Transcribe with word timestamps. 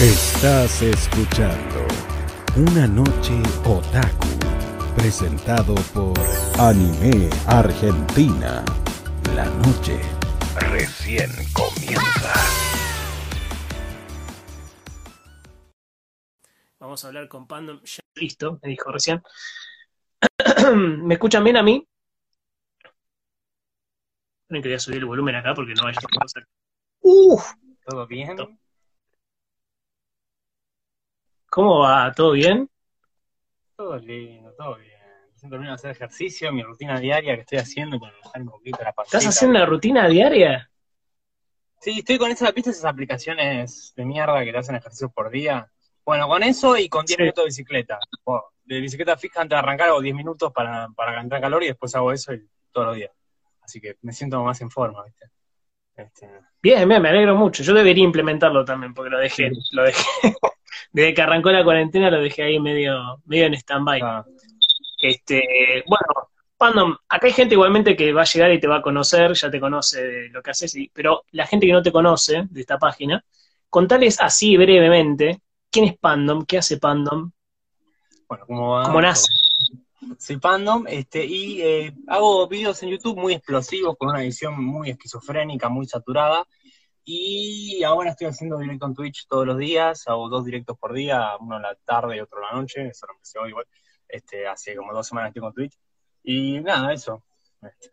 Estás 0.00 0.80
escuchando 0.80 1.84
Una 2.54 2.86
Noche 2.86 3.42
Otaku, 3.64 4.28
presentado 4.94 5.74
por 5.92 6.16
Anime 6.56 7.28
Argentina. 7.48 8.64
La 9.34 9.46
noche 9.46 9.98
recién 10.70 11.28
comienza. 11.52 12.32
Vamos 16.78 17.04
a 17.04 17.08
hablar 17.08 17.26
con 17.26 17.48
Pandom. 17.48 17.80
Ya 17.82 18.04
listo, 18.14 18.60
me 18.62 18.68
dijo 18.68 18.92
recién. 18.92 19.20
¿Me 20.76 21.14
escuchan 21.14 21.42
bien 21.42 21.56
a 21.56 21.64
mí? 21.64 21.84
Esperen 24.42 24.62
que 24.62 24.68
voy 24.68 24.76
a 24.76 24.78
subir 24.78 24.98
el 24.98 25.06
volumen 25.06 25.34
acá 25.34 25.54
porque 25.54 25.74
no 25.74 25.82
vaya 25.82 25.98
a 25.98 26.20
pasar. 26.20 26.46
¡Uf! 27.00 27.52
¿Todo 27.84 28.06
bien? 28.06 28.36
¿Cómo 31.50 31.80
va? 31.80 32.12
¿Todo 32.12 32.32
bien? 32.32 32.68
Todo 33.76 33.96
lindo, 33.98 34.52
todo 34.56 34.76
bien. 34.76 34.98
Recién 35.32 35.50
termino 35.50 35.70
de 35.70 35.74
hacer 35.76 35.90
ejercicio, 35.92 36.52
mi 36.52 36.62
rutina 36.62 36.98
diaria 36.98 37.34
que 37.36 37.42
estoy 37.42 37.58
haciendo 37.58 37.98
para 37.98 38.12
relajar 38.12 38.42
un 38.42 38.48
poquito 38.48 38.78
la 38.82 38.92
pancita. 38.92 39.18
¿Estás 39.18 39.36
haciendo 39.36 39.58
la 39.58 39.66
rutina 39.66 40.08
diaria? 40.08 40.70
Sí, 41.80 42.00
estoy 42.00 42.18
con 42.18 42.30
esas, 42.30 42.52
¿viste 42.52 42.70
esas 42.70 42.86
aplicaciones 42.86 43.92
de 43.96 44.04
mierda 44.04 44.44
que 44.44 44.50
te 44.50 44.58
hacen 44.58 44.74
ejercicio 44.74 45.10
por 45.10 45.30
día? 45.30 45.70
Bueno, 46.04 46.26
con 46.26 46.42
eso 46.42 46.76
y 46.76 46.88
con 46.88 47.06
10 47.06 47.16
Sí. 47.16 47.22
minutos 47.22 47.44
de 47.44 47.46
bicicleta. 47.48 47.98
De 48.64 48.80
bicicleta 48.80 49.16
fija 49.16 49.40
antes 49.42 49.54
de 49.54 49.58
arrancar 49.60 49.88
hago 49.90 50.00
10 50.00 50.14
minutos 50.14 50.52
para, 50.52 50.88
para 50.94 51.20
entrar 51.20 51.40
calor 51.40 51.62
y 51.62 51.68
después 51.68 51.94
hago 51.94 52.12
eso 52.12 52.34
y- 52.34 52.46
todos 52.72 52.88
los 52.88 52.96
días. 52.96 53.12
Así 53.62 53.80
que 53.80 53.96
me 54.02 54.12
siento 54.12 54.42
más 54.42 54.60
en 54.60 54.70
forma, 54.70 55.04
¿viste? 55.04 55.30
Este, 55.96 56.28
Bien, 56.60 56.88
bien, 56.88 57.00
me 57.00 57.08
alegro 57.10 57.36
mucho. 57.36 57.62
Yo 57.62 57.72
debería 57.74 58.04
implementarlo 58.04 58.64
también 58.64 58.92
porque 58.92 59.10
lo 59.10 59.18
dejé, 59.18 59.50
lo 59.72 59.84
dejé. 59.84 60.02
Desde 60.92 61.14
que 61.14 61.22
arrancó 61.22 61.50
la 61.50 61.64
cuarentena 61.64 62.10
lo 62.10 62.20
dejé 62.20 62.42
ahí 62.42 62.58
medio, 62.60 63.20
medio 63.26 63.46
en 63.46 63.54
stand-by. 63.54 64.00
ah, 64.02 64.24
Este, 65.00 65.84
bueno, 65.86 66.28
Pandom, 66.56 66.96
acá 67.08 67.26
hay 67.28 67.32
gente 67.32 67.54
igualmente 67.54 67.94
que 67.96 68.12
va 68.12 68.22
a 68.22 68.24
llegar 68.24 68.52
y 68.52 68.58
te 68.60 68.66
va 68.66 68.76
a 68.76 68.82
conocer, 68.82 69.32
ya 69.34 69.50
te 69.50 69.60
conoce 69.60 70.02
de 70.02 70.28
lo 70.30 70.42
que 70.42 70.50
haces, 70.50 70.74
y- 70.74 70.90
pero 70.92 71.22
la 71.30 71.46
gente 71.46 71.66
que 71.66 71.72
no 71.72 71.82
te 71.82 71.92
conoce 71.92 72.46
de 72.50 72.60
esta 72.60 72.78
página, 72.78 73.24
contales 73.70 74.20
así 74.20 74.56
brevemente, 74.56 75.40
¿quién 75.70 75.84
es 75.84 75.96
Pandom? 75.98 76.44
¿Qué 76.44 76.58
hace 76.58 76.78
Pandom? 76.78 77.30
bueno, 78.28 78.44
¿cómo 78.46 78.70
va? 78.72 78.82
¿Cómo 78.84 79.00
nace? 79.00 79.32
Soy 80.18 80.36
Pandom, 80.38 80.84
este, 80.88 81.24
y 81.24 81.60
eh, 81.62 81.94
hago 82.08 82.46
videos 82.48 82.82
en 82.82 82.90
YouTube 82.90 83.18
muy 83.18 83.34
explosivos, 83.34 83.96
con 83.98 84.10
una 84.10 84.22
edición 84.22 84.62
muy 84.62 84.90
esquizofrénica, 84.90 85.68
muy 85.68 85.86
saturada. 85.86 86.44
Y 87.10 87.82
ahora 87.84 88.10
estoy 88.10 88.26
haciendo 88.26 88.58
directo 88.58 88.84
en 88.84 88.92
Twitch 88.94 89.26
todos 89.28 89.46
los 89.46 89.56
días, 89.56 90.06
hago 90.08 90.28
dos 90.28 90.44
directos 90.44 90.76
por 90.78 90.92
día, 90.92 91.30
uno 91.40 91.56
en 91.56 91.62
la 91.62 91.74
tarde 91.76 92.18
y 92.18 92.20
otro 92.20 92.38
en 92.38 92.44
la 92.54 92.60
noche, 92.60 92.86
eso 92.86 93.06
lo 93.06 93.14
empecé 93.14 93.38
hoy 93.38 93.48
igual. 93.48 93.64
Este, 94.06 94.46
hace 94.46 94.76
como 94.76 94.92
dos 94.92 95.06
semanas 95.06 95.28
estoy 95.30 95.40
con 95.40 95.54
Twitch. 95.54 95.72
Y 96.22 96.60
nada, 96.60 96.92
eso. 96.92 97.24
Este, 97.62 97.90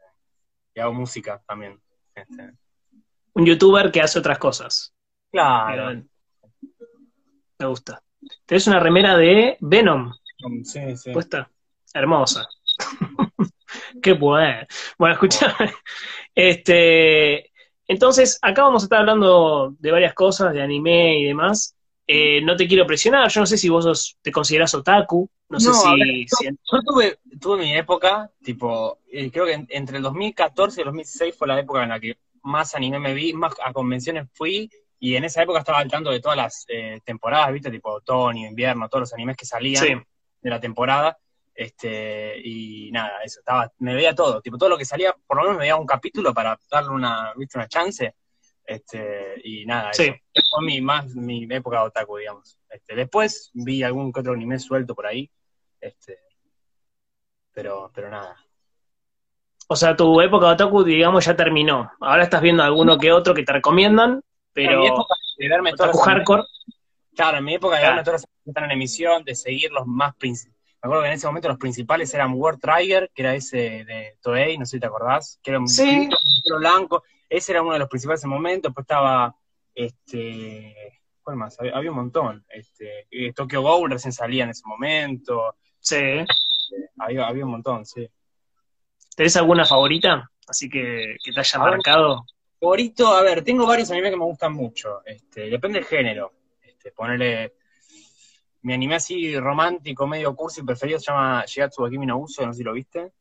y 0.74 0.82
hago 0.82 0.92
música 0.94 1.42
también. 1.48 1.82
Este, 2.14 2.52
Un 3.32 3.46
youtuber 3.46 3.90
que 3.90 4.02
hace 4.02 4.20
otras 4.20 4.38
cosas. 4.38 4.94
claro. 5.32 6.04
Me 7.58 7.68
gusta. 7.68 8.04
Tenés 8.46 8.68
una 8.68 8.82
remera 8.82 9.16
de 9.16 9.56
Venom 9.62 10.12
Sí, 10.66 10.98
sí. 10.98 11.14
puesta. 11.14 11.50
Hermosa. 11.94 12.46
Qué 14.04 14.12
bueno. 14.12 14.68
Bueno, 14.98 15.14
escuchame. 15.14 15.74
Este, 16.36 17.54
entonces, 17.88 18.39
acá 18.41 18.64
vamos 18.64 18.83
a 18.83 18.86
estar 18.86 19.00
hablando 19.00 19.75
de 19.80 19.91
varias 19.91 20.14
cosas, 20.14 20.53
de 20.53 20.61
anime 20.61 21.19
y 21.19 21.25
demás. 21.25 21.75
Eh, 22.08 22.41
no 22.44 22.55
te 22.55 22.67
quiero 22.67 22.86
presionar, 22.86 23.30
yo 23.31 23.41
no 23.41 23.47
sé 23.47 23.58
si 23.58 23.67
vos 23.69 23.83
sos- 23.83 24.16
te 24.22 24.31
considerás 24.31 24.73
otaku, 24.75 25.28
no 25.50 25.59
sé 25.59 25.69
No, 25.69 25.73
si, 25.73 25.89
ver, 26.00 26.08
si- 26.28 26.45
Yo 26.72 26.81
tuve, 26.86 27.19
tuve 27.41 27.58
mi 27.63 27.75
época, 27.75 28.29
tipo, 28.44 29.00
eh, 29.12 29.31
creo 29.31 29.45
que 29.45 29.53
en- 29.53 29.68
entre 29.69 29.97
el 29.97 30.03
2014 30.03 30.79
y 30.79 30.81
el 30.81 30.85
2016 30.85 31.35
fue 31.35 31.47
la 31.47 31.59
época 31.59 31.81
en 31.84 31.90
la 31.90 32.00
que 32.00 32.18
más 32.44 32.75
anime 32.75 33.00
me 33.00 33.13
vi, 33.16 33.34
más 33.34 33.53
a 33.63 33.74
convenciones 33.74 34.28
fui, 34.34 34.69
y 35.00 35.16
en 35.16 35.24
esa 35.24 35.41
época 35.41 35.59
estaba 35.59 35.79
al 35.79 35.90
tanto 35.90 36.12
de 36.12 36.19
todas 36.19 36.38
las 36.38 36.66
eh, 36.69 37.00
temporadas, 37.03 37.51
¿viste? 37.53 37.72
Tipo 37.72 37.91
otoño, 37.91 38.47
invierno, 38.47 38.88
todos 38.88 39.01
los 39.01 39.13
animes 39.13 39.35
que 39.35 39.45
salían 39.45 39.84
Sí. 39.84 39.94
de 40.41 40.50
la 40.50 40.59
temporada. 40.59 41.18
Este, 41.58 42.38
y 42.44 42.92
nada, 42.92 43.24
eso, 43.24 43.40
estaba, 43.40 43.72
me 43.80 43.96
veía 43.96 44.14
todo, 44.14 44.42
tipo, 44.42 44.58
todo 44.58 44.68
lo 44.70 44.78
que 44.78 44.84
salía, 44.84 45.16
por 45.26 45.38
lo 45.38 45.44
menos 45.44 45.56
me 45.58 45.62
veía 45.62 45.78
un 45.78 45.86
capítulo 45.86 46.34
para 46.34 46.60
darle 46.70 46.90
una, 46.90 47.34
¿viste? 47.38 47.58
Una 47.58 47.68
chance. 47.70 48.14
Este, 48.66 49.36
y 49.44 49.66
nada, 49.66 49.94
Sí. 49.94 50.12
eso. 50.34 50.48
Fue 50.58 50.66
mi, 50.66 50.82
más 50.82 51.06
mi 51.16 51.48
época 51.50 51.80
de 51.80 51.86
otaku, 51.88 52.18
digamos. 52.18 52.60
Este, 52.70 52.96
después 52.96 53.52
vi 53.54 53.84
algún 53.84 54.12
que 54.12 54.20
otro 54.20 54.34
anime 54.34 54.60
suelto 54.60 54.94
por 54.96 55.06
ahí. 55.08 55.32
Este, 55.80 56.20
pero, 57.54 57.90
pero 57.94 58.10
nada. 58.10 58.36
o 59.68 59.76
sea, 59.76 59.96
tu 59.96 60.20
época 60.22 60.48
de 60.48 60.54
otaku, 60.54 60.84
digamos, 60.84 61.26
ya 61.26 61.36
terminó. 61.36 61.90
Ahora 62.02 62.24
estás 62.24 62.42
viendo 62.42 62.64
alguno 62.64 62.98
que 62.98 63.12
otro 63.14 63.34
que 63.34 63.44
te 63.44 63.54
recomiendan, 63.54 64.12
En 64.12 64.18
mi 64.18 64.22
pero 64.54 64.86
época 64.86 65.16
de 65.38 65.50
verme 65.50 65.72
las 65.78 66.02
hardcore, 66.04 66.44
Claro, 67.16 67.38
en 67.38 67.44
mi 67.46 67.54
época 67.56 67.76
de 67.76 67.82
Claro. 67.82 67.96
verme 67.96 68.04
todas 68.04 68.22
las 68.22 68.30
que 68.44 68.50
están 68.50 68.64
en 68.66 68.72
emisión, 68.72 69.24
de 69.24 69.36
seguir 69.36 69.72
los 69.72 69.86
más 69.88 70.14
principales. 70.16 70.55
Me 70.85 70.88
acuerdo 70.90 71.01
que 71.01 71.07
en 71.09 71.13
ese 71.16 71.25
momento 71.25 71.47
los 71.47 71.57
principales 71.57 72.13
eran 72.13 72.34
World 72.35 72.59
Trigger, 72.62 73.09
que 73.12 73.23
era 73.23 73.34
ese 73.34 73.57
de 73.57 74.18
Toei, 74.22 74.56
no 74.56 74.66
sé 74.68 74.78
si 74.78 74.79
te 74.79 74.85
acordás, 74.85 75.40
que 75.41 75.50
era 75.50 75.59
un 75.59 75.68
Sí. 75.68 76.07
blanco. 76.59 77.01
Ese 77.28 77.53
era 77.53 77.63
uno 77.63 77.73
de 77.73 77.79
los 77.79 77.90
principales 77.90 78.23
en 78.23 78.29
ese 78.29 78.35
momento. 78.35 78.68
Después 78.68 78.84
estaba, 78.84 79.35
este, 79.74 80.75
¿cuál 81.24 81.38
más? 81.38 81.59
Había, 81.59 81.75
había 81.75 81.90
un 81.90 81.95
montón. 81.97 82.45
Este, 82.50 83.07
Tokyo 83.35 83.63
Ghoul 83.63 83.90
recién 83.90 84.12
salía 84.13 84.44
en 84.44 84.51
ese 84.51 84.62
momento. 84.66 85.56
sí. 85.79 85.97
Había, 87.00 87.25
había 87.28 87.45
un 87.45 87.51
montón, 87.51 87.84
sí. 87.84 88.07
¿Tenés 89.16 89.35
alguna 89.38 89.66
favorita? 89.66 90.29
Así 90.47 90.69
que, 90.69 91.16
que 91.24 91.31
te 91.31 91.40
haya 91.40 91.59
A 91.59 91.63
ver. 91.66 91.72
marcado. 91.74 92.25
Favorito, 92.59 93.07
a 93.07 93.24
ver, 93.24 93.44
tengo 93.44 93.66
varios 93.66 93.90
animes 93.90 94.12
que 94.12 94.18
me 94.18 94.25
gustan 94.25 94.53
mucho. 94.53 95.01
Este, 95.03 95.50
depende 95.50 95.79
del 95.79 95.88
género. 95.88 96.31
Este, 96.62 96.91
ponerle. 96.91 97.56
Mi 98.66 98.74
anime 98.74 98.96
así 98.96 99.38
romántico, 99.40 100.08
medio 100.08 100.36
cursi 100.36 100.64
preferido 100.64 100.98
se 101.00 101.12
llama 101.12 101.44
Shigatsu 101.46 101.84
wa 101.84 101.90
Kimi 101.90 102.08
no 102.08 102.18
Uso, 102.18 102.44
no 102.44 102.52
sé 102.52 102.58
si 102.58 102.64
lo 102.64 102.74
viste. 102.74 103.12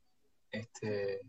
Este, 0.51 1.21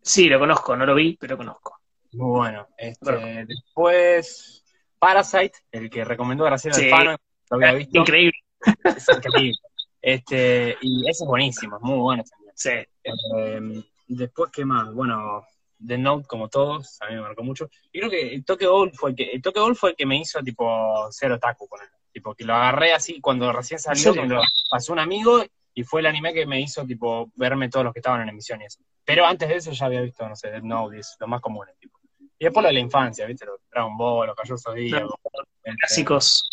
Sí, 0.00 0.28
lo 0.28 0.38
conozco, 0.38 0.76
no 0.76 0.86
lo 0.86 0.94
vi, 0.94 1.16
pero 1.20 1.36
conozco. 1.36 1.80
muy 2.12 2.38
bueno. 2.38 2.68
Este. 2.76 3.44
Después, 3.46 4.62
Parasite, 5.00 5.58
el 5.72 5.90
que 5.90 6.04
recomendó 6.04 6.44
Graciela 6.44 6.76
Sí. 6.76 6.84
Alfano, 6.84 7.16
lo 7.50 7.56
había 7.56 7.72
visto. 7.72 7.98
Increíble. 7.98 8.38
Es 8.84 9.06
increíble. 9.08 9.58
Este, 10.00 10.76
y 10.80 11.00
ese 11.10 11.24
es 11.24 11.28
buenísimo, 11.28 11.78
es 11.78 11.82
muy 11.82 11.98
bueno 11.98 12.22
anime. 12.38 12.52
Sí. 12.54 12.70
Eh, 13.02 13.82
después, 14.06 14.52
¿qué 14.52 14.64
más? 14.64 14.94
Bueno, 14.94 15.44
The 15.84 15.98
Note, 15.98 16.28
como 16.28 16.48
todos, 16.48 16.96
a 17.02 17.08
mí 17.08 17.16
me 17.16 17.22
marcó 17.22 17.42
mucho. 17.42 17.68
Y 17.90 17.98
creo 17.98 18.08
que 18.08 18.40
Tokyo 18.46 18.70
Ghoul 18.70 18.92
fue 18.94 19.10
el 19.10 19.16
que, 19.16 19.24
el 19.32 19.42
Tokyo 19.42 19.62
Ghoul 19.62 19.74
fue 19.74 19.90
el 19.90 19.96
que 19.96 20.06
me 20.06 20.16
hizo, 20.20 20.40
tipo, 20.44 21.10
ser 21.10 21.32
otaku 21.32 21.66
con 21.66 21.80
él. 21.82 21.88
Tipo, 22.12 22.34
que 22.34 22.44
lo 22.44 22.54
agarré 22.54 22.92
así 22.92 23.20
cuando 23.20 23.52
recién 23.52 23.78
salió, 23.78 24.14
me 24.14 24.26
lo 24.26 24.40
pasó 24.70 24.92
un 24.92 24.98
amigo, 24.98 25.44
y 25.74 25.84
fue 25.84 26.00
el 26.00 26.06
anime 26.06 26.32
que 26.34 26.46
me 26.46 26.60
hizo, 26.60 26.84
tipo, 26.84 27.30
verme 27.36 27.68
todos 27.68 27.84
los 27.84 27.92
que 27.92 28.00
estaban 28.00 28.28
en 28.28 28.36
eso. 28.62 28.80
Pero 29.04 29.24
antes 29.26 29.48
de 29.48 29.56
eso 29.56 29.70
ya 29.72 29.86
había 29.86 30.00
visto, 30.00 30.28
no 30.28 30.34
sé, 30.34 30.50
Death 30.50 30.64
Note, 30.64 30.96
y 30.96 31.00
eso, 31.00 31.14
lo 31.20 31.28
más 31.28 31.40
común, 31.40 31.66
tipo. 31.78 31.98
Y 32.38 32.44
después 32.44 32.62
lo 32.62 32.68
de 32.68 32.74
la 32.74 32.80
infancia, 32.80 33.26
¿viste? 33.26 33.46
Los 33.46 33.60
Dragon 33.70 33.96
Ball, 33.96 34.26
los 34.28 34.36
Cayos 34.36 34.62
Zodíacos. 34.62 35.14
este, 35.62 35.76
Clásicos. 35.78 36.50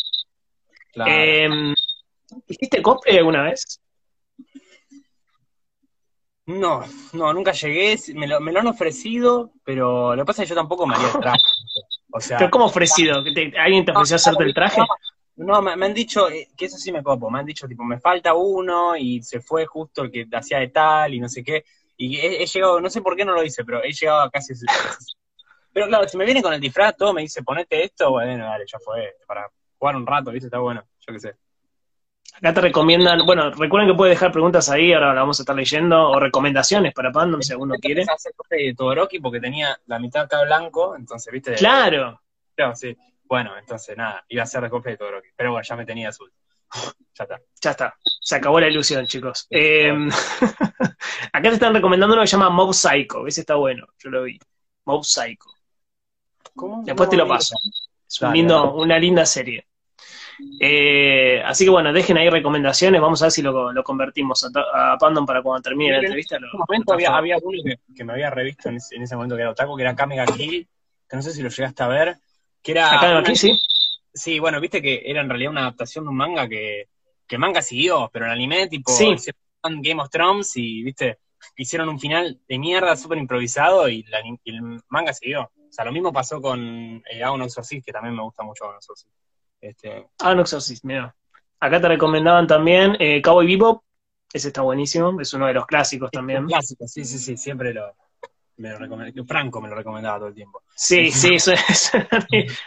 claro. 0.92 1.10
Eh, 1.12 1.74
¿Hiciste 2.48 2.82
cosplay 2.82 3.18
alguna 3.18 3.42
vez? 3.42 3.80
No, 6.46 6.84
no, 7.12 7.32
nunca 7.32 7.50
llegué, 7.52 7.98
me 8.14 8.28
lo, 8.28 8.40
me 8.40 8.52
lo 8.52 8.60
han 8.60 8.68
ofrecido, 8.68 9.50
pero 9.64 10.14
lo 10.14 10.22
que 10.22 10.26
pasa 10.26 10.42
es 10.42 10.48
que 10.48 10.50
yo 10.50 10.54
tampoco 10.60 10.86
me 10.86 10.94
haría 10.94 11.08
el 11.08 11.18
traje. 11.20 11.38
O 12.12 12.20
sea, 12.20 12.38
¿Pero 12.38 12.50
cómo 12.52 12.66
ofrecido? 12.66 13.24
¿Que 13.24 13.32
te- 13.32 13.58
¿Alguien 13.58 13.84
te 13.84 13.90
ofreció 13.90 14.14
hacerte 14.16 14.44
el 14.44 14.54
traje? 14.54 14.80
No, 15.36 15.62
me, 15.62 15.76
me 15.76 15.86
han 15.86 15.94
dicho 15.94 16.28
eh, 16.30 16.48
que 16.56 16.66
eso 16.66 16.78
sí 16.78 16.90
me 16.92 17.02
copo, 17.02 17.30
me 17.30 17.38
han 17.38 17.46
dicho, 17.46 17.68
tipo, 17.68 17.84
me 17.84 18.00
falta 18.00 18.34
uno 18.34 18.96
y 18.96 19.22
se 19.22 19.40
fue 19.40 19.66
justo 19.66 20.02
el 20.02 20.10
que 20.10 20.26
hacía 20.32 20.58
de 20.58 20.68
tal 20.68 21.14
y 21.14 21.20
no 21.20 21.28
sé 21.28 21.44
qué. 21.44 21.64
Y 21.96 22.16
he, 22.16 22.42
he 22.42 22.46
llegado, 22.46 22.80
no 22.80 22.90
sé 22.90 23.02
por 23.02 23.16
qué 23.16 23.24
no 23.24 23.32
lo 23.32 23.42
hice, 23.42 23.64
pero 23.64 23.82
he 23.82 23.92
llegado 23.92 24.20
a 24.22 24.30
casi. 24.30 24.54
Pero 25.72 25.88
claro, 25.88 26.08
si 26.08 26.16
me 26.16 26.24
viene 26.24 26.40
con 26.40 26.54
el 26.54 26.60
disfraz, 26.60 26.96
todo 26.96 27.12
me 27.12 27.20
dice, 27.20 27.42
ponete 27.42 27.84
esto, 27.84 28.10
bueno, 28.10 28.46
dale, 28.46 28.64
ya 28.66 28.78
fue, 28.78 29.14
para 29.26 29.46
jugar 29.76 29.96
un 29.96 30.06
rato, 30.06 30.30
¿viste? 30.30 30.46
Está 30.46 30.58
bueno, 30.58 30.82
yo 31.06 31.12
qué 31.12 31.20
sé. 31.20 31.34
Acá 32.32 32.54
te 32.54 32.60
recomiendan, 32.62 33.26
bueno, 33.26 33.50
recuerden 33.50 33.90
que 33.90 33.94
puedes 33.94 34.14
dejar 34.14 34.32
preguntas 34.32 34.70
ahí, 34.70 34.94
ahora 34.94 35.12
la 35.12 35.20
vamos 35.20 35.38
a 35.38 35.42
estar 35.42 35.54
leyendo, 35.54 36.08
o 36.08 36.18
recomendaciones 36.18 36.94
para 36.94 37.12
Pandom 37.12 37.42
si 37.42 37.52
alguno 37.52 37.74
quiere. 37.74 38.04
Hacer 38.04 38.32
de 38.48 38.74
Todoroki 38.74 39.20
porque 39.20 39.38
tenía 39.38 39.78
la 39.84 39.98
mitad 39.98 40.22
acá 40.22 40.42
blanco, 40.44 40.96
entonces, 40.96 41.30
¿viste? 41.30 41.54
Claro, 41.56 42.22
Claro, 42.54 42.74
sí. 42.74 42.96
Bueno, 43.28 43.56
entonces 43.58 43.96
nada, 43.96 44.24
iba 44.28 44.42
a 44.42 44.46
ser 44.46 44.62
de 44.62 44.96
Todoroki. 44.96 45.28
Pero 45.36 45.52
bueno, 45.52 45.64
ya 45.66 45.76
me 45.76 45.84
tenía 45.84 46.08
azul. 46.08 46.32
ya 47.14 47.24
está. 47.24 47.40
ya 47.60 47.70
está. 47.70 47.94
Se 48.20 48.36
acabó 48.36 48.60
la 48.60 48.68
ilusión, 48.68 49.06
chicos. 49.06 49.46
Eh, 49.50 49.92
acá 51.32 51.48
te 51.48 51.54
están 51.54 51.74
recomendando 51.74 52.14
uno 52.14 52.22
que 52.22 52.28
se 52.28 52.36
llama 52.36 52.50
Mob 52.50 52.72
Psycho. 52.72 53.26
Ese 53.26 53.40
está 53.40 53.54
bueno, 53.56 53.86
yo 53.98 54.10
lo 54.10 54.22
vi. 54.24 54.38
Mob 54.84 55.04
Psycho. 55.04 55.50
¿Cómo? 56.54 56.82
Después 56.84 57.08
te 57.08 57.16
lo 57.16 57.26
paso. 57.26 57.54
Es 58.08 58.22
un 58.22 58.32
lindo, 58.32 58.74
una 58.74 58.98
linda 58.98 59.26
serie. 59.26 59.66
Eh, 60.60 61.42
así 61.44 61.64
que 61.64 61.70
bueno, 61.70 61.92
dejen 61.92 62.18
ahí 62.18 62.28
recomendaciones, 62.28 63.00
vamos 63.00 63.22
a 63.22 63.26
ver 63.26 63.32
si 63.32 63.42
lo, 63.42 63.72
lo 63.72 63.82
convertimos 63.82 64.44
a, 64.44 64.92
a, 64.92 64.98
Pandom 64.98 65.24
para 65.24 65.42
cuando 65.42 65.62
termine 65.62 65.92
la 65.92 65.98
entrevista. 65.98 66.36
En 66.36 66.44
un 66.44 66.64
momento 66.68 66.92
había, 66.92 67.16
había, 67.16 67.36
uno 67.42 67.58
que, 67.64 67.78
que, 67.94 68.04
me 68.04 68.12
había 68.12 68.30
revisto 68.30 68.68
en 68.68 68.76
ese, 68.76 68.96
en 68.96 69.02
ese, 69.02 69.16
momento 69.16 69.34
que 69.34 69.42
era 69.42 69.50
Otaku, 69.50 69.76
que 69.76 69.82
era 69.82 69.96
Kamega 69.96 70.26
Kill, 70.26 70.68
que 71.08 71.16
no 71.16 71.22
sé 71.22 71.32
si 71.32 71.42
lo 71.42 71.48
llegaste 71.48 71.82
a 71.82 71.88
ver, 71.88 72.18
que 72.66 72.72
era... 72.72 73.22
Kill, 73.22 73.36
sí. 73.36 73.60
Sí, 74.12 74.40
bueno, 74.40 74.60
viste 74.60 74.82
que 74.82 75.02
era 75.04 75.20
en 75.20 75.28
realidad 75.28 75.52
una 75.52 75.60
adaptación 75.60 76.04
de 76.04 76.10
un 76.10 76.16
manga 76.16 76.48
que, 76.48 76.88
que 77.26 77.38
manga 77.38 77.62
siguió, 77.62 78.10
pero 78.12 78.24
el 78.24 78.32
anime 78.32 78.66
tipo 78.66 78.90
sí. 78.90 79.14
Game 79.62 80.02
of 80.02 80.10
Thrones 80.10 80.56
y, 80.56 80.82
viste, 80.82 81.18
hicieron 81.56 81.88
un 81.88 82.00
final 82.00 82.40
de 82.48 82.58
mierda 82.58 82.96
súper 82.96 83.18
improvisado 83.18 83.88
y, 83.88 84.02
la, 84.04 84.20
y, 84.20 84.50
el 84.50 84.80
manga 84.88 85.12
siguió. 85.12 85.42
O 85.42 85.72
sea, 85.72 85.84
lo 85.84 85.92
mismo 85.92 86.12
pasó 86.12 86.40
con 86.40 87.02
eh, 87.10 87.22
Agon 87.22 87.42
Exorcist, 87.42 87.86
que 87.86 87.92
también 87.92 88.16
me 88.16 88.22
gusta 88.22 88.42
mucho 88.42 88.64
Agon 88.64 88.76
Exorcist. 88.76 89.14
Este... 89.60 90.06
Agon 90.18 90.40
Exorcist, 90.40 90.84
mira. 90.84 91.14
Acá 91.60 91.80
te 91.80 91.88
recomendaban 91.88 92.46
también 92.48 92.96
eh, 92.98 93.22
Cowboy 93.22 93.46
Bebop, 93.46 93.82
ese 94.32 94.48
está 94.48 94.62
buenísimo, 94.62 95.20
es 95.20 95.32
uno 95.34 95.46
de 95.46 95.54
los 95.54 95.66
clásicos 95.66 96.10
también. 96.10 96.42
Un 96.42 96.48
clásico, 96.48 96.88
sí, 96.88 97.04
sí, 97.04 97.18
sí, 97.18 97.36
siempre 97.36 97.72
lo, 97.72 97.94
me 98.58 98.70
lo 98.70 98.78
recomendaba. 98.78 99.26
Franco 99.26 99.60
me 99.60 99.68
lo 99.68 99.74
recomendaba 99.74 100.18
todo 100.18 100.28
el 100.28 100.34
tiempo. 100.34 100.62
Sí, 100.74 101.10
sí, 101.12 101.34
es, 101.34 101.48
es 101.48 101.92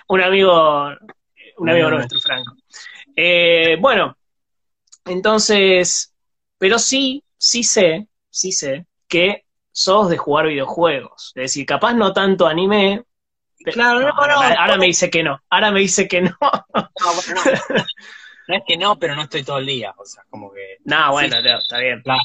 un 0.08 0.22
amigo, 0.22 0.90
un 1.58 1.70
amigo 1.70 1.90
nuestro, 1.90 2.20
Franco. 2.20 2.56
Eh, 3.16 3.78
bueno, 3.80 4.18
entonces, 5.06 6.14
pero 6.58 6.80
sí, 6.80 7.24
sí 7.38 7.64
sé, 7.64 8.08
sí 8.30 8.52
sé 8.52 8.86
que 9.08 9.46
sos 9.72 10.10
de 10.10 10.18
jugar 10.18 10.48
videojuegos. 10.48 11.34
Es 11.36 11.42
decir, 11.42 11.66
capaz 11.66 11.94
no 11.94 12.14
tanto 12.14 12.48
anime. 12.48 13.04
Claro, 13.66 14.00
no, 14.00 14.08
no, 14.08 14.14
ahora, 14.14 14.36
no, 14.36 14.60
ahora 14.62 14.78
me 14.78 14.86
dice 14.86 15.10
que 15.10 15.24
no. 15.24 15.42
Ahora 15.50 15.72
me 15.72 15.82
dice 15.82 16.08
que 16.08 16.22
no. 16.22 16.38
No, 16.42 17.14
bueno, 17.14 17.42
no. 17.70 17.76
no 18.48 18.56
es 18.56 18.64
que 18.66 18.78
no, 18.78 18.98
pero 18.98 19.16
no 19.16 19.24
estoy 19.24 19.44
todo 19.44 19.58
el 19.58 19.66
día. 19.66 19.94
O 19.98 20.06
sea, 20.06 20.24
como 20.30 20.52
que. 20.52 20.78
No, 20.86 21.12
bueno, 21.12 21.36
sí, 21.42 21.48
está 21.48 21.80
bien. 21.80 22.02
Claro. 22.02 22.22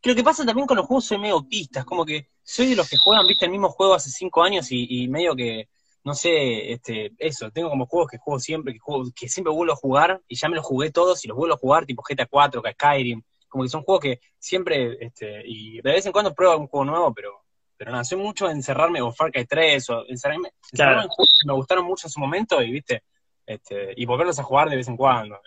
Que 0.00 0.10
lo 0.10 0.16
que 0.16 0.24
pasa 0.24 0.44
también 0.44 0.66
con 0.66 0.76
los 0.76 0.86
juegos 0.86 1.04
soy 1.04 1.18
medio 1.18 1.34
autista. 1.34 1.80
Es 1.80 1.86
como 1.86 2.04
que 2.04 2.28
soy 2.42 2.70
de 2.70 2.76
los 2.76 2.88
que 2.88 2.96
juegan, 2.96 3.26
viste, 3.26 3.44
el 3.44 3.50
mismo 3.50 3.68
juego 3.68 3.94
hace 3.94 4.10
cinco 4.10 4.42
años 4.42 4.70
y, 4.70 5.02
y 5.02 5.08
medio 5.08 5.34
que 5.34 5.68
no 6.04 6.14
sé, 6.14 6.72
este, 6.72 7.12
eso, 7.18 7.50
tengo 7.50 7.70
como 7.70 7.86
juegos 7.86 8.10
que 8.10 8.18
juego 8.18 8.40
siempre, 8.40 8.72
que 8.72 8.78
juego, 8.80 9.04
que 9.14 9.28
siempre 9.28 9.52
vuelvo 9.52 9.72
a 9.72 9.76
jugar, 9.76 10.20
y 10.26 10.34
ya 10.34 10.48
me 10.48 10.56
los 10.56 10.64
jugué 10.64 10.90
todos 10.90 11.24
y 11.24 11.28
los 11.28 11.36
vuelvo 11.36 11.54
a 11.54 11.58
jugar, 11.58 11.86
tipo 11.86 12.02
GTA 12.02 12.26
4, 12.26 12.62
Skyrim, 12.72 13.22
como 13.48 13.64
que 13.64 13.70
son 13.70 13.82
juegos 13.82 14.02
que 14.02 14.20
siempre, 14.38 14.96
este, 15.00 15.42
y 15.44 15.80
de 15.80 15.92
vez 15.92 16.04
en 16.06 16.12
cuando 16.12 16.34
pruebo 16.34 16.58
un 16.58 16.66
juego 16.66 16.84
nuevo, 16.84 17.14
pero, 17.14 17.42
pero 17.76 17.92
nada, 17.92 18.04
soy 18.04 18.18
mucho 18.18 18.46
de 18.46 18.52
encerrarme, 18.52 19.00
o 19.00 19.12
Far 19.12 19.30
Cry 19.30 19.46
3, 19.46 19.90
o 19.90 20.04
encerrarme, 20.08 20.50
claro. 20.50 20.60
encerrarme 20.72 21.02
en 21.02 21.08
juegos 21.08 21.38
que 21.40 21.46
me 21.46 21.54
gustaron 21.54 21.84
mucho 21.84 22.06
en 22.08 22.10
su 22.10 22.20
momento, 22.20 22.62
y 22.62 22.72
viste, 22.72 23.04
este, 23.46 23.94
y 23.96 24.04
volverlos 24.04 24.38
a 24.38 24.44
jugar 24.44 24.70
de 24.70 24.76
vez 24.76 24.88
en 24.88 24.96
cuando. 24.96 25.38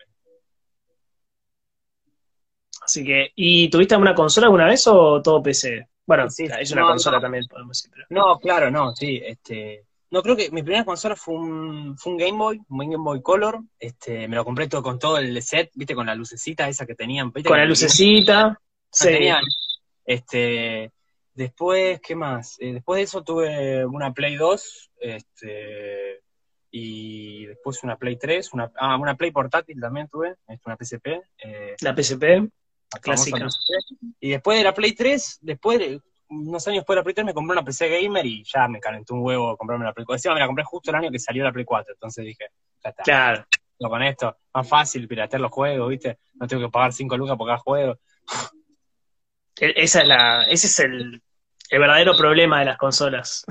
Así 2.86 3.04
que, 3.04 3.32
¿y 3.36 3.70
tuviste 3.70 3.96
alguna 3.96 4.14
consola 4.14 4.46
alguna 4.48 4.68
vez 4.68 4.86
o 4.88 5.22
todo 5.22 5.42
PC? 5.42 5.88
Bueno, 6.06 6.30
Sí, 6.30 6.46
es 6.60 6.72
una 6.72 6.82
no, 6.82 6.88
consola 6.90 7.18
no. 7.18 7.22
también, 7.22 7.46
podemos 7.50 7.78
decir. 7.78 7.92
Pero... 7.92 8.06
No, 8.10 8.40
claro, 8.40 8.70
no, 8.70 8.96
sí, 8.96 9.20
este, 9.26 9.86
no, 10.12 10.22
creo 10.22 10.36
que 10.36 10.52
mi 10.52 10.62
primera 10.62 10.86
consola 10.86 11.16
fue 11.16 11.34
un, 11.34 11.98
fue 11.98 12.14
un 12.14 12.18
Game 12.18 12.38
Boy, 12.38 12.62
un 12.70 12.78
Game 12.78 13.04
Boy 13.04 13.22
Color, 13.22 13.60
este, 13.80 14.28
me 14.28 14.36
lo 14.36 14.46
compré 14.46 14.68
todo 14.68 14.84
con 14.84 15.00
todo 15.00 15.18
el 15.18 15.42
set, 15.42 15.72
viste, 15.74 15.96
con 15.96 16.06
la 16.06 16.16
lucecita 16.16 16.70
esa 16.70 16.86
que 16.86 16.96
tenían. 16.96 17.32
¿viste? 17.32 17.50
Con 17.50 17.58
la 17.58 17.66
lucecita, 17.66 18.60
sí. 18.92 19.10
Genial. 19.10 19.44
Este, 20.06 20.92
después, 21.34 22.00
¿qué 22.02 22.16
más? 22.16 22.56
Eh, 22.60 22.74
después 22.74 23.00
de 23.00 23.04
eso 23.04 23.24
tuve 23.24 23.86
una 23.86 24.14
Play 24.14 24.36
2, 24.36 24.92
este, 25.00 26.22
y 26.70 27.46
después 27.48 27.84
una 27.84 27.98
Play 27.98 28.18
3, 28.18 28.54
una, 28.54 28.72
ah, 28.78 28.98
una 28.98 29.16
Play 29.16 29.32
portátil 29.32 29.80
también 29.82 30.08
tuve, 30.08 30.36
este, 30.48 30.64
una 30.66 30.78
PSP, 30.78 31.08
eh, 31.40 31.76
la 31.82 31.96
PSP, 31.96 32.48
Clásica. 33.02 33.38
famosa. 33.38 33.60
Y 34.20 34.30
después 34.32 34.58
de 34.58 34.64
la 34.64 34.74
Play 34.74 34.94
3, 34.94 35.40
después 35.42 35.80
de, 35.80 36.02
unos 36.30 36.68
años 36.68 36.80
después 36.80 36.96
de 36.96 37.00
la 37.00 37.04
Play 37.04 37.14
3 37.14 37.26
me 37.26 37.34
compré 37.34 37.54
una 37.54 37.64
PC 37.66 37.90
Gamer 38.02 38.26
y 38.26 38.44
ya 38.44 38.68
me 38.68 38.80
calentó 38.80 39.14
un 39.14 39.22
huevo 39.24 39.56
comprarme 39.58 39.86
la 39.86 39.94
Play 39.94 40.06
4. 40.06 40.18
Encima 40.18 40.34
me 40.34 40.40
la 40.40 40.48
compré 40.48 40.64
justo 40.64 40.92
el 40.92 40.96
año 40.98 41.12
que 41.12 41.20
salió 41.20 41.44
la 41.44 41.52
Play 41.52 41.66
4, 41.66 41.94
entonces 41.94 42.26
dije, 42.26 42.46
ya 42.84 42.90
está. 42.90 43.04
claro. 43.04 43.46
con 43.80 44.04
esto, 44.04 44.38
más 44.54 44.68
fácil 44.68 45.08
piratear 45.08 45.42
los 45.42 45.52
juegos, 45.52 45.90
¿viste? 45.90 46.20
No 46.36 46.48
tengo 46.48 46.64
que 46.68 46.72
pagar 46.72 46.94
5 46.94 47.18
lucas 47.18 47.38
por 47.38 47.48
cada 47.48 47.60
juego. 47.60 48.00
E- 49.58 49.74
Esa 49.76 50.02
es 50.02 50.08
la, 50.08 50.44
ese 50.44 50.68
es 50.68 50.80
el, 50.80 51.22
el 51.70 51.80
verdadero 51.80 52.16
problema 52.18 52.60
de 52.60 52.66
las 52.66 52.78
consolas. 52.78 53.46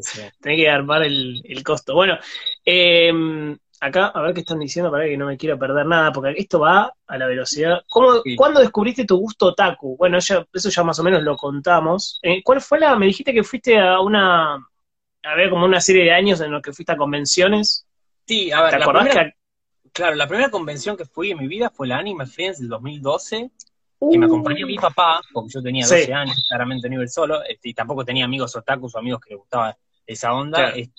Sí. 0.00 0.20
Tenés 0.40 0.58
que 0.58 0.68
armar 0.68 1.02
el, 1.02 1.42
el 1.44 1.62
costo. 1.62 1.94
Bueno, 1.94 2.18
eh, 2.64 3.12
acá, 3.80 4.06
a 4.08 4.20
ver 4.22 4.34
qué 4.34 4.40
están 4.40 4.58
diciendo 4.58 4.90
para 4.90 5.04
que 5.04 5.16
no 5.16 5.26
me 5.26 5.36
quiera 5.36 5.56
perder 5.56 5.86
nada, 5.86 6.12
porque 6.12 6.34
esto 6.36 6.60
va 6.60 6.92
a 7.06 7.18
la 7.18 7.26
velocidad. 7.26 7.80
¿Cómo, 7.88 8.22
Sí. 8.24 8.36
¿Cuándo 8.36 8.60
descubriste 8.60 9.04
tu 9.04 9.16
gusto 9.16 9.46
otaku? 9.46 9.96
Bueno, 9.96 10.18
ya, 10.18 10.44
eso 10.52 10.68
ya 10.70 10.82
más 10.82 10.98
o 10.98 11.02
menos 11.04 11.22
lo 11.22 11.36
contamos. 11.36 12.18
Eh, 12.22 12.42
¿Cuál 12.42 12.60
fue 12.60 12.80
la? 12.80 12.96
Me 12.96 13.06
dijiste 13.06 13.32
que 13.34 13.42
fuiste 13.44 13.78
a 13.78 14.00
una. 14.00 14.54
A 14.54 15.34
ver, 15.34 15.50
como 15.50 15.64
una 15.64 15.80
serie 15.80 16.04
de 16.04 16.12
años 16.12 16.40
en 16.40 16.52
los 16.52 16.62
que 16.62 16.72
fuiste 16.72 16.92
a 16.92 16.96
convenciones. 16.96 17.86
Sí, 18.26 18.50
a 18.52 18.62
ver, 18.62 18.70
¿Te 18.70 18.82
acordás 18.82 19.04
primera, 19.04 19.30
que.? 19.30 19.90
claro, 19.92 20.14
la 20.16 20.26
primera 20.28 20.50
convención 20.50 20.96
que 20.96 21.04
fui 21.04 21.30
en 21.32 21.38
mi 21.38 21.48
vida 21.48 21.70
fue 21.70 21.86
la 21.88 21.98
Anime 21.98 22.26
Friends 22.26 22.58
del 22.60 22.68
2012, 22.68 23.50
Uh, 23.98 24.10
que 24.12 24.18
me 24.18 24.26
acompañó 24.26 24.66
mi 24.66 24.76
papá, 24.76 25.22
porque 25.32 25.54
yo 25.54 25.62
tenía 25.62 25.86
Sí. 25.86 25.94
12 26.00 26.12
años, 26.12 26.44
claramente 26.46 26.86
no 26.90 26.96
iba 26.96 27.06
solo, 27.08 27.42
este, 27.44 27.70
y 27.70 27.74
tampoco 27.74 28.04
tenía 28.04 28.26
amigos 28.26 28.54
otakus 28.54 28.94
o 28.94 28.98
amigos 28.98 29.20
que 29.22 29.30
les 29.30 29.38
gustaba 29.38 29.74
esa 30.06 30.34
onda. 30.34 30.58
Claro. 30.58 30.76
este, 30.76 30.92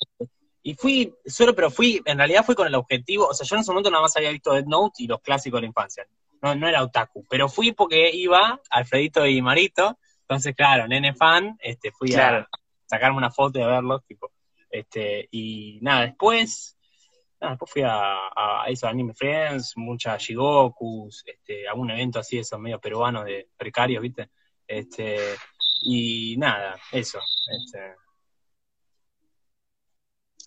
y 0.67 0.73
fui 0.73 1.15
solo, 1.25 1.55
pero 1.55 1.71
fui, 1.71 2.01
en 2.03 2.17
realidad 2.17 2.43
fui 2.43 2.53
con 2.53 2.67
el 2.67 2.75
objetivo, 2.75 3.27
o 3.27 3.33
sea, 3.33 3.47
yo 3.47 3.55
en 3.55 3.61
ese 3.61 3.71
momento 3.71 3.89
nada 3.89 4.01
más 4.01 4.17
había 4.17 4.31
visto 4.31 4.51
Dead 4.51 4.65
Note 4.65 5.01
y 5.01 5.07
los 5.07 5.21
clásicos 5.21 5.59
de 5.59 5.61
la 5.61 5.67
infancia. 5.67 6.05
No, 6.41 6.55
no 6.55 6.67
era 6.67 6.83
otaku, 6.83 7.25
pero 7.29 7.47
fui 7.47 7.71
porque 7.71 8.11
iba 8.13 8.59
Alfredito 8.69 9.25
y 9.25 9.41
Marito, 9.41 9.97
entonces, 10.23 10.53
claro, 10.57 10.85
nene 10.85 11.13
fan, 11.13 11.55
este, 11.61 11.93
fui 11.93 12.09
Claro. 12.09 12.39
a 12.39 12.47
sacarme 12.85 13.17
una 13.17 13.31
foto 13.31 13.57
y 13.59 13.61
a 13.61 13.67
verlos, 13.67 14.05
tipo, 14.05 14.29
este, 14.69 15.29
y 15.31 15.79
nada, 15.81 16.01
después, 16.07 16.77
nada, 17.39 17.53
después 17.53 17.71
fui 17.71 17.83
a, 17.83 18.17
a 18.35 18.65
eso, 18.67 18.89
Anime 18.89 19.13
Friends, 19.13 19.71
muchas 19.77 20.21
Shigokus, 20.21 21.23
este, 21.25 21.65
algún 21.65 21.91
evento 21.91 22.19
así, 22.19 22.39
esos 22.39 22.59
medio 22.59 22.81
peruanos 22.81 23.23
de 23.23 23.47
precarios, 23.55 24.01
¿viste? 24.01 24.31
Este, 24.67 25.17
y 25.83 26.35
nada, 26.37 26.77
eso, 26.91 27.19
este, 27.57 27.95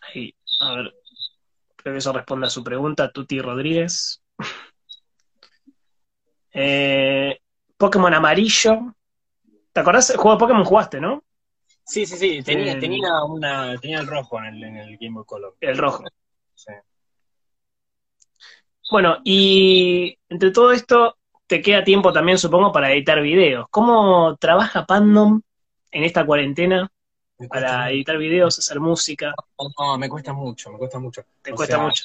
ahí, 0.01 0.35
a 0.61 0.75
ver. 0.75 0.95
Creo 1.77 1.95
que 1.95 1.99
eso 1.99 2.13
responde 2.13 2.47
a 2.47 2.51
su 2.51 2.63
pregunta, 2.63 3.11
Tuti 3.11 3.41
Rodríguez. 3.41 4.23
Eh, 6.53 7.39
Pokémon 7.77 8.13
amarillo. 8.13 8.95
¿Te 9.73 9.81
acordás? 9.81 10.11
El 10.11 10.17
juego 10.17 10.37
de 10.37 10.41
Pokémon 10.41 10.65
jugaste, 10.65 11.01
¿no? 11.01 11.25
Sí, 11.85 12.05
sí, 12.07 12.17
sí, 12.17 12.43
tenía, 12.43 12.73
El- 12.75 12.81
tenía 12.81 13.25
una, 13.25 13.77
tenía 13.79 14.01
el 14.01 14.07
rojo 14.07 14.39
en 14.39 14.45
el, 14.47 14.63
en 14.65 14.77
el 14.77 14.99
Game 14.99 15.15
Boy 15.15 15.25
Color. 15.25 15.57
El 15.61 15.79
rojo. 15.79 16.05
Sí. 16.55 16.73
Bueno, 18.91 19.19
y 19.25 20.19
entre 20.29 20.51
todo 20.51 20.73
esto, 20.73 21.17
te 21.47 21.63
queda 21.63 21.83
tiempo 21.85 22.13
también, 22.13 22.39
supongo, 22.39 22.73
para 22.73 22.93
editar 22.93 23.21
videos. 23.23 23.67
¿Cómo 23.71 24.37
trabaja 24.37 24.85
Pandom 24.87 25.41
en 25.91 26.05
esta 26.05 26.27
cuarentena 26.27 26.91
para 27.49 27.91
editar 27.91 28.17
videos, 28.19 28.59
hacer 28.59 28.81
música? 28.81 29.35
No, 29.79 29.99
me 29.99 30.09
cuesta 30.09 30.33
mucho, 30.33 30.71
me 30.71 30.79
cuesta 30.79 30.99
mucho. 30.99 31.23
Te 31.43 31.53
O 31.53 31.57
cuesta 31.57 31.77
sea, 31.77 31.85
mucho. 31.85 32.05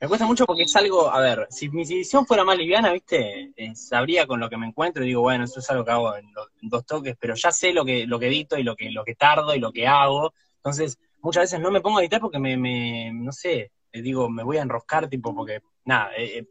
Me 0.00 0.08
cuesta 0.08 0.26
mucho 0.26 0.46
porque 0.46 0.62
es 0.62 0.76
algo, 0.76 1.10
a 1.10 1.20
ver, 1.20 1.46
si 1.50 1.68
mi 1.68 1.82
edición 1.82 2.26
fuera 2.26 2.42
más 2.44 2.56
liviana, 2.56 2.92
viste, 2.92 3.52
eh, 3.56 3.74
sabría 3.74 4.26
con 4.26 4.40
lo 4.40 4.48
que 4.48 4.56
me 4.56 4.66
encuentro 4.66 5.02
y 5.04 5.08
digo, 5.08 5.20
bueno, 5.22 5.44
eso 5.44 5.60
es 5.60 5.70
algo 5.70 5.84
que 5.84 5.90
hago 5.90 6.16
en, 6.16 6.32
lo- 6.32 6.48
en 6.62 6.68
dos 6.70 6.86
toques, 6.86 7.16
pero 7.20 7.34
ya 7.34 7.52
sé 7.52 7.72
lo 7.72 7.84
que, 7.84 8.06
lo 8.06 8.18
que 8.18 8.28
edito 8.28 8.56
y 8.58 8.62
lo 8.62 8.76
que, 8.76 8.90
lo 8.90 9.04
que 9.04 9.14
tardo 9.14 9.54
y 9.54 9.58
lo 9.60 9.72
que 9.72 9.86
hago. 9.86 10.32
Entonces, 10.56 10.98
muchas 11.20 11.44
veces 11.44 11.60
no 11.60 11.70
me 11.70 11.80
pongo 11.82 11.98
a 11.98 12.02
editar 12.02 12.20
porque 12.20 12.38
me, 12.38 12.56
me 12.56 13.12
no 13.12 13.32
sé, 13.32 13.72
eh, 13.92 14.02
digo, 14.02 14.30
me 14.30 14.42
voy 14.42 14.56
a 14.56 14.62
enroscar, 14.62 15.08
tipo, 15.08 15.34
porque, 15.34 15.60
nada, 15.84 16.12
eh, 16.16 16.38
eh, 16.38 16.46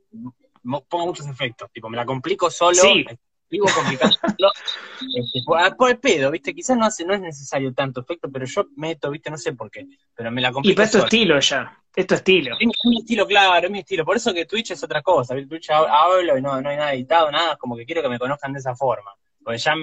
pongo 0.88 1.08
muchos 1.08 1.28
efectos, 1.28 1.72
tipo, 1.72 1.90
me 1.90 1.98
la 1.98 2.06
complico 2.06 2.52
solo, 2.52 2.76
Sí. 2.76 3.06
Vivo 3.50 3.68
complicándolo, 3.74 4.52
este, 5.16 5.42
por, 5.46 5.60
ah, 5.60 5.76
por 5.76 5.90
el 5.90 5.98
pedo, 6.00 6.32
viste, 6.32 6.54
quizás 6.54 6.78
no, 6.78 6.86
hace, 6.86 7.06
no 7.06 7.14
es 7.14 7.22
necesario 7.22 7.74
tanto 7.74 8.02
efecto, 8.02 8.30
pero 8.32 8.46
yo 8.46 8.66
meto, 8.76 9.10
viste, 9.12 9.30
no 9.30 9.38
sé 9.38 9.54
por 9.54 9.70
qué, 9.72 9.88
pero 10.16 10.32
me 10.32 10.42
la 10.42 10.50
Y 10.50 10.54
complico 10.54 10.76
pero 10.76 10.86
es 10.86 10.92
tu 10.92 10.98
estilo 11.00 11.40
ya. 11.40 11.76
Es 11.96 12.06
tu 12.08 12.14
estilo. 12.16 12.56
Es 12.60 12.66
mi, 12.66 12.72
es 12.72 12.86
mi 12.90 12.98
estilo, 13.00 13.26
claro, 13.26 13.66
es 13.66 13.72
mi 13.72 13.80
estilo. 13.80 14.06
Por 14.06 14.16
eso 14.16 14.34
que 14.34 14.46
Twitch 14.46 14.72
es 14.72 14.84
otra 14.84 15.02
cosa. 15.02 15.36
Twitch 15.36 15.70
hab- 15.70 15.90
hablo 15.90 16.38
y 16.38 16.42
no, 16.42 16.62
no 16.62 16.70
hay 16.70 16.78
nada 16.78 16.94
editado, 16.94 17.32
nada. 17.32 17.58
Como 17.58 17.76
que 17.76 17.86
quiero 17.86 18.02
que 18.04 18.10
me 18.10 18.20
conozcan 18.20 18.54
de 18.54 18.60
esa 18.60 18.76
forma. 18.76 19.12
Porque 19.44 19.58
ya 19.58 19.74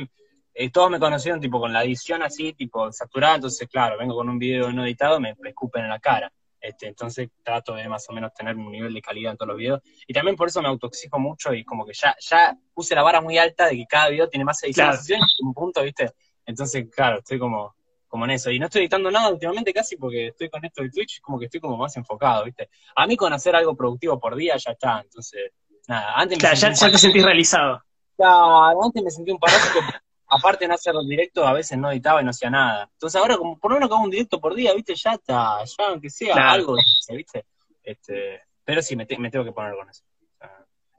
eh, 0.55 0.71
todos 0.71 0.89
me 0.89 1.01
conocieron 1.01 1.41
tipo 1.41 1.59
con 1.61 1.73
la 1.73 1.83
edición 1.85 2.23
así, 2.23 2.53
tipo 2.53 2.91
saturada. 2.93 3.35
Entonces, 3.35 3.69
claro, 3.69 3.99
vengo 3.99 4.15
con 4.15 4.29
un 4.29 4.39
video 4.39 4.73
no 4.73 4.85
editado, 4.87 5.19
me, 5.21 5.35
me 5.41 5.49
escupen 5.51 5.83
en 5.83 5.91
la 5.91 5.99
cara. 5.99 6.33
Este, 6.61 6.89
entonces 6.89 7.29
trato 7.43 7.75
de 7.75 7.89
más 7.89 8.09
o 8.09 8.13
menos 8.13 8.33
tener 8.35 8.57
un 8.57 8.71
nivel 8.73 8.93
de 8.93 9.01
calidad 9.03 9.33
en 9.33 9.37
todos 9.39 9.49
los 9.49 9.59
videos. 9.59 9.81
Y 10.07 10.13
también 10.13 10.37
por 10.37 10.49
eso 10.49 10.61
me 10.63 10.69
autoexijo 10.69 11.19
mucho 11.19 11.53
y 11.55 11.65
como 11.65 11.85
que 11.87 11.93
ya, 11.93 12.17
ya 12.19 12.57
puse 12.75 12.95
la 12.95 13.03
vara 13.03 13.21
muy 13.21 13.39
alta 13.39 13.67
de 13.67 13.77
que 13.77 13.87
cada 13.87 14.09
video 14.09 14.29
tiene 14.29 14.45
más 14.45 14.63
edición, 14.63 14.89
Claro. 14.89 15.03
un 15.41 15.55
punto, 15.55 15.83
¿viste? 15.83 16.13
Entonces, 16.45 16.87
claro, 16.95 17.19
estoy 17.19 17.39
como, 17.39 17.77
como 18.09 18.25
en 18.25 18.33
eso. 18.33 18.51
Y 18.51 18.59
no 18.59 18.67
estoy 18.67 18.83
editando 18.83 19.11
nada 19.11 19.29
últimamente 19.29 19.73
casi 19.73 19.97
porque 19.97 20.29
estoy 20.29 20.49
con 20.49 20.65
esto 20.65 20.83
de 20.83 20.91
Twitch, 20.91 21.21
como 21.21 21.39
que 21.39 21.47
estoy 21.47 21.61
como 21.61 21.77
más 21.77 21.97
enfocado, 21.97 22.45
¿viste? 22.45 22.69
A 22.95 23.07
mí 23.07 23.17
con 23.17 23.33
hacer 23.33 23.55
algo 23.55 23.77
productivo 23.77 24.19
por 24.19 24.35
día 24.37 24.57
ya 24.57 24.73
está, 24.73 25.01
entonces, 25.03 25.53
nada, 25.89 26.15
antes 26.17 26.39
me 26.39 26.41
Claro, 26.41 26.55
ya, 26.57 26.61
sentí 26.75 26.81
ya 26.81 26.87
un 26.87 26.93
te 26.93 26.99
sentís 26.99 27.25
realizado. 27.25 27.83
Claro, 28.17 28.83
antes 28.85 29.03
me 29.03 29.11
sentí 29.11 29.31
un 29.31 29.39
parásito, 29.39 29.79
aparte 30.28 30.64
de 30.64 30.68
no 30.68 30.75
hacer 30.75 30.95
directo, 31.09 31.47
a 31.47 31.52
veces 31.52 31.78
no 31.78 31.90
editaba 31.90 32.21
y 32.21 32.25
no 32.25 32.30
hacía 32.30 32.50
nada. 32.50 32.88
Entonces 32.92 33.21
ahora, 33.21 33.37
como 33.37 33.59
por 33.59 33.71
lo 33.71 33.76
menos 33.78 33.90
hago 33.90 34.02
un 34.04 34.11
directo 34.11 34.40
por 34.40 34.54
día, 34.54 34.73
¿viste? 34.75 34.95
Ya 34.95 35.12
está, 35.12 35.64
ya 35.64 35.87
aunque 35.88 36.11
sea 36.11 36.35
Claro. 36.35 36.50
algo, 36.52 36.76
¿viste? 37.11 37.45
Este, 37.83 38.42
pero 38.64 38.83
sí, 38.83 38.97
me, 38.97 39.06
te- 39.06 39.18
me 39.18 39.30
tengo 39.30 39.45
que 39.45 39.52
poner 39.52 39.75
con 39.76 39.88
eso. 39.88 40.02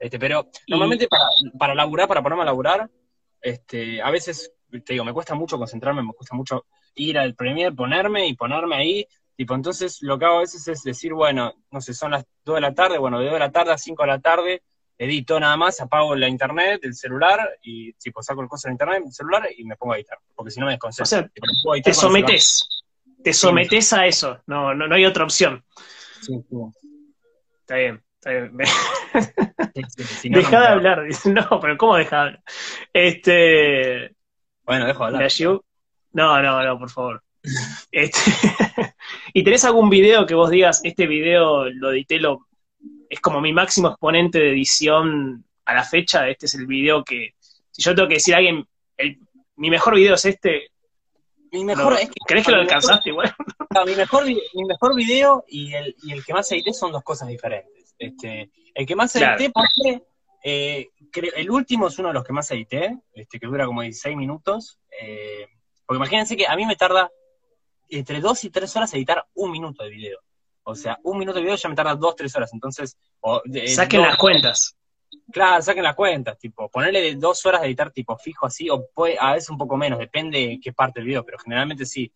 Este, 0.00 0.18
pero 0.18 0.48
Y- 0.66 0.70
normalmente 0.70 1.08
para, 1.08 1.24
para 1.58 1.74
laburar, 1.74 2.06
para 2.08 2.22
ponerme 2.22 2.42
a 2.42 2.46
laburar, 2.46 2.88
este, 3.40 4.00
a 4.02 4.10
veces, 4.10 4.52
te 4.70 4.92
digo, 4.92 5.04
me 5.04 5.12
cuesta 5.12 5.34
mucho 5.34 5.58
concentrarme, 5.58 6.02
me 6.02 6.12
cuesta 6.12 6.34
mucho 6.36 6.66
ir 6.94 7.18
al 7.18 7.34
Premiere, 7.34 7.72
ponerme 7.74 8.26
y 8.26 8.34
ponerme 8.34 8.76
ahí. 8.76 9.06
Tipo, 9.36 9.54
entonces 9.54 9.98
lo 10.02 10.18
que 10.18 10.24
hago 10.24 10.38
a 10.38 10.40
veces 10.40 10.66
es 10.66 10.82
decir, 10.82 11.12
bueno, 11.14 11.52
no 11.70 11.80
sé, 11.80 11.94
son 11.94 12.10
las 12.12 12.24
2 12.44 12.56
de 12.56 12.60
la 12.60 12.74
tarde, 12.74 12.98
bueno, 12.98 13.18
de 13.18 13.26
2 13.26 13.34
de 13.34 13.38
la 13.40 13.52
tarde 13.52 13.72
a 13.72 13.78
5 13.78 14.02
de 14.02 14.08
la 14.08 14.18
tarde, 14.20 14.62
edito 14.98 15.38
nada 15.38 15.56
más, 15.56 15.80
apago 15.80 16.14
la 16.16 16.28
internet, 16.28 16.80
el 16.82 16.94
celular, 16.94 17.38
y 17.62 17.92
tipo, 17.94 18.22
saco 18.22 18.42
el 18.42 18.48
coso 18.48 18.68
de 18.68 18.72
internet, 18.72 19.02
el 19.06 19.12
celular, 19.12 19.48
y 19.56 19.64
me 19.64 19.76
pongo 19.76 19.92
a 19.94 19.96
editar, 19.96 20.18
porque 20.34 20.50
si 20.50 20.58
no 20.60 20.66
me 20.66 20.72
desconcentro. 20.72 21.04
O 21.04 21.06
sea, 21.06 21.20
editar 21.76 21.82
Te 21.82 21.94
sometes. 21.94 22.84
Te 23.22 23.32
sometes 23.32 23.92
a 23.92 24.06
eso. 24.06 24.40
No, 24.46 24.74
no, 24.74 24.86
no 24.88 24.94
hay 24.94 25.04
otra 25.04 25.24
opción. 25.24 25.64
Sí, 26.20 26.34
sí, 26.48 26.56
Está 27.60 27.76
bien. 27.76 28.02
Está 28.16 28.30
bien. 28.30 28.52
sí, 29.74 29.82
sí, 29.96 30.04
si 30.04 30.30
no, 30.30 30.38
Deja 30.38 30.50
no 30.50 30.60
de 30.62 30.66
me- 30.68 30.72
hablar. 30.74 31.04
Dice, 31.04 31.30
No, 31.32 31.60
pero 31.60 31.76
¿cómo 31.76 31.96
deja 31.96 32.16
de 32.16 32.22
hablar? 32.22 32.42
Este. 32.92 34.16
Bueno, 34.64 34.86
dejo 34.86 35.00
de 35.04 35.16
hablar. 35.16 35.30
la 35.38 35.60
No, 36.12 36.42
no, 36.42 36.64
no, 36.64 36.78
por 36.78 36.90
favor. 36.90 37.22
Este, 37.92 38.18
¿Y 39.32 39.44
tenés 39.44 39.64
algún 39.64 39.88
video 39.88 40.26
que 40.26 40.34
vos 40.34 40.50
digas, 40.50 40.80
este 40.84 41.06
video 41.06 41.70
lo 41.70 41.92
edité, 41.92 42.18
lo, 42.18 42.47
es 43.08 43.20
como 43.20 43.40
mi 43.40 43.52
máximo 43.52 43.88
exponente 43.88 44.38
de 44.38 44.50
edición 44.50 45.44
a 45.64 45.74
la 45.74 45.84
fecha? 45.84 46.28
Este 46.28 46.46
es 46.46 46.54
el 46.54 46.66
video 46.66 47.04
que, 47.04 47.34
si 47.70 47.82
yo 47.82 47.94
tengo 47.94 48.08
que 48.08 48.14
decir 48.14 48.34
a 48.34 48.38
alguien, 48.38 48.66
el- 48.96 49.18
mi 49.56 49.70
mejor 49.70 49.94
video 49.96 50.14
es 50.14 50.24
este, 50.24 50.70
Mi 51.50 51.64
mejor, 51.64 51.94
es 51.94 52.08
que, 52.08 52.14
¿crees 52.26 52.44
que 52.46 52.52
lo 52.52 52.58
alcanzaste 52.60 53.10
igual? 53.10 53.34
No, 53.74 53.84
mi 53.84 53.94
mejor, 53.94 54.24
mi 54.24 54.64
mejor 54.66 54.94
video 54.96 55.44
y 55.46 55.74
el, 55.74 55.94
y 56.02 56.12
el 56.12 56.24
que 56.24 56.32
más 56.32 56.50
edité 56.52 56.72
son 56.72 56.90
dos 56.90 57.02
cosas 57.02 57.28
diferentes. 57.28 57.94
Este, 57.98 58.50
el 58.74 58.86
que 58.86 58.96
más 58.96 59.12
Claro. 59.12 59.36
edité, 59.38 59.52
porque 59.52 60.02
eh, 60.42 60.88
el 61.36 61.50
último 61.50 61.88
es 61.88 61.98
uno 61.98 62.08
de 62.08 62.14
los 62.14 62.24
que 62.24 62.32
más 62.32 62.50
edité, 62.50 62.96
este, 63.12 63.38
que 63.38 63.46
dura 63.46 63.66
como 63.66 63.82
16 63.82 64.16
minutos. 64.16 64.78
eh, 65.02 65.46
porque 65.84 65.98
imagínense 65.98 66.34
que 66.36 66.46
a 66.46 66.56
mí 66.56 66.64
me 66.64 66.76
tarda 66.76 67.10
entre 67.90 68.20
2 68.20 68.44
y 68.44 68.50
3 68.50 68.74
horas 68.76 68.92
editar 68.94 69.26
un 69.34 69.50
minuto 69.50 69.84
de 69.84 69.90
video. 69.90 70.18
O 70.70 70.74
sea, 70.74 70.98
un 71.02 71.18
minuto 71.18 71.36
de 71.38 71.42
video 71.44 71.56
ya 71.56 71.68
me 71.70 71.74
tarda 71.74 71.94
2, 71.94 72.14
3 72.14 72.36
horas. 72.36 72.52
Entonces, 72.52 72.96
o 73.20 73.40
de- 73.44 73.66
Saquen 73.68 74.00
dos- 74.00 74.08
las 74.10 74.18
cuentas. 74.18 74.76
Claro, 75.32 75.62
saquen 75.62 75.82
las 75.82 75.94
cuentas, 75.94 76.38
tipo, 76.38 76.68
ponerle 76.68 77.00
de 77.00 77.14
dos 77.14 77.44
horas 77.46 77.62
de 77.62 77.68
editar 77.68 77.90
tipo 77.90 78.16
fijo 78.18 78.44
así, 78.46 78.68
o 78.68 78.86
puede, 78.94 79.16
a 79.18 79.32
veces 79.32 79.48
un 79.48 79.56
poco 79.58 79.76
menos, 79.78 79.98
depende 79.98 80.38
de 80.38 80.60
qué 80.60 80.72
parte 80.74 81.00
del 81.00 81.06
video, 81.06 81.24
pero 81.24 81.38
generalmente 81.38 81.86
sí. 81.86 82.12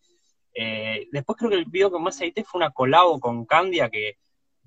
Eh, 0.53 1.07
después 1.11 1.35
creo 1.37 1.49
que 1.49 1.57
el 1.57 1.65
video 1.65 1.91
que 1.91 1.97
más 1.99 2.19
edité 2.21 2.43
fue 2.43 2.59
una 2.59 2.69
colabo 2.69 3.19
con 3.19 3.45
Candia 3.45 3.89
que 3.89 4.17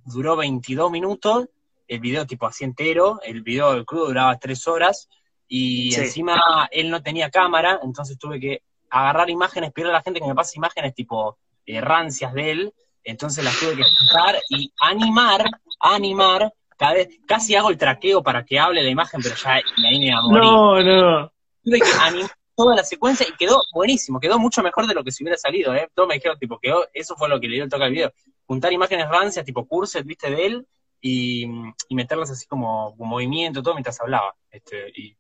duró 0.05 0.35
22 0.37 0.91
minutos, 0.91 1.49
el 1.87 2.01
video 2.01 2.27
tipo 2.27 2.47
así 2.47 2.65
entero, 2.65 3.21
el 3.23 3.43
video 3.43 3.73
del 3.73 3.85
crudo 3.85 4.07
duraba 4.07 4.37
3 4.39 4.67
horas, 4.67 5.09
y 5.47 5.93
Sí. 5.93 6.01
encima 6.01 6.69
él 6.73 6.91
no 6.91 7.01
tenía 7.05 7.31
cámara, 7.31 7.79
entonces 7.85 8.19
tuve 8.19 8.41
que 8.41 8.63
agarrar 8.91 9.31
imágenes, 9.31 9.73
pedirle 9.73 9.93
a 9.93 9.99
la 9.99 10.03
gente 10.03 10.19
que 10.21 10.27
me 10.27 10.35
pase 10.35 10.59
imágenes 10.59 10.93
tipo 10.95 11.39
eh, 11.69 11.81
rancias 11.81 12.33
de 12.33 12.51
él, 12.53 12.75
entonces 13.07 13.45
las 13.45 13.59
tuve 13.59 13.77
que 13.77 13.85
fijar 13.85 14.37
y 14.51 14.73
animar, 14.81 15.45
animar, 15.81 16.53
cada 16.77 16.95
vez, 16.95 17.09
casi 17.27 17.55
hago 17.55 17.71
el 17.71 17.79
traqueo 17.79 18.23
para 18.23 18.45
que 18.45 18.59
hable 18.59 18.83
la 18.83 18.91
imagen, 18.91 19.21
pero 19.23 19.35
ya 19.37 19.55
ahí 19.55 19.63
me 19.99 20.07
iba 20.07 20.19
a 20.19 20.23
morir. 20.23 20.43
No, 20.43 20.83
no. 20.83 21.33
Tuve 21.65 21.81
que 21.81 21.91
animar 22.01 22.31
toda 22.57 22.75
la 22.75 22.85
secuencia 22.85 23.27
y 23.29 23.37
quedó 23.37 23.63
buenísimo, 23.73 24.19
quedó 24.19 24.39
mucho 24.39 24.63
mejor 24.63 24.87
de 24.87 24.95
lo 24.95 25.05
que 25.05 25.13
si 25.13 25.23
hubiera 25.23 25.37
salido, 25.37 25.75
¿eh? 25.75 25.89
Todos 25.95 26.09
me 26.09 26.15
dijeron, 26.15 26.39
tipo, 26.39 26.59
quedó, 26.59 26.89
eso 26.93 27.15
fue 27.17 27.29
lo 27.29 27.39
que 27.39 27.49
le 27.49 27.55
dio 27.55 27.65
el 27.65 27.71
toque 27.71 27.85
al 27.85 27.93
video. 27.93 28.13
Juntar 28.47 28.73
imágenes 28.73 29.09
rancias, 29.09 29.45
tipo 29.45 29.67
curset, 29.67 30.05
viste, 30.05 30.31
de 30.31 30.47
él, 30.47 30.67
y, 31.01 31.45
y 31.89 31.95
meterlas 31.95 32.31
así 32.31 32.47
como, 32.47 32.97
con 32.97 33.09
movimiento, 33.09 33.63
todo 33.63 33.75
mientras 33.75 34.01
hablaba. 34.01 34.35
Este, 34.51 34.89
y 34.97 35.17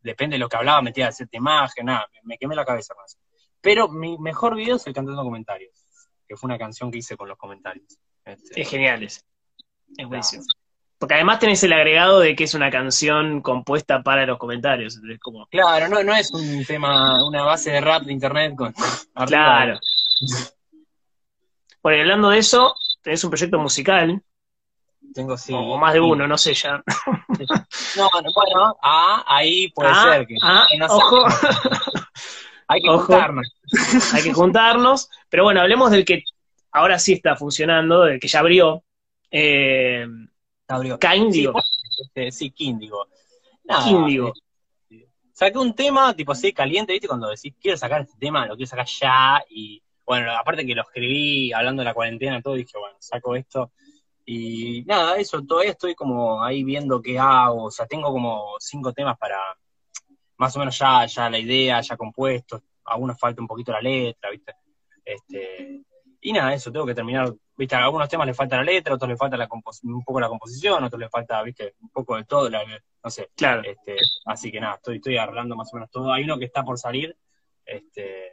depende 0.00 0.34
de 0.34 0.40
lo 0.40 0.48
que 0.48 0.56
hablaba, 0.56 0.82
metía 0.82 1.12
cierta 1.12 1.36
imagen, 1.36 1.86
nada, 1.86 2.08
me, 2.12 2.20
me 2.24 2.38
quemé 2.38 2.54
la 2.54 2.64
cabeza 2.64 2.94
eso. 3.06 3.18
Pero 3.60 3.88
mi 3.88 4.18
mejor 4.18 4.56
video 4.56 4.76
es 4.76 4.86
el 4.86 4.92
cantando 4.92 5.22
comentarios, 5.22 5.81
que 6.32 6.36
fue 6.38 6.48
una 6.48 6.56
canción 6.58 6.90
que 6.90 6.98
hice 6.98 7.14
con 7.16 7.28
los 7.28 7.36
comentarios. 7.36 7.98
Este, 8.24 8.62
Es 8.62 8.68
genial 8.70 9.02
ese. 9.02 9.20
Es 9.98 10.06
buenísimo. 10.08 10.42
Porque 10.98 11.14
además 11.16 11.40
tenés 11.40 11.62
el 11.64 11.72
agregado 11.74 12.20
de 12.20 12.34
que 12.34 12.44
es 12.44 12.54
una 12.54 12.70
canción 12.70 13.42
compuesta 13.42 14.02
para 14.02 14.24
los 14.24 14.38
comentarios. 14.38 14.98
Es 15.10 15.18
como, 15.20 15.46
Claro, 15.48 15.88
no, 15.88 16.02
no 16.02 16.14
es 16.14 16.30
un 16.32 16.64
tema, 16.64 17.22
una 17.26 17.42
base 17.42 17.70
de 17.72 17.80
rap 17.82 18.04
de 18.04 18.12
internet 18.12 18.54
con 18.56 18.72
claro. 19.26 19.78
Bueno, 21.82 21.98
y 21.98 22.00
hablando 22.00 22.30
de 22.30 22.38
eso, 22.38 22.74
tenés 23.02 23.22
un 23.24 23.30
proyecto 23.30 23.58
musical, 23.58 24.22
Tengo 25.12 25.36
sí. 25.36 25.52
o 25.54 25.76
más 25.76 25.92
de 25.92 26.00
uno, 26.00 26.26
no 26.26 26.38
sé 26.38 26.54
ya. 26.54 26.82
No, 27.96 28.08
no, 28.22 28.30
bueno, 28.34 28.76
ah, 28.82 29.22
ahí 29.26 29.68
puede 29.72 29.90
Ah, 29.92 30.12
ser 30.14 30.26
que, 30.26 30.36
ah, 30.42 30.64
que 30.70 30.78
no 30.78 30.86
ojo. 30.86 31.26
hay 32.68 32.80
que 32.80 32.88
ojo. 32.88 33.12
hay 34.12 34.22
que 34.22 34.32
juntarnos. 34.32 35.10
Pero 35.28 35.44
bueno, 35.44 35.60
hablemos 35.60 35.90
del 35.90 36.04
que 36.04 36.24
ahora 36.70 36.98
sí 36.98 37.14
está 37.14 37.36
funcionando, 37.36 38.02
del 38.02 38.20
que 38.20 38.28
ya 38.28 38.40
abrió. 38.40 38.84
Eh, 39.30 40.06
Abrió. 40.72 40.98
Kíndigo. 40.98 41.60
Sí, 41.60 42.02
este, 42.02 42.32
sí. 42.32 42.54
Nada, 43.64 43.84
Kíndigo. 43.84 44.32
eh, 44.90 45.08
saqué 45.32 45.58
un 45.58 45.74
tema, 45.74 46.14
tipo 46.14 46.32
así, 46.32 46.52
caliente, 46.52 46.92
¿viste? 46.92 47.08
Cuando 47.08 47.28
decís, 47.28 47.54
quiero 47.60 47.76
sacar 47.76 48.02
este 48.02 48.16
tema, 48.18 48.46
lo 48.46 48.56
quiero 48.56 48.68
sacar 48.68 48.86
ya, 48.86 49.44
y 49.50 49.82
bueno, 50.04 50.32
aparte 50.32 50.66
que 50.66 50.74
lo 50.74 50.82
escribí 50.82 51.52
hablando 51.52 51.80
de 51.80 51.84
la 51.84 51.94
cuarentena, 51.94 52.40
todo, 52.40 52.54
dije, 52.54 52.78
bueno, 52.78 52.96
saco 52.98 53.36
esto. 53.36 53.72
Y 54.24 54.82
nada, 54.86 55.16
eso, 55.16 55.42
todavía 55.42 55.72
estoy 55.72 55.94
como 55.94 56.42
ahí 56.42 56.64
viendo 56.64 57.02
qué 57.02 57.18
hago, 57.18 57.64
o 57.64 57.70
sea, 57.70 57.86
tengo 57.86 58.10
como 58.12 58.54
cinco 58.58 58.92
temas 58.92 59.18
para, 59.18 59.36
más 60.36 60.54
o 60.56 60.58
menos 60.60 60.78
ya, 60.78 61.06
ya 61.06 61.28
la 61.28 61.38
idea, 61.38 61.80
ya 61.80 61.96
compuesto, 61.96 62.62
a 62.84 62.92
algunos 62.94 63.18
falta 63.18 63.40
un 63.40 63.46
poquito 63.48 63.72
la 63.72 63.80
letra, 63.80 64.30
¿viste? 64.30 64.54
Este, 65.04 65.82
y 66.20 66.32
nada, 66.32 66.54
eso, 66.54 66.70
tengo 66.70 66.86
que 66.86 66.94
terminar, 66.94 67.32
¿viste? 67.56 67.74
A 67.74 67.84
algunos 67.84 68.08
temas 68.08 68.26
le 68.26 68.34
falta 68.34 68.56
la 68.56 68.62
letra, 68.64 68.92
a 68.92 68.96
otros 68.96 69.08
le 69.08 69.16
falta 69.16 69.36
la 69.36 69.48
un 69.82 70.04
poco 70.04 70.20
la 70.20 70.28
composición, 70.28 70.82
a 70.82 70.86
otros 70.86 71.00
le 71.00 71.08
falta, 71.08 71.42
¿viste? 71.42 71.74
Un 71.80 71.88
poco 71.90 72.16
de 72.16 72.24
todo, 72.24 72.48
la- 72.48 72.62
no 73.04 73.10
sé. 73.10 73.30
Claro. 73.36 73.62
Este, 73.64 73.96
así 74.26 74.52
que 74.52 74.60
nada, 74.60 74.76
estoy, 74.76 74.96
estoy 74.96 75.16
arreglando 75.16 75.56
más 75.56 75.72
o 75.72 75.76
menos 75.76 75.90
todo. 75.90 76.12
Hay 76.12 76.22
uno 76.24 76.38
que 76.38 76.44
está 76.44 76.62
por 76.62 76.78
salir, 76.78 77.16
este, 77.64 78.30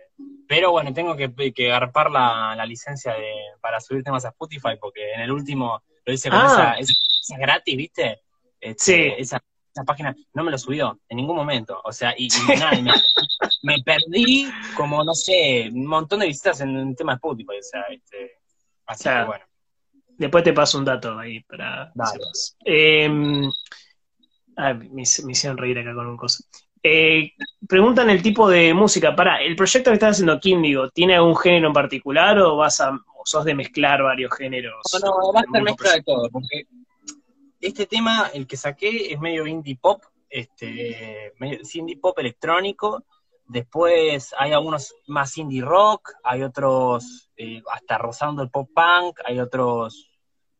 pero 0.47 0.71
bueno, 0.71 0.93
tengo 0.93 1.15
que, 1.15 1.33
que 1.53 1.71
agarpar 1.71 2.11
la, 2.11 2.53
la 2.55 2.65
licencia 2.65 3.13
de, 3.13 3.33
para 3.61 3.79
subir 3.79 4.03
temas 4.03 4.25
a 4.25 4.29
Spotify, 4.29 4.77
porque 4.79 5.13
en 5.13 5.21
el 5.21 5.31
último 5.31 5.81
lo 6.05 6.13
hice 6.13 6.29
con 6.29 6.39
Ah. 6.39 6.45
esa, 6.45 6.73
esa, 6.79 6.93
esa 7.21 7.37
gratis, 7.39 7.77
¿viste? 7.77 8.21
Este, 8.59 8.83
Sí. 8.83 9.13
Esa, 9.17 9.39
esa 9.73 9.83
página 9.83 10.15
no 10.33 10.43
me 10.43 10.51
lo 10.51 10.57
subió 10.57 10.99
en 11.07 11.17
ningún 11.17 11.35
momento. 11.35 11.79
O 11.83 11.91
sea, 11.91 12.13
y, 12.17 12.27
y 12.27 12.59
nada, 12.59 12.75
y 12.75 12.81
me, 12.83 12.91
me 13.61 13.77
perdí 13.83 14.49
como, 14.75 15.03
no 15.03 15.13
sé, 15.13 15.69
un 15.71 15.85
montón 15.85 16.19
de 16.19 16.27
visitas 16.27 16.61
en 16.61 16.75
el 16.75 16.95
tema 16.95 17.13
de 17.13 17.17
Spotify. 17.17 17.57
O 17.59 17.63
sea, 17.63 17.81
este, 17.89 18.37
así 18.85 19.03
Claro. 19.03 19.25
que 19.25 19.27
bueno. 19.27 19.45
Después 20.17 20.43
te 20.43 20.51
paso 20.51 20.77
un 20.77 20.85
dato 20.85 21.17
ahí 21.17 21.39
para. 21.43 21.93
Eh, 22.65 23.09
ah, 24.57 24.73
me, 24.73 24.89
me 24.89 25.31
hicieron 25.31 25.57
reír 25.57 25.79
acá 25.79 25.93
con 25.93 26.07
un 26.07 26.17
coso. 26.17 26.43
Eh, 26.81 27.33
preguntan 27.67 28.09
el 28.09 28.21
tipo 28.21 28.49
de 28.49 28.73
música. 28.73 29.15
Para, 29.15 29.41
¿el 29.41 29.55
proyecto 29.55 29.89
que 29.89 29.95
estás 29.95 30.11
haciendo, 30.11 30.39
Kíndigo, 30.39 30.89
tiene 30.89 31.15
algún 31.15 31.35
género 31.35 31.67
en 31.67 31.73
particular 31.73 32.37
o 32.39 32.57
vas 32.57 32.79
a, 32.81 32.91
o 32.91 33.25
sos 33.25 33.45
de 33.45 33.55
mezclar 33.55 34.03
varios 34.03 34.33
géneros? 34.35 34.81
No, 35.01 35.09
no, 35.09 35.33
va 35.33 35.41
a 35.41 35.43
en 35.43 35.51
ser 35.51 35.63
mezcla 35.63 35.93
de 35.93 36.03
todo, 36.03 36.29
porque 36.29 36.67
este 37.59 37.85
tema, 37.85 38.29
el 38.33 38.47
que 38.47 38.57
saqué, 38.57 39.13
es 39.13 39.19
medio 39.19 39.45
indie 39.45 39.77
pop, 39.77 40.03
este, 40.29 41.33
medio, 41.39 41.59
es 41.61 41.75
indie 41.75 41.97
pop 41.97 42.17
electrónico. 42.19 43.05
Después 43.49 44.31
hay 44.37 44.51
algunos 44.53 44.93
más 45.07 45.35
indie 45.39 45.63
rock, 45.63 46.11
hay 46.23 46.43
otros 46.43 47.31
eh, 47.35 47.63
hasta 47.71 47.97
rozando 47.97 48.43
el 48.43 48.51
pop 48.51 48.69
punk, 48.75 49.21
hay 49.25 49.39
otros 49.39 50.07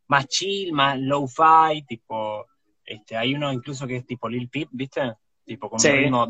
más 0.07 0.25
chill, 0.27 0.73
más 0.73 0.97
low-fi, 0.99 1.83
tipo, 1.87 2.47
este, 2.83 3.15
hay 3.15 3.35
uno 3.35 3.53
incluso 3.53 3.85
que 3.85 3.97
es 3.97 4.07
tipo 4.07 4.27
Lil 4.27 4.49
Peep, 4.49 4.69
¿viste? 4.71 5.13
Tipo 5.45 5.69
con 5.69 5.79
Sí. 5.79 5.89
un 5.89 5.97
ritmo 5.97 6.27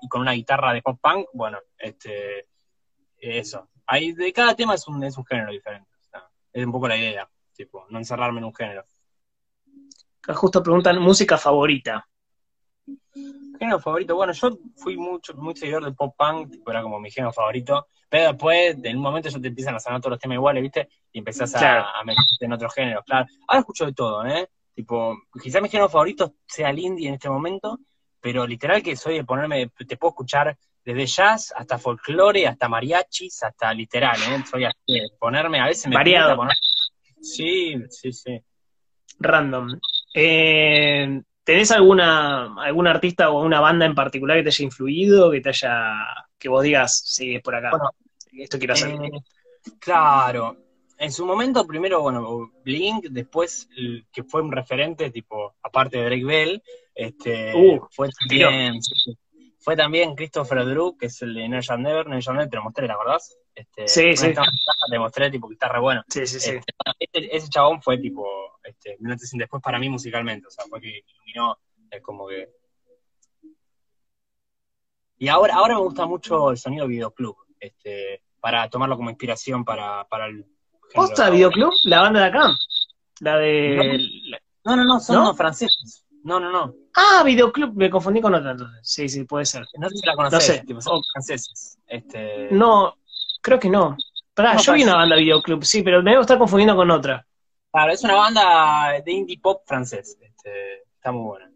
y 0.00 0.08
con 0.08 0.22
una 0.22 0.32
guitarra 0.32 0.72
de 0.72 0.80
pop 0.80 0.98
punk, 0.98 1.26
bueno, 1.34 1.58
este, 1.76 2.48
eso. 3.18 3.68
Hay, 3.84 4.12
de 4.12 4.32
cada 4.32 4.56
tema 4.56 4.76
es 4.76 4.88
un, 4.88 5.04
es 5.04 5.18
un 5.18 5.26
género 5.26 5.52
diferente. 5.52 5.90
o 6.00 6.04
sea, 6.10 6.26
es 6.54 6.64
un 6.64 6.72
poco 6.72 6.88
la 6.88 6.96
idea, 6.96 7.28
tipo, 7.52 7.84
no 7.90 7.98
encerrarme 7.98 8.38
en 8.38 8.44
un 8.44 8.54
género. 8.54 8.82
Justo 10.26 10.62
preguntan 10.62 10.98
música 11.02 11.36
favorita. 11.36 12.08
Género 13.58 13.80
favorito, 13.80 14.14
bueno, 14.16 14.32
yo 14.32 14.50
fui 14.76 14.96
mucho, 14.96 15.34
muy 15.34 15.54
seguidor 15.56 15.84
del 15.84 15.94
pop 15.94 16.14
punk, 16.16 16.50
tipo, 16.52 16.70
era 16.70 16.82
como 16.82 16.98
mi 17.00 17.10
género 17.10 17.32
favorito, 17.32 17.88
pero 18.08 18.28
después, 18.32 18.76
en 18.82 18.96
un 18.96 19.02
momento 19.02 19.28
ya 19.28 19.40
te 19.40 19.48
empiezan 19.48 19.74
a 19.74 19.80
sonar 19.80 20.00
todos 20.00 20.12
los 20.12 20.20
temas 20.20 20.36
iguales, 20.36 20.62
¿viste? 20.62 20.88
Y 21.12 21.18
empezás 21.18 21.54
a, 21.56 21.58
Claro. 21.58 21.86
a 21.94 22.04
meterte 22.04 22.44
en 22.44 22.52
otros 22.52 22.74
géneros, 22.74 23.04
claro. 23.04 23.26
Ahora 23.46 23.60
escucho 23.60 23.84
de 23.86 23.92
todo, 23.92 24.24
¿eh? 24.26 24.48
Tipo, 24.74 25.16
quizás 25.42 25.60
mi 25.60 25.68
género 25.68 25.88
favorito 25.88 26.34
sea 26.46 26.70
el 26.70 26.78
indie 26.78 27.08
en 27.08 27.14
este 27.14 27.28
momento, 27.28 27.78
pero 28.20 28.46
literal 28.46 28.82
que 28.82 28.96
soy 28.96 29.14
de 29.16 29.24
ponerme, 29.24 29.68
te 29.86 29.96
puedo 29.96 30.10
escuchar 30.12 30.56
desde 30.84 31.06
jazz 31.06 31.52
hasta 31.54 31.78
folclore, 31.78 32.46
hasta 32.46 32.68
mariachis, 32.68 33.42
hasta 33.42 33.74
literal, 33.74 34.16
¿eh? 34.22 34.42
Soy 34.50 34.64
así 34.64 34.76
de 34.86 35.08
ponerme, 35.18 35.60
a 35.60 35.66
veces 35.66 35.88
me 35.88 35.96
Variado. 35.96 36.36
poner- 36.36 36.56
Sí, 37.20 37.74
sí, 37.90 38.12
sí. 38.12 38.40
Random. 39.18 39.78
Eh, 40.14 41.20
¿Tenés 41.48 41.70
alguna, 41.70 42.62
algún 42.62 42.86
artista 42.86 43.30
o 43.30 43.42
una 43.42 43.58
banda 43.58 43.86
en 43.86 43.94
particular 43.94 44.36
que 44.36 44.42
te 44.42 44.48
haya 44.50 44.64
influido, 44.66 45.30
que 45.30 45.40
te 45.40 45.48
haya, 45.48 46.04
que 46.38 46.46
vos 46.46 46.62
digas, 46.62 47.00
sí, 47.06 47.36
es 47.36 47.42
por 47.42 47.54
acá, 47.54 47.70
Bueno, 47.70 47.90
esto 48.32 48.58
quiero 48.58 48.74
hacer? 48.74 48.90
Eh, 48.90 49.10
claro. 49.78 50.58
En 50.98 51.10
su 51.10 51.24
momento, 51.24 51.66
primero, 51.66 52.02
bueno, 52.02 52.52
Blink, 52.62 53.06
después, 53.06 53.66
que 54.12 54.24
fue 54.24 54.42
un 54.42 54.52
referente, 54.52 55.10
tipo, 55.10 55.54
aparte 55.62 55.96
de 55.96 56.04
Drake 56.04 56.24
Bell, 56.26 56.62
este, 56.94 57.54
Uh, 57.56 57.80
fue 57.92 58.10
también, 58.10 58.80
fue 59.58 59.74
también 59.74 60.14
Christopher 60.16 60.66
Drew, 60.66 60.98
que 60.98 61.06
es 61.06 61.22
el 61.22 61.32
de 61.32 61.48
Never 61.48 61.78
Never, 61.78 62.06
Never 62.08 62.28
Never, 62.28 62.50
te 62.50 62.56
lo 62.56 62.62
mostré, 62.64 62.86
¿la 62.86 62.92
acordás? 62.92 63.38
Este, 63.58 63.88
Sí, 63.88 64.16
sí. 64.16 64.32
Te 64.90 64.98
mostré, 65.00 65.30
tipo, 65.30 65.48
que 65.48 65.54
está 65.54 65.68
re 65.68 65.80
bueno. 65.80 66.04
sí, 66.08 66.26
sí, 66.26 66.38
sí. 66.38 66.50
Este, 66.50 66.64
este- 67.00 67.36
ese 67.36 67.48
chabón 67.48 67.82
fue, 67.82 67.98
tipo, 67.98 68.24
este, 68.62 68.96
antes 69.04 69.34
y 69.34 69.38
después 69.38 69.60
para 69.62 69.78
mí 69.80 69.88
musicalmente, 69.88 70.46
o 70.46 70.50
sea, 70.50 70.64
fue 70.66 70.80
que 70.80 71.02
iluminó, 71.06 71.58
es 71.90 72.00
como 72.02 72.28
que... 72.28 72.48
Y 75.18 75.28
ahora, 75.28 75.54
ahora 75.56 75.74
me 75.74 75.80
gusta 75.80 76.06
mucho 76.06 76.50
el 76.52 76.58
sonido 76.58 76.86
videoclub, 76.86 77.36
este, 77.58 78.22
para 78.40 78.68
tomarlo 78.70 78.96
como 78.96 79.10
inspiración 79.10 79.64
para, 79.64 80.06
para 80.08 80.26
el. 80.26 80.46
¿Posta 80.94 81.28
Videoclub? 81.28 81.72
La 81.84 82.02
banda 82.02 82.20
de 82.20 82.26
acá. 82.26 82.50
La 83.20 83.36
de. 83.38 84.30
No, 84.64 84.76
no, 84.76 84.84
no, 84.84 85.00
son 85.00 85.36
franceses. 85.36 86.04
No, 86.22 86.38
no, 86.38 86.50
no. 86.52 86.74
Ah, 86.94 87.22
Videoclub, 87.24 87.74
me 87.74 87.90
confundí 87.90 88.20
con 88.20 88.34
otra 88.34 88.52
entonces. 88.52 88.78
Sí, 88.82 89.08
sí, 89.08 89.24
puede 89.24 89.44
ser. 89.44 89.64
No 89.78 89.88
sé 89.88 89.96
si 89.96 90.06
la 90.06 90.14
conoces, 90.14 90.34
No 90.34 90.40
sé. 90.54 90.64
tipo, 90.64 90.80
son 90.80 90.98
Oh. 90.98 91.02
franceses. 91.12 91.78
Este, 91.86 92.48
No, 92.52 92.96
creo 93.48 93.58
que 93.58 93.70
no. 93.70 93.96
Pará, 94.34 94.54
No, 94.54 94.60
yo 94.60 94.74
vi 94.74 94.84
una 94.84 94.96
banda 94.96 95.16
Videoclub, 95.16 95.64
sí, 95.64 95.82
pero 95.82 96.02
me 96.02 96.10
debo 96.10 96.20
estar 96.20 96.38
confundiendo 96.38 96.76
con 96.76 96.90
otra. 96.90 97.26
Claro, 97.72 97.92
es 97.92 98.04
una 98.04 98.14
banda 98.14 99.00
de 99.04 99.12
indie 99.12 99.40
pop 99.40 99.62
francés. 99.66 100.16
Este, 100.20 100.82
está 100.94 101.12
muy 101.12 101.24
buena. 101.24 101.50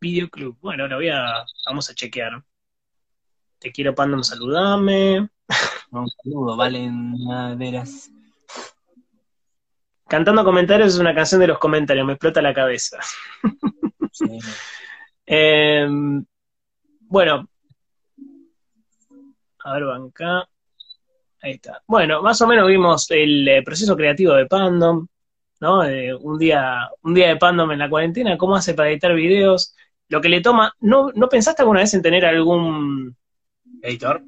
Videoclub. 0.00 0.58
Bueno, 0.60 0.86
lo 0.86 0.96
voy 0.96 1.08
a. 1.08 1.44
Vamos 1.66 1.90
a 1.90 1.94
chequear. 1.94 2.42
Te 3.58 3.72
quiero, 3.72 3.94
Pandom, 3.94 4.22
saludame. 4.22 5.28
Un 5.90 6.08
saludo, 6.08 6.56
Valen 6.56 7.14
Veras. 7.58 8.10
Cantando 10.06 10.44
comentarios 10.44 10.94
es 10.94 11.00
una 11.00 11.14
canción 11.14 11.40
de 11.40 11.46
los 11.46 11.58
comentarios, 11.58 12.06
me 12.06 12.14
explota 12.14 12.42
la 12.42 12.54
cabeza. 12.54 12.98
Sí. 14.12 14.26
Eh, 15.24 15.86
bueno. 17.02 17.48
A 19.64 19.74
ver, 19.74 19.84
banca. 19.84 20.48
Ahí 21.42 21.52
está. 21.52 21.82
Bueno, 21.86 22.22
más 22.22 22.40
o 22.42 22.46
menos 22.46 22.66
vimos 22.66 23.10
el 23.10 23.48
eh, 23.48 23.62
proceso 23.62 23.96
creativo 23.96 24.34
de 24.34 24.46
Pandom, 24.46 25.06
¿no? 25.60 25.84
Eh, 25.84 26.14
un 26.14 26.38
día, 26.38 26.88
un 27.02 27.14
día 27.14 27.28
de 27.28 27.36
Pandom 27.36 27.70
en 27.72 27.78
la 27.78 27.88
cuarentena, 27.88 28.36
cómo 28.36 28.56
hace 28.56 28.74
para 28.74 28.90
editar 28.90 29.14
videos, 29.14 29.74
lo 30.08 30.20
que 30.20 30.28
le 30.28 30.40
toma. 30.40 30.74
¿No, 30.80 31.10
¿no 31.14 31.28
pensaste 31.28 31.62
alguna 31.62 31.80
vez 31.80 31.94
en 31.94 32.02
tener 32.02 32.26
algún, 32.26 33.16
Editor. 33.82 34.22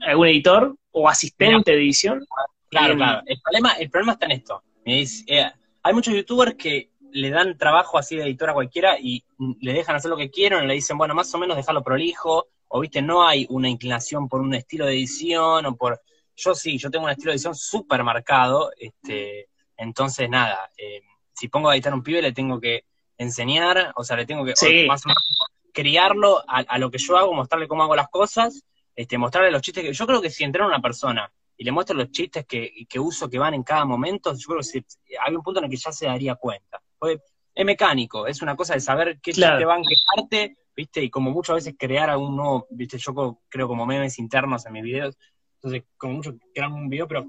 algún 0.00 0.26
editor 0.26 0.76
o 0.90 1.08
asistente 1.08 1.72
de 1.72 1.78
edición? 1.78 2.26
Claro, 2.68 2.96
claro. 2.96 3.22
El 3.26 3.40
problema, 3.40 3.72
el 3.72 3.90
problema 3.90 4.12
está 4.12 4.26
en 4.26 4.32
esto. 4.32 4.62
Es, 4.84 5.24
eh, 5.28 5.46
hay 5.82 5.94
muchos 5.94 6.14
youtubers 6.14 6.54
que 6.54 6.90
le 7.12 7.30
dan 7.30 7.56
trabajo 7.56 7.98
así 7.98 8.16
de 8.16 8.24
editor 8.24 8.50
a 8.50 8.54
cualquiera 8.54 8.98
y 8.98 9.24
le 9.60 9.72
dejan 9.72 9.96
hacer 9.96 10.10
lo 10.10 10.16
que 10.16 10.30
quieran 10.30 10.66
le 10.66 10.74
dicen, 10.74 10.98
bueno, 10.98 11.14
más 11.14 11.32
o 11.34 11.38
menos 11.38 11.56
dejarlo 11.56 11.82
prolijo, 11.82 12.48
o 12.68 12.80
viste, 12.80 13.00
no 13.00 13.26
hay 13.26 13.46
una 13.50 13.68
inclinación 13.68 14.28
por 14.28 14.40
un 14.40 14.54
estilo 14.54 14.86
de 14.86 14.94
edición 14.94 15.64
o 15.66 15.76
por... 15.76 16.00
Yo 16.36 16.54
sí, 16.54 16.78
yo 16.78 16.90
tengo 16.90 17.06
un 17.06 17.10
estilo 17.10 17.30
de 17.30 17.36
edición 17.36 17.54
súper 17.54 18.04
marcado, 18.04 18.70
este, 18.78 19.48
entonces 19.76 20.28
nada, 20.28 20.70
eh, 20.76 21.00
si 21.34 21.48
pongo 21.48 21.70
a 21.70 21.74
editar 21.74 21.92
a 21.92 21.96
un 21.96 22.02
pibe 22.02 22.22
le 22.22 22.32
tengo 22.32 22.60
que 22.60 22.84
enseñar, 23.18 23.92
o 23.96 24.04
sea, 24.04 24.16
le 24.16 24.26
tengo 24.26 24.44
que 24.44 24.54
Sí. 24.54 24.84
o 24.84 24.88
más 24.88 25.04
o 25.06 25.08
menos 25.08 25.38
criarlo 25.72 26.38
a, 26.48 26.58
a 26.60 26.78
lo 26.78 26.90
que 26.90 26.98
yo 26.98 27.16
hago, 27.16 27.32
mostrarle 27.34 27.68
cómo 27.68 27.82
hago 27.82 27.96
las 27.96 28.08
cosas, 28.08 28.62
este, 28.94 29.18
mostrarle 29.18 29.50
los 29.50 29.62
chistes 29.62 29.84
que... 29.84 29.92
Yo 29.92 30.06
creo 30.06 30.22
que 30.22 30.30
si 30.30 30.44
entreno 30.44 30.66
a 30.66 30.68
una 30.70 30.80
persona 30.80 31.30
y 31.56 31.64
le 31.64 31.72
muestro 31.72 31.96
los 31.96 32.10
chistes 32.10 32.46
que, 32.46 32.86
que 32.88 32.98
uso, 32.98 33.28
que 33.28 33.38
van 33.38 33.54
en 33.54 33.62
cada 33.62 33.84
momento, 33.84 34.34
yo 34.34 34.46
creo 34.46 34.58
que 34.58 34.64
se- 34.64 34.84
hay 35.26 35.34
un 35.34 35.42
punto 35.42 35.60
en 35.60 35.64
el 35.64 35.70
que 35.70 35.76
ya 35.76 35.92
se 35.92 36.06
daría 36.06 36.34
cuenta. 36.36 36.80
Porque 36.98 37.20
es 37.54 37.64
mecánico, 37.64 38.26
es 38.26 38.40
una 38.42 38.56
cosa 38.56 38.74
de 38.74 38.80
saber 38.80 39.18
qué 39.22 39.32
Claro. 39.32 39.56
chiste 39.56 39.64
van, 39.66 39.82
qué 39.82 39.94
parte, 40.14 40.56
¿viste? 40.74 41.02
Y 41.02 41.10
como 41.10 41.30
muchas 41.30 41.56
veces 41.56 41.74
crear 41.78 42.08
algún 42.10 42.36
nuevo, 42.36 42.66
¿viste? 42.70 42.96
Yo 42.98 43.40
creo 43.48 43.68
como 43.68 43.84
memes 43.86 44.18
internos 44.18 44.64
en 44.66 44.72
mis 44.74 44.82
videos, 44.82 45.18
entonces 45.56 45.84
como 45.96 46.14
mucho 46.14 46.34
crear 46.54 46.70
un 46.70 46.88
video, 46.88 47.06
pero 47.08 47.26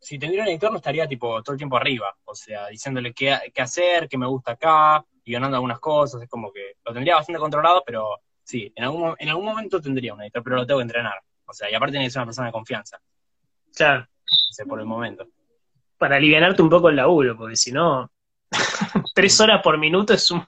si 0.00 0.18
tendría 0.18 0.42
un 0.42 0.48
editor 0.48 0.70
no 0.70 0.78
estaría 0.78 1.06
tipo 1.08 1.42
todo 1.42 1.52
el 1.54 1.58
tiempo 1.58 1.76
arriba, 1.76 2.16
o 2.24 2.34
sea, 2.34 2.68
diciéndole 2.68 3.12
qué, 3.12 3.36
qué 3.52 3.62
hacer, 3.62 4.08
qué 4.08 4.16
me 4.18 4.26
gusta 4.26 4.52
acá, 4.52 5.04
y 5.24 5.32
ganando 5.32 5.56
algunas 5.56 5.80
cosas, 5.80 6.22
es 6.22 6.28
como 6.28 6.52
que 6.52 6.76
lo 6.84 6.92
tendría 6.92 7.16
bastante 7.16 7.40
controlado, 7.40 7.82
pero 7.84 8.20
sí, 8.44 8.72
en 8.76 8.84
algún, 8.84 9.14
en 9.18 9.28
algún 9.28 9.44
momento 9.44 9.80
tendría 9.80 10.14
un 10.14 10.22
editor, 10.22 10.42
pero 10.42 10.56
lo 10.56 10.66
tengo 10.66 10.78
que 10.78 10.82
entrenar. 10.84 11.20
O 11.44 11.52
sea, 11.52 11.70
y 11.70 11.74
aparte 11.74 11.92
tiene 11.92 12.06
que 12.06 12.10
ser 12.10 12.20
una 12.20 12.26
persona 12.26 12.46
de 12.48 12.52
confianza, 12.52 13.00
Claro, 13.74 14.04
o 14.04 14.52
sea, 14.52 14.64
por 14.64 14.78
el 14.80 14.86
momento. 14.86 15.26
para 15.98 16.16
alivianarte 16.16 16.62
un 16.62 16.70
poco 16.70 16.88
el 16.88 16.96
laburo, 16.96 17.36
porque 17.36 17.56
si 17.56 17.72
no, 17.72 18.10
tres 19.14 19.40
horas 19.40 19.60
por 19.62 19.76
minuto 19.78 20.14
es 20.14 20.30
un, 20.30 20.46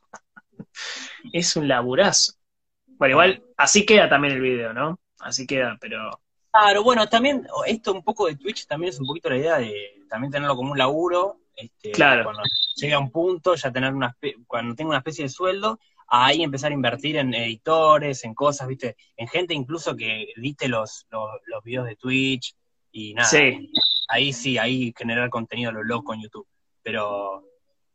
es 1.32 1.56
un 1.56 1.66
laburazo. 1.66 2.34
Bueno, 2.86 3.12
igual, 3.12 3.42
así 3.56 3.84
queda 3.84 4.08
también 4.08 4.34
el 4.34 4.40
video, 4.40 4.72
¿no? 4.72 5.00
Así 5.18 5.46
queda, 5.46 5.76
pero 5.80 6.20
Claro, 6.60 6.82
bueno, 6.82 7.08
también 7.08 7.46
esto 7.66 7.92
un 7.92 8.02
poco 8.02 8.26
de 8.26 8.36
Twitch 8.36 8.66
también 8.66 8.90
es 8.90 8.98
un 8.98 9.06
poquito 9.06 9.30
la 9.30 9.36
idea 9.36 9.58
de 9.58 10.02
también 10.08 10.32
tenerlo 10.32 10.56
como 10.56 10.72
un 10.72 10.78
laburo. 10.78 11.40
Este, 11.54 11.92
Claro. 11.92 12.24
Cuando 12.24 12.42
llegue 12.76 12.94
a 12.94 12.98
un 12.98 13.10
punto, 13.10 13.54
ya 13.54 13.70
tener 13.70 13.94
una 13.94 14.16
cuando 14.46 14.74
tenga 14.74 14.90
una 14.90 14.98
especie 14.98 15.24
de 15.24 15.28
sueldo, 15.28 15.78
ahí 16.08 16.42
empezar 16.42 16.70
a 16.70 16.74
invertir 16.74 17.16
en 17.16 17.34
editores, 17.34 18.24
en 18.24 18.34
cosas, 18.34 18.66
¿viste? 18.66 18.96
En 19.16 19.28
gente 19.28 19.54
incluso 19.54 19.94
que 19.94 20.32
edite 20.36 20.68
los, 20.68 21.06
los, 21.10 21.30
los 21.46 21.62
videos 21.62 21.86
de 21.86 21.96
Twitch 21.96 22.54
y 22.92 23.14
nada. 23.14 23.28
Sí. 23.28 23.70
Ahí 24.08 24.32
sí, 24.32 24.58
ahí 24.58 24.92
generar 24.96 25.28
contenido 25.30 25.70
lo 25.70 25.82
loco 25.84 26.14
en 26.14 26.22
YouTube. 26.22 26.48
Pero, 26.82 27.44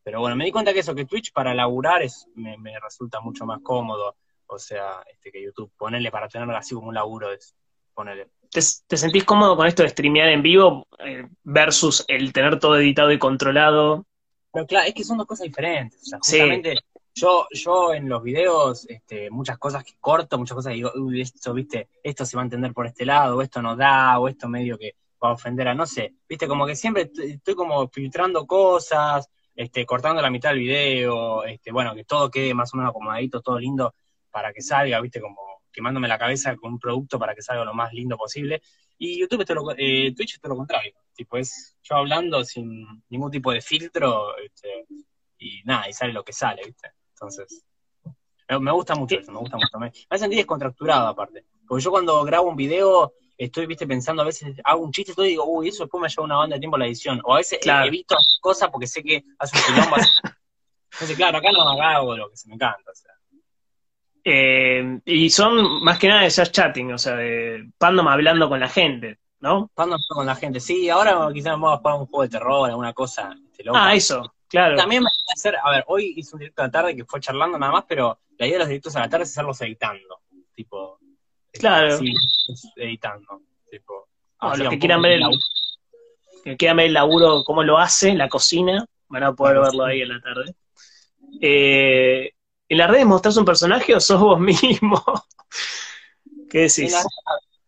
pero 0.03 0.19
bueno, 0.19 0.35
me 0.35 0.45
di 0.45 0.51
cuenta 0.51 0.73
que 0.73 0.79
eso, 0.79 0.95
que 0.95 1.05
Twitch 1.05 1.33
para 1.33 1.53
laburar 1.53 2.03
es, 2.03 2.27
me, 2.35 2.57
me 2.57 2.79
resulta 2.79 3.19
mucho 3.19 3.45
más 3.45 3.59
cómodo. 3.61 4.15
O 4.45 4.59
sea, 4.59 5.03
este 5.11 5.31
que 5.31 5.43
YouTube, 5.43 5.71
ponerle 5.75 6.11
para 6.11 6.27
tenerlo 6.27 6.55
así 6.55 6.75
como 6.75 6.89
un 6.89 6.93
laburo 6.93 7.31
es 7.31 7.55
ponerle. 7.93 8.27
¿Te, 8.53 8.61
te 8.87 8.97
sentís 8.97 9.23
cómodo 9.23 9.55
con 9.57 9.67
esto 9.67 9.83
de 9.83 9.89
streamear 9.89 10.29
en 10.29 10.41
vivo 10.41 10.87
eh, 10.99 11.27
versus 11.43 12.05
el 12.07 12.31
tener 12.31 12.59
todo 12.59 12.77
editado 12.77 13.11
y 13.11 13.19
controlado? 13.19 14.05
Pero 14.51 14.67
claro, 14.67 14.87
es 14.87 14.93
que 14.93 15.03
son 15.03 15.17
dos 15.17 15.27
cosas 15.27 15.45
diferentes. 15.45 15.99
O 16.01 16.05
sea, 16.05 16.19
Sí. 16.21 16.37
justamente 16.37 16.77
yo, 17.15 17.47
yo 17.51 17.93
en 17.93 18.09
los 18.09 18.23
videos, 18.23 18.85
este, 18.89 19.29
muchas 19.29 19.57
cosas 19.57 19.83
que 19.83 19.93
corto, 19.99 20.37
muchas 20.37 20.55
cosas 20.55 20.71
que 20.71 20.75
digo, 20.77 20.91
uy, 20.95 21.21
esto, 21.21 21.53
viste, 21.53 21.89
esto 22.01 22.25
se 22.25 22.35
va 22.35 22.41
a 22.43 22.45
entender 22.45 22.73
por 22.73 22.87
este 22.87 23.05
lado, 23.05 23.37
o 23.37 23.41
esto 23.41 23.61
no 23.61 23.75
da, 23.75 24.17
o 24.19 24.27
esto 24.27 24.47
medio 24.49 24.77
que 24.77 24.95
va 25.23 25.29
a 25.29 25.33
ofender 25.33 25.67
a 25.67 25.73
no 25.75 25.85
sé, 25.85 26.15
viste, 26.27 26.47
como 26.47 26.65
que 26.65 26.75
siempre 26.75 27.11
estoy 27.15 27.55
como 27.55 27.87
filtrando 27.89 28.45
cosas, 28.47 29.29
este, 29.55 29.85
cortando 29.85 30.21
la 30.21 30.31
mitad 30.31 30.49
del 30.49 30.59
video, 30.59 31.43
este, 31.45 31.71
bueno, 31.71 31.93
que 31.93 32.03
todo 32.03 32.31
quede 32.31 32.53
más 32.55 32.73
o 32.73 32.77
menos 32.77 32.89
acomodadito, 32.89 33.41
todo 33.41 33.59
lindo 33.59 33.93
para 34.31 34.51
que 34.51 34.61
salga, 34.61 34.99
viste, 34.99 35.21
como 35.21 35.52
quemándome 35.73 36.07
la 36.07 36.17
cabeza 36.17 36.55
con 36.55 36.73
un 36.73 36.79
producto 36.79 37.19
para 37.19 37.35
que 37.35 37.41
salga 37.41 37.65
lo 37.65 37.73
más 37.73 37.91
lindo 37.91 38.15
posible. 38.15 38.61
Y 38.97 39.19
YouTube 39.19 39.41
es 39.41 39.47
todo 39.47 39.55
lo, 39.55 39.71
eh, 39.75 40.13
Twitch 40.15 40.35
es 40.35 40.39
todo 40.39 40.51
lo 40.51 40.57
contrario. 40.57 40.93
Tipo, 41.13 41.37
es 41.37 41.75
yo 41.83 41.95
hablando 41.95 42.43
sin 42.45 43.03
ningún 43.09 43.31
tipo 43.31 43.51
de 43.51 43.61
filtro, 43.61 44.37
este, 44.37 44.85
y 45.39 45.61
nada, 45.65 45.89
y 45.89 45.93
sale 45.93 46.13
lo 46.13 46.23
que 46.23 46.31
sale, 46.31 46.61
¿viste? 46.65 46.91
Entonces, 47.09 47.65
me, 48.59 48.71
gusta 48.71 48.95
mucho 48.95 49.19
eso, 49.19 49.31
me 49.31 49.39
gusta 49.39 49.57
mucho. 49.57 49.79
Me, 49.79 49.91
me 50.09 50.19
sentir 50.19 50.37
descontracturado 50.37 51.07
aparte. 51.07 51.45
Porque 51.67 51.83
yo 51.83 51.91
cuando 51.91 52.23
grabo 52.23 52.49
un 52.49 52.55
video, 52.55 53.13
estoy, 53.37 53.65
viste, 53.65 53.87
pensando, 53.87 54.21
a 54.21 54.25
veces 54.25 54.55
hago 54.63 54.83
un 54.83 54.91
chiste 54.91 55.11
y 55.11 55.15
todo 55.15 55.25
y 55.25 55.29
digo, 55.29 55.45
uy, 55.45 55.69
eso 55.69 55.83
después 55.83 56.01
me 56.01 56.09
lleva 56.09 56.23
una 56.23 56.37
banda 56.37 56.55
de 56.55 56.59
tiempo 56.59 56.77
la 56.77 56.85
edición. 56.85 57.21
O 57.23 57.33
a 57.33 57.37
veces 57.37 57.59
Claro. 57.61 57.87
evito 57.87 58.15
cosas 58.41 58.69
porque 58.69 58.87
sé 58.87 59.03
que 59.03 59.23
hace 59.39 59.57
un 59.57 59.63
quilombo. 59.63 59.95
Entonces, 60.93 61.17
claro, 61.17 61.37
acá 61.39 61.51
no 61.51 61.69
acá 61.69 61.95
hago 61.95 62.15
lo 62.15 62.29
que 62.29 62.37
se 62.37 62.47
me 62.47 62.55
encanta. 62.55 62.91
O 62.91 62.95
sea. 62.95 63.11
Eh, 64.23 64.99
y 65.05 65.29
son 65.29 65.83
más 65.83 65.99
que 65.99 66.07
nada 66.07 66.21
de 66.21 66.31
just 66.31 66.51
chatting, 66.51 66.93
o 66.93 66.97
sea, 66.97 67.15
de 67.15 67.69
Pandom 67.77 68.07
hablando 68.07 68.47
con 68.47 68.59
la 68.59 68.69
gente, 68.69 69.19
¿no? 69.41 69.69
Cuando 69.73 69.97
con 70.07 70.25
la 70.25 70.35
gente, 70.35 70.59
sí, 70.59 70.89
ahora 70.89 71.27
quizás 71.33 71.53
vamos 71.53 71.73
a 71.73 71.77
jugar 71.77 71.95
un 71.95 72.05
juego 72.05 72.23
de 72.23 72.29
terror, 72.29 72.69
alguna 72.69 72.93
cosa 72.93 73.35
este, 73.45 73.65
loca. 73.65 73.85
Ah, 73.85 73.93
eso, 73.93 74.33
claro. 74.47 74.77
También 74.77 75.03
me 75.03 75.09
hacer, 75.33 75.57
a 75.61 75.69
ver, 75.71 75.83
hoy 75.87 76.13
hice 76.15 76.35
un 76.35 76.39
directo 76.39 76.61
a 76.61 76.65
la 76.65 76.71
tarde 76.71 76.95
que 76.95 77.03
fue 77.05 77.19
charlando 77.19 77.57
nada 77.57 77.73
más, 77.73 77.85
pero 77.87 78.19
la 78.37 78.45
idea 78.45 78.55
de 78.55 78.59
los 78.59 78.67
directos 78.69 78.95
a 78.95 79.01
la 79.01 79.09
tarde 79.09 79.23
es 79.23 79.31
hacerlos 79.31 79.59
editando. 79.61 80.21
Tipo. 80.55 80.99
Claro. 81.51 81.97
Sí, 81.97 82.13
editando. 82.77 83.41
Tipo. 83.69 84.07
Los 84.57 84.69
que 84.69 84.79
quieran 84.79 85.01
ver 85.01 85.13
el, 85.13 85.39
que 86.43 86.57
quieran 86.57 86.77
ver 86.77 86.87
el 86.87 86.93
laburo, 86.93 87.43
cómo 87.43 87.63
lo 87.63 87.77
hace, 87.77 88.13
la 88.13 88.27
cocina, 88.27 88.85
van 89.07 89.23
a 89.23 89.33
poder 89.33 89.59
verlo 89.59 89.85
ahí 89.85 90.01
en 90.01 90.09
la 90.09 90.21
tarde. 90.21 90.55
Eh, 91.41 92.33
¿En 92.73 92.79
las 92.79 92.89
redes 92.89 93.05
mostrás 93.05 93.37
un 93.37 93.45
personaje 93.45 93.93
o 93.93 93.99
sos 93.99 94.19
vos 94.19 94.39
mismo? 94.39 94.99
¿Qué 96.49 96.61
decís? 96.61 96.95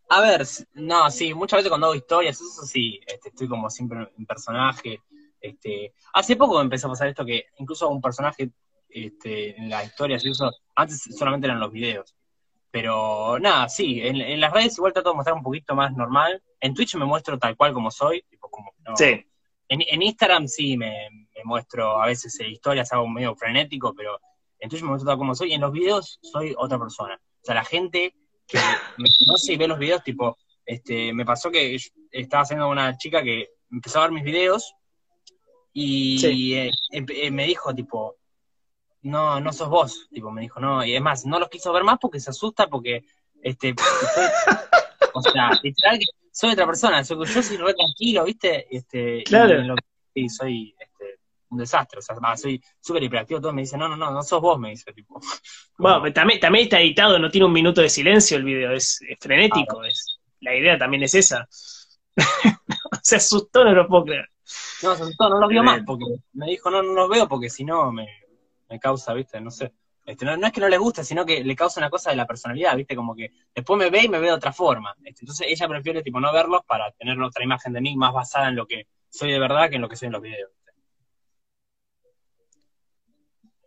a 0.09 0.21
ver, 0.21 0.47
no, 0.73 1.11
sí, 1.11 1.31
muchas 1.31 1.59
veces 1.59 1.69
cuando 1.69 1.85
hago 1.85 1.95
historias, 1.95 2.41
eso 2.41 2.65
sí, 2.65 2.99
este, 3.05 3.29
estoy 3.29 3.47
como 3.47 3.69
siempre 3.69 4.11
en 4.17 4.25
personaje. 4.25 5.03
Este, 5.39 5.93
hace 6.11 6.35
poco 6.35 6.59
empezó 6.59 6.87
a 6.87 6.89
pasar 6.89 7.09
esto 7.09 7.23
que 7.23 7.45
incluso 7.59 7.87
un 7.87 8.01
personaje 8.01 8.49
este, 8.89 9.55
en 9.55 9.69
las 9.69 9.85
historias 9.85 10.25
y 10.25 10.31
eso, 10.31 10.51
antes 10.73 11.03
solamente 11.15 11.45
eran 11.45 11.59
los 11.59 11.71
videos. 11.71 12.15
Pero 12.71 13.37
nada, 13.37 13.69
sí, 13.69 14.01
en, 14.01 14.41
las 14.41 14.51
redes 14.51 14.75
igual 14.75 14.91
trato 14.91 15.11
de 15.11 15.17
mostrar 15.17 15.35
un 15.35 15.43
poquito 15.43 15.75
más 15.75 15.93
normal. 15.93 16.41
En 16.59 16.73
Twitch 16.73 16.95
me 16.95 17.05
muestro 17.05 17.37
tal 17.37 17.55
cual 17.55 17.73
como 17.73 17.91
soy, 17.91 18.23
tipo 18.23 18.49
como 18.49 18.73
sí. 18.95 19.23
en, 19.67 20.01
Instagram 20.01 20.47
sí 20.47 20.75
me, 20.77 21.27
muestro 21.43 22.01
a 22.01 22.07
veces 22.07 22.39
eh, 22.39 22.49
historias, 22.49 22.91
hago 22.91 23.07
medio 23.07 23.35
frenético, 23.35 23.93
pero 23.93 24.19
en 24.65 24.69
Twitch 24.69 24.81
me 24.81 24.89
muestro 24.89 25.09
tal 25.09 25.17
como 25.17 25.35
soy. 25.35 25.51
Y 25.51 25.53
en 25.53 25.61
los 25.61 25.71
videos 25.71 26.19
soy 26.21 26.53
otra 26.57 26.77
persona. 26.77 27.15
O 27.15 27.45
sea, 27.45 27.55
la 27.55 27.63
gente 27.63 28.15
que 28.47 28.57
me 28.97 29.09
conoce 29.19 29.53
y 29.53 29.57
ve 29.57 29.67
los 29.67 29.79
videos, 29.79 30.03
tipo, 30.03 30.37
este, 30.65 31.13
me 31.13 31.25
pasó 31.25 31.51
que 31.51 31.77
estaba 32.11 32.43
haciendo 32.43 32.67
una 32.67 32.97
chica 32.97 33.23
que 33.23 33.49
empezó 33.71 33.99
a 33.99 34.03
ver 34.03 34.11
mis 34.11 34.23
videos 34.23 34.73
y 35.77 36.55
eh, 36.55 36.71
eh, 36.91 37.31
me 37.31 37.45
dijo, 37.45 37.75
tipo, 37.75 38.15
no, 39.01 39.41
no 39.41 39.51
sos 39.51 39.69
vos, 39.69 40.07
tipo, 40.09 40.31
me 40.31 40.41
dijo, 40.41 40.59
no, 40.59 40.85
y 40.85 40.95
es 40.95 41.01
más, 41.01 41.25
no 41.25 41.37
los 41.37 41.49
quiso 41.49 41.73
ver 41.73 41.83
más 41.83 41.97
porque 41.99 42.21
se 42.21 42.29
asusta, 42.29 42.67
porque, 42.67 43.03
este, 43.41 43.75
o 45.13 45.21
sea, 45.21 45.51
literal 45.61 45.99
que 45.99 46.05
soy 46.31 46.51
otra 46.51 46.65
persona, 46.65 47.03
soy, 47.03 47.17
yo 47.25 47.43
soy 47.43 47.57
re 47.57 47.73
tranquilo, 47.73 48.23
¿viste? 48.23 48.67
Este, 48.73 49.23
claro. 49.23 49.75
Y, 50.13 50.29
soy 50.29 50.73
este, 50.79 50.94
un 51.49 51.57
desastre, 51.57 51.99
o 51.99 52.01
sea, 52.01 52.15
soy 52.37 52.61
súper 52.79 53.03
hiperactivo, 53.03 53.41
todo 53.41 53.53
me 53.53 53.61
dice, 53.61 53.77
no, 53.77 53.87
no, 53.87 53.95
no, 53.95 54.11
no 54.11 54.23
sos 54.23 54.41
vos, 54.41 54.59
me 54.59 54.71
dice, 54.71 54.91
tipo. 54.93 55.19
Bueno, 55.77 56.13
también, 56.13 56.39
también 56.39 56.63
está 56.63 56.79
editado, 56.79 57.19
no 57.19 57.29
tiene 57.29 57.45
un 57.45 57.53
minuto 57.53 57.81
de 57.81 57.89
silencio 57.89 58.37
el 58.37 58.43
video, 58.43 58.71
es, 58.71 58.99
frenético, 59.19 59.83
es, 59.83 60.19
la 60.39 60.55
idea 60.55 60.77
también 60.77 61.03
es 61.03 61.15
esa. 61.15 61.47
se 63.01 63.17
asustó, 63.17 63.65
no 63.65 63.73
lo 63.73 63.87
puedo 63.87 64.05
creer. 64.05 64.29
No, 64.83 64.95
se 64.95 65.03
asustó, 65.03 65.29
no 65.29 65.39
los 65.39 65.49
vio 65.49 65.63
más, 65.63 65.81
porque 65.85 66.05
me 66.33 66.47
dijo, 66.47 66.69
no, 66.69 66.81
no 66.81 66.93
los 66.93 67.09
veo 67.09 67.27
porque 67.27 67.49
si 67.49 67.65
no 67.65 67.91
me, 67.91 68.07
me 68.69 68.79
causa, 68.79 69.13
¿viste? 69.13 69.41
No 69.41 69.51
sé. 69.51 69.73
Este, 70.05 70.23
no, 70.23 70.33
es 70.45 70.53
que 70.53 70.61
no 70.61 70.69
le 70.69 70.77
guste, 70.77 71.03
sino 71.03 71.25
que 71.25 71.43
le 71.43 71.55
causa 71.55 71.79
una 71.79 71.89
cosa 71.89 72.11
de 72.11 72.15
la 72.15 72.27
personalidad, 72.27 72.75
¿viste? 72.77 72.95
Como 72.95 73.15
que 73.15 73.31
después 73.53 73.77
me 73.77 73.89
ve 73.89 74.03
y 74.03 74.09
me 74.09 74.19
ve 74.19 74.27
de 74.27 74.33
otra 74.33 74.53
forma. 74.53 74.95
Este, 75.03 75.21
entonces 75.21 75.47
ella 75.49 75.67
prefiere, 75.67 76.03
tipo, 76.03 76.19
no 76.19 76.31
verlos 76.31 76.61
para 76.65 76.91
tener 76.91 77.19
otra 77.19 77.43
imagen 77.43 77.73
de 77.73 77.81
mí 77.81 77.95
más 77.95 78.13
basada 78.13 78.49
en 78.49 78.55
lo 78.55 78.67
que 78.67 78.87
soy 79.09 79.31
de 79.31 79.39
verdad 79.39 79.69
que 79.69 79.75
en 79.75 79.81
lo 79.81 79.89
que 79.89 79.95
soy 79.95 80.07
en 80.07 80.13
los 80.13 80.21
videos. 80.21 80.51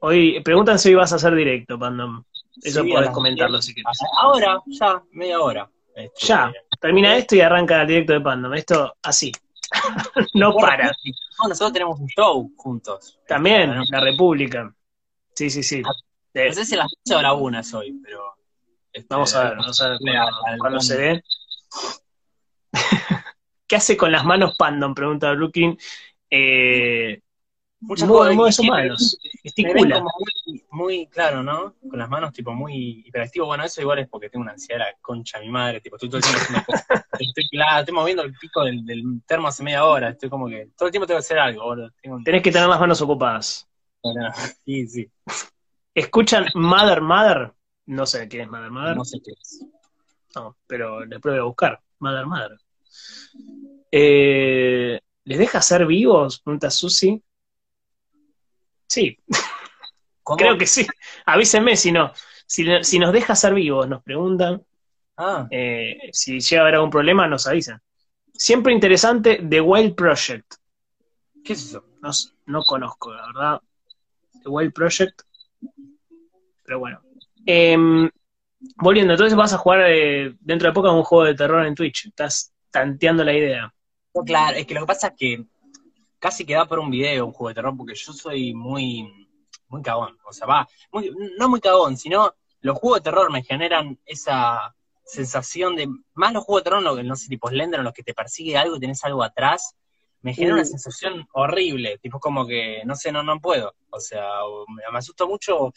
Hoy, 0.01 0.41
preguntan 0.41 0.79
si 0.79 0.91
hoy 0.91 0.95
vas 0.95 1.13
a 1.13 1.17
hacer 1.17 1.35
directo, 1.35 1.79
Pandom. 1.79 2.23
Eso 2.63 2.85
podés 2.85 3.11
comentarlo 3.11 3.61
si 3.61 3.75
quieres. 3.75 3.99
Ahora, 4.21 4.61
ya, 4.67 5.03
media 5.13 5.41
hora. 5.41 5.71
Este, 5.95 6.27
ya, 6.27 6.53
termina 6.81 7.17
esto 7.17 7.35
y 7.35 7.41
arranca 7.41 7.83
el 7.83 7.89
directo 7.89 8.13
de 8.13 8.21
Pandom. 8.21 8.55
Esto 8.55 8.97
así. 9.03 9.33
no 10.35 10.55
para. 10.55 10.93
nosotros 11.49 11.73
tenemos 11.73 12.01
un 12.01 12.09
show 12.09 12.53
juntos. 12.57 13.19
También, 13.27 13.75
la 13.91 14.01
República. 14.01 14.73
Sí, 15.35 15.51
sí, 15.51 15.63
sí. 15.63 15.83
Ah, 15.85 15.93
no 16.35 16.53
sé 16.53 16.65
si 16.65 16.77
las 16.77 16.89
12 17.05 17.19
o 17.19 17.23
la 17.23 17.33
1 17.35 17.63
soy, 17.65 18.01
pero. 18.03 18.35
Este, 18.93 19.07
vamos 19.11 19.35
a 19.35 19.45
ver, 19.45 19.59
vamos 19.59 19.81
a 19.81 19.89
ver 19.89 19.99
cuando, 20.59 20.81
se 20.81 20.97
ve. 20.97 21.23
¿Qué 23.67 23.77
hace 23.77 23.97
con 23.97 24.13
las 24.13 24.25
manos 24.25 24.57
Pandom? 24.57 24.95
Pregunta 24.95 25.33
Brooklyn. 25.33 25.77
Eh, 26.31 27.21
Muchas 27.81 28.09
modos 28.09 28.59
humanos. 28.59 29.19
Esticula. 29.45 30.03
Muy, 30.71 31.07
claro, 31.07 31.43
¿no? 31.43 31.75
Con 31.89 31.99
las 31.99 32.09
manos, 32.09 32.33
tipo, 32.33 32.53
muy 32.53 33.05
hiperactivo. 33.07 33.47
Bueno, 33.47 33.65
eso 33.65 33.81
igual 33.81 34.01
es 34.01 34.09
porque 34.09 34.29
tengo 34.29 34.43
una 34.43 34.53
ansiedad 34.53 34.81
la 34.81 34.97
concha 35.01 35.39
de 35.39 35.47
mi 35.47 35.53
madre. 35.53 35.81
Tipo, 35.81 35.97
estoy 35.97 36.09
todo 36.09 36.19
el 36.19 36.25
tiempo 36.25 36.41
haciendo 36.41 37.07
Estoy, 37.19 37.49
claro, 37.49 37.81
estoy 37.81 37.95
moviendo 37.95 38.23
el 38.25 38.33
pico 38.35 38.65
del, 38.65 38.85
termo 39.27 39.49
hace 39.49 39.63
media 39.63 39.85
hora. 39.85 40.11
Estoy 40.11 40.29
como 40.29 40.49
que 40.49 40.71
todo 40.77 40.87
el 40.89 40.93
tiempo 40.93 41.07
tengo 41.07 41.19
que 41.19 41.25
hacer 41.25 41.39
algo. 41.39 41.75
Tenés 42.25 42.43
que 42.43 42.51
tener 42.51 42.69
las 42.69 42.81
manos 42.81 43.01
ocupadas. 43.01 43.69
Sí, 44.65 44.87
sí. 44.89 45.11
¿Escuchan 45.95 46.47
Mother 46.55 47.01
Mother? 47.01 47.53
No 47.87 48.07
sé 48.07 48.29
quién 48.29 48.43
es 48.43 48.51
Mother 48.51 48.71
Mother. 48.71 48.97
No 48.97 49.05
sé 49.05 49.19
qué 49.25 49.33
es. 49.33 49.65
No, 50.35 50.57
pero 50.67 51.01
después 51.07 51.33
voy 51.33 51.41
a 51.41 51.45
buscar. 51.45 51.81
Mother 52.01 52.27
Mother. 52.27 52.59
Eh, 53.91 55.01
¿Les 55.25 55.39
deja 55.39 55.63
ser 55.63 55.87
vivos? 55.87 56.41
Pregunta 56.41 56.71
Susi. 56.71 57.23
Sí. 58.89 59.19
Creo 60.37 60.59
que 60.59 60.67
sí. 60.67 60.87
Avísenme 61.27 61.77
si 61.77 61.93
no. 61.93 62.13
Si, 62.47 62.65
nos 62.65 63.13
deja 63.13 63.35
ser 63.35 63.55
vivos, 63.55 63.89
nos 63.89 64.03
preguntan. 64.03 64.63
Ah. 65.17 65.47
Eh, 65.51 66.11
si 66.13 66.41
llega 66.41 66.63
a 66.63 66.65
haber 66.65 66.77
algún 66.77 66.91
problema, 66.91 67.27
nos 67.27 67.47
avisan. 67.47 67.81
Siempre 68.33 68.73
interesante, 68.73 69.43
The 69.49 69.61
Wild 69.61 69.95
Project. 69.95 70.55
¿Qué 71.45 71.53
es 71.53 71.67
eso? 71.67 71.85
No, 72.47 72.63
conozco, 72.63 73.13
la 73.13 73.27
verdad. 73.27 73.61
The 74.43 74.49
Wild 74.49 74.73
Project. 74.73 75.23
Pero 76.65 76.79
bueno. 76.79 77.01
Em, 77.45 78.09
volviendo, 78.77 79.15
entonces 79.15 79.37
vas 79.37 79.53
a 79.53 79.59
jugar 79.59 79.83
eh, 79.89 80.35
dentro 80.41 80.69
de 80.69 80.75
poco 80.75 80.89
a 80.89 80.95
un 80.95 81.03
juego 81.03 81.25
de 81.25 81.35
terror 81.35 81.67
en 81.67 81.75
Twitch. 81.75 82.07
Estás 82.07 82.53
tanteando 82.71 83.25
la 83.25 83.33
idea. 83.33 83.75
claro, 84.25 84.57
es 84.57 84.67
que 84.67 84.75
lo 84.75 84.81
que 84.81 84.87
pasa 84.87 85.09
es 85.09 85.15
que 85.19 85.45
casi 86.19 86.45
que 86.45 86.55
da 86.55 86.67
por 86.67 86.79
un 86.79 86.91
video 86.91 87.27
un 87.27 87.33
juego 87.33 87.49
de 87.49 87.55
terror, 87.55 87.77
porque 87.77 87.95
yo 87.95 88.13
soy 88.13 88.55
muy, 88.55 89.29
muy 89.69 89.83
cagón. 89.83 90.19
O 90.25 90.33
sea, 90.33 90.47
va, 90.47 90.69
no 91.39 91.49
muy 91.49 91.61
cagón, 91.61 91.97
sino 91.97 92.35
los 92.61 92.79
juegos 92.79 93.01
de 93.01 93.11
terror 93.11 93.33
me 93.33 93.43
generan 93.43 93.99
esa 94.05 94.75
sensación 95.05 95.77
de, 95.77 95.89
más 96.15 96.33
los 96.33 96.45
juegos 96.45 96.63
de 96.63 96.71
terror, 96.71 96.83
no, 96.83 97.03
no 97.03 97.17
sé, 97.17 97.29
tipo 97.29 97.49
Slender, 97.49 97.81
en 97.81 97.85
los 97.85 97.95
que 97.95 98.03
te 98.03 98.15
persigue 98.15 98.59
algo 98.59 98.77
y 98.77 98.81
tenés 98.81 99.03
algo 99.05 99.23
atrás, 99.23 99.75
me 100.21 100.35
genera 100.35 100.55
una 100.55 100.63
uh. 100.63 100.67
sensación 100.67 101.27
horrible, 101.33 101.99
tipo 101.99 102.19
como 102.19 102.47
que, 102.47 102.83
no 102.85 102.95
sé, 102.97 103.13
no, 103.13 103.23
no 103.23 103.41
puedo. 103.41 103.75
O 103.91 104.01
sea, 104.01 104.29
me, 104.69 104.99
asusto 104.99 105.29
mucho. 105.29 105.73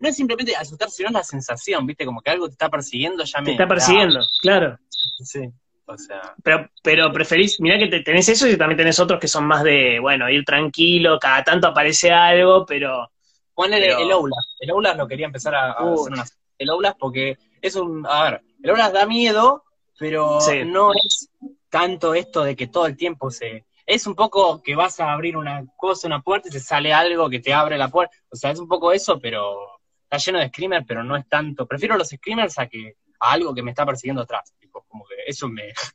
No, 0.00 0.08
es 0.08 0.16
simplemente 0.16 0.56
asustarse, 0.56 0.96
sino 0.96 1.10
la 1.10 1.22
sensación, 1.22 1.86
¿viste? 1.86 2.04
Como 2.04 2.20
que 2.20 2.30
algo 2.30 2.48
te 2.48 2.52
está 2.52 2.68
persiguiendo, 2.68 3.22
ya 3.24 3.40
me... 3.40 3.46
Te 3.46 3.52
está 3.52 3.68
persiguiendo, 3.68 4.20
claro. 4.40 4.78
Sí. 4.88 5.52
O 5.86 5.96
sea. 5.96 6.34
Pero, 6.42 6.68
pero 6.82 7.12
preferís, 7.12 7.60
mirá 7.60 7.78
que 7.78 7.86
te, 7.86 8.00
tenés 8.00 8.28
eso 8.28 8.48
y 8.48 8.56
también 8.56 8.78
tenés 8.78 8.98
otros 8.98 9.20
que 9.20 9.28
son 9.28 9.44
más 9.46 9.62
de, 9.62 9.98
bueno, 10.00 10.28
ir 10.28 10.44
tranquilo, 10.44 11.18
cada 11.18 11.44
tanto 11.44 11.68
aparece 11.68 12.10
algo, 12.12 12.66
pero. 12.66 13.10
Ponle 13.54 13.78
el 13.78 14.12
Oulas. 14.12 14.54
El 14.58 14.70
Oulas 14.72 14.96
lo 14.96 15.06
quería 15.06 15.26
empezar 15.26 15.54
a, 15.54 15.72
hacer 15.72 16.36
El 16.58 16.70
Oulas 16.70 16.94
porque 16.98 17.38
es 17.62 17.76
un. 17.76 18.04
A 18.06 18.24
ver, 18.24 18.42
el 18.62 18.70
Oulas 18.70 18.92
da 18.92 19.06
miedo, 19.06 19.64
pero 19.98 20.38
no 20.66 20.92
es 20.92 21.30
tanto 21.70 22.14
esto 22.14 22.42
de 22.42 22.56
que 22.56 22.66
todo 22.66 22.86
el 22.86 22.96
tiempo 22.96 23.30
se. 23.30 23.64
Es 23.86 24.08
un 24.08 24.16
poco 24.16 24.60
que 24.62 24.74
vas 24.74 24.98
a 24.98 25.12
abrir 25.12 25.36
una 25.36 25.64
cosa, 25.76 26.08
una 26.08 26.20
puerta 26.20 26.48
y 26.48 26.50
te 26.50 26.58
sale 26.58 26.92
algo 26.92 27.30
que 27.30 27.38
te 27.38 27.54
abre 27.54 27.78
la 27.78 27.88
puerta. 27.88 28.16
O 28.28 28.34
sea, 28.36 28.50
es 28.50 28.58
un 28.58 28.66
poco 28.66 28.90
eso, 28.90 29.20
pero 29.20 29.56
está 30.02 30.16
lleno 30.18 30.40
de 30.40 30.48
screamers, 30.48 30.84
pero 30.86 31.04
no 31.04 31.16
es 31.16 31.28
tanto. 31.28 31.66
Prefiero 31.66 31.96
los 31.96 32.08
screamers 32.08 32.58
a 32.58 32.66
que 32.66 32.96
a 33.20 33.32
algo 33.32 33.54
que 33.54 33.62
me 33.62 33.70
está 33.70 33.86
persiguiendo 33.86 34.22
atrás. 34.22 34.52
Como 34.88 35.04
que 35.06 35.14
eso 35.26 35.48
me. 35.48 35.72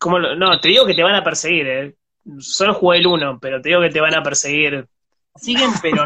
Como 0.00 0.18
no, 0.18 0.58
te 0.58 0.68
digo 0.68 0.86
que 0.86 0.94
te 0.94 1.02
van 1.02 1.14
a 1.14 1.22
perseguir, 1.22 1.66
¿eh? 1.66 1.94
Solo 2.38 2.72
jugué 2.72 2.98
el 2.98 3.06
uno, 3.06 3.38
pero 3.38 3.60
te 3.60 3.68
digo 3.68 3.82
que 3.82 3.90
te 3.90 4.00
van 4.00 4.14
a 4.14 4.22
perseguir. 4.22 4.88
Siguen, 5.36 5.72
pero 5.82 6.04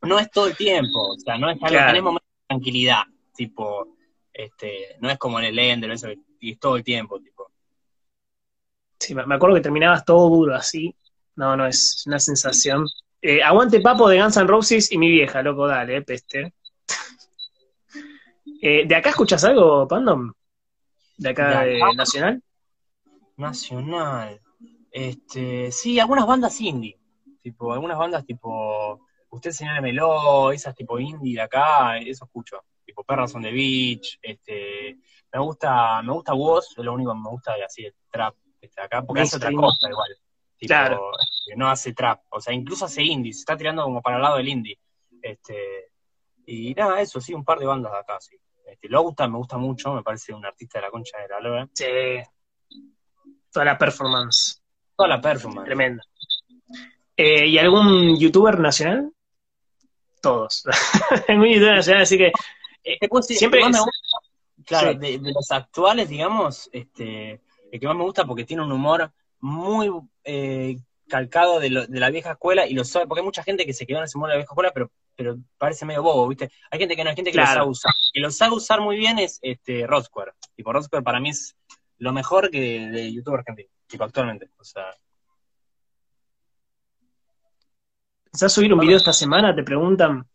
no, 0.00 0.18
es 0.18 0.30
todo 0.30 0.46
el 0.46 0.56
tiempo. 0.56 1.10
O 1.10 1.18
sea, 1.18 1.36
no 1.36 1.50
es 1.50 1.58
algo, 1.62 1.86
tenés 1.86 2.02
momentos 2.02 2.30
de 2.30 2.46
tranquilidad. 2.48 3.02
Tipo, 3.36 3.98
este, 4.32 4.96
no 5.00 5.10
es 5.10 5.18
como 5.18 5.38
en 5.40 5.44
el 5.44 5.58
Ender, 5.58 5.90
eso, 5.90 6.08
y 6.40 6.52
es 6.52 6.58
todo 6.58 6.76
el 6.76 6.84
tiempo, 6.84 7.20
tipo. 7.20 7.50
Sí, 8.98 9.14
me 9.14 9.34
acuerdo 9.34 9.56
que 9.56 9.62
terminabas 9.62 10.06
todo 10.06 10.30
duro 10.30 10.54
así. 10.54 10.94
No, 11.36 11.56
no, 11.56 11.66
es 11.66 12.04
una 12.06 12.18
sensación. 12.18 12.86
Eh, 13.20 13.42
aguante 13.42 13.80
papo 13.80 14.08
de 14.08 14.20
Guns 14.20 14.36
N' 14.36 14.46
Roses 14.46 14.92
y 14.92 14.98
mi 14.98 15.10
vieja, 15.10 15.42
loco, 15.42 15.66
dale, 15.66 15.96
eh, 15.96 16.02
peste. 16.02 16.52
Eh, 18.66 18.86
¿De 18.86 18.94
acá 18.94 19.10
escuchas 19.10 19.44
algo, 19.44 19.86
Pandom? 19.86 20.32
¿De 21.16 21.28
acá 21.30 21.64
de, 21.64 21.80
Nacional? 21.96 22.42
Nacional. 23.36 24.40
Este, 24.90 25.70
sí, 25.72 25.98
algunas 25.98 26.26
bandas 26.26 26.60
indie. 26.60 26.98
Tipo, 27.42 27.72
algunas 27.72 27.98
bandas 27.98 28.24
tipo. 28.24 29.00
Usted 29.30 29.50
señálemelo, 29.50 30.52
esas 30.52 30.74
tipo 30.74 30.98
indie 30.98 31.34
de 31.34 31.42
acá, 31.42 31.98
eso 31.98 32.24
escucho. 32.24 32.62
Tipo 32.84 33.02
Perras 33.02 33.34
on 33.34 33.42
the 33.42 33.50
Beach, 33.50 34.18
este. 34.22 34.98
Me 35.32 35.40
gusta, 35.40 36.00
me 36.02 36.12
gusta 36.12 36.34
Woz, 36.34 36.78
es 36.78 36.84
lo 36.84 36.94
único 36.94 37.12
que 37.12 37.18
me 37.18 37.30
gusta 37.30 37.54
de 37.54 37.64
así 37.64 37.84
el 37.84 37.94
trap 38.10 38.36
este, 38.60 38.80
acá, 38.80 39.02
porque 39.02 39.22
es 39.22 39.34
otra 39.34 39.52
cosa 39.52 39.88
igual. 39.88 40.16
Claro. 40.60 41.10
este, 41.20 41.56
no 41.56 41.68
hace 41.68 41.92
trap, 41.92 42.22
o 42.30 42.40
sea, 42.40 42.54
incluso 42.54 42.84
hace 42.86 43.02
indie, 43.02 43.32
se 43.32 43.40
está 43.40 43.56
tirando 43.56 43.82
como 43.82 44.00
para 44.00 44.16
el 44.16 44.22
lado 44.22 44.36
del 44.36 44.48
indie. 44.48 44.78
Este, 45.20 45.90
y 46.46 46.72
nada, 46.74 47.00
eso, 47.00 47.20
sí, 47.20 47.34
un 47.34 47.44
par 47.44 47.58
de 47.58 47.66
bandas 47.66 47.92
de 47.92 47.98
acá, 47.98 48.20
sí. 48.20 48.36
Este, 48.64 48.88
Louta 48.88 49.28
me 49.28 49.36
gusta 49.38 49.56
mucho, 49.58 49.92
me 49.94 50.02
parece 50.02 50.32
un 50.32 50.44
artista 50.44 50.78
de 50.78 50.82
la 50.82 50.90
concha 50.90 51.18
de 51.18 51.28
la 51.28 51.40
lora. 51.40 51.68
Sí. 51.72 51.84
Toda 53.52 53.64
la 53.66 53.78
performance. 53.78 54.60
Toda 54.96 55.08
la 55.08 55.20
performance. 55.20 55.66
Tremenda. 55.66 56.02
Eh, 57.16 57.46
¿Y 57.46 57.58
algún 57.58 58.18
youtuber 58.18 58.58
nacional? 58.58 59.10
Todos. 60.20 60.64
algún 61.28 61.46
youtuber 61.48 61.74
nacional, 61.76 62.02
así 62.02 62.16
que 62.18 62.32
eh, 62.82 62.98
siempre 63.22 63.60
es- 63.60 63.66
me 63.70 63.78
gusta, 63.78 63.90
claro, 64.64 64.92
Sí. 64.92 64.98
de, 64.98 65.18
de 65.18 65.32
los 65.32 65.50
actuales, 65.50 66.08
digamos, 66.08 66.68
este, 66.72 67.40
el 67.70 67.80
que 67.80 67.86
más 67.86 67.96
me 67.96 68.02
gusta 68.04 68.24
porque 68.24 68.44
tiene 68.44 68.62
un 68.62 68.72
humor 68.72 69.12
muy 69.40 69.90
eh, 70.24 70.76
calcado 71.08 71.60
de, 71.60 71.70
lo- 71.70 71.86
de 71.86 72.00
la 72.00 72.10
vieja 72.10 72.32
escuela 72.32 72.66
y 72.66 72.72
lo 72.74 72.84
sabe, 72.84 73.06
porque 73.06 73.20
hay 73.20 73.24
mucha 73.26 73.42
gente 73.42 73.66
que 73.66 73.74
se 73.74 73.86
quedó 73.86 73.98
en 73.98 74.04
ese 74.04 74.16
humor 74.16 74.30
de 74.30 74.34
la 74.34 74.38
vieja 74.38 74.52
escuela, 74.52 74.70
pero, 74.72 74.90
pero 75.14 75.36
parece 75.58 75.84
medio 75.84 76.02
bobo, 76.02 76.26
¿viste? 76.28 76.50
Hay 76.70 76.78
gente 76.78 76.96
que 76.96 77.04
no, 77.04 77.10
hay 77.10 77.16
gente 77.16 77.30
que 77.30 77.38
lo 77.38 77.46
sabe 77.46 77.68
usar. 77.68 77.92
Que 78.14 78.20
lo 78.20 78.30
sabe 78.30 78.54
usar 78.54 78.80
muy 78.80 78.96
bien 78.96 79.18
es 79.18 79.40
este 79.42 79.86
Rod 79.88 80.04
Square. 80.04 80.32
Tipo, 80.54 80.72
Rod 80.72 80.84
Square 80.84 81.02
para 81.02 81.18
mí 81.20 81.30
es 81.30 81.56
lo 81.98 82.12
mejor 82.12 82.48
que 82.48 82.60
de, 82.60 82.90
de 82.90 83.12
YouTube 83.12 83.34
argentino, 83.34 83.68
tipo, 83.88 84.04
actualmente. 84.04 84.50
O 84.58 84.64
sea, 84.64 84.84
¿Pensás 88.30 88.52
subir 88.52 88.72
un 88.72 88.80
video 88.80 88.96
esta 88.96 89.12
semana? 89.12 89.54
Te 89.54 89.62
preguntan. 89.62 90.26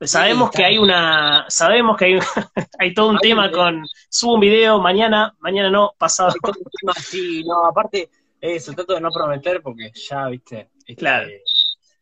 Sabemos 0.00 0.50
Sí, 0.52 0.58
que 0.58 0.64
hay 0.64 0.78
una, 0.78 1.46
sabemos 1.48 1.96
que 1.96 2.04
hay, 2.06 2.18
hay 2.78 2.94
todo 2.94 3.08
un 3.10 3.16
Hay 3.16 3.20
tema 3.30 3.46
un- 3.46 3.52
con 3.52 3.84
subo 4.08 4.34
un 4.34 4.40
video 4.40 4.80
mañana, 4.80 5.34
mañana 5.38 5.70
no, 5.70 5.92
pasado. 5.96 6.30
hay 6.30 6.40
todo 6.40 6.52
un 6.58 6.70
tema 6.80 6.92
así, 6.96 7.42
no, 7.44 7.64
aparte, 7.66 8.10
eso, 8.40 8.72
trato 8.74 8.94
de 8.94 9.00
no 9.00 9.10
prometer 9.10 9.62
porque 9.62 9.90
ya, 9.94 10.28
viste. 10.28 10.70
este, 10.80 10.96
Claro. 10.96 11.28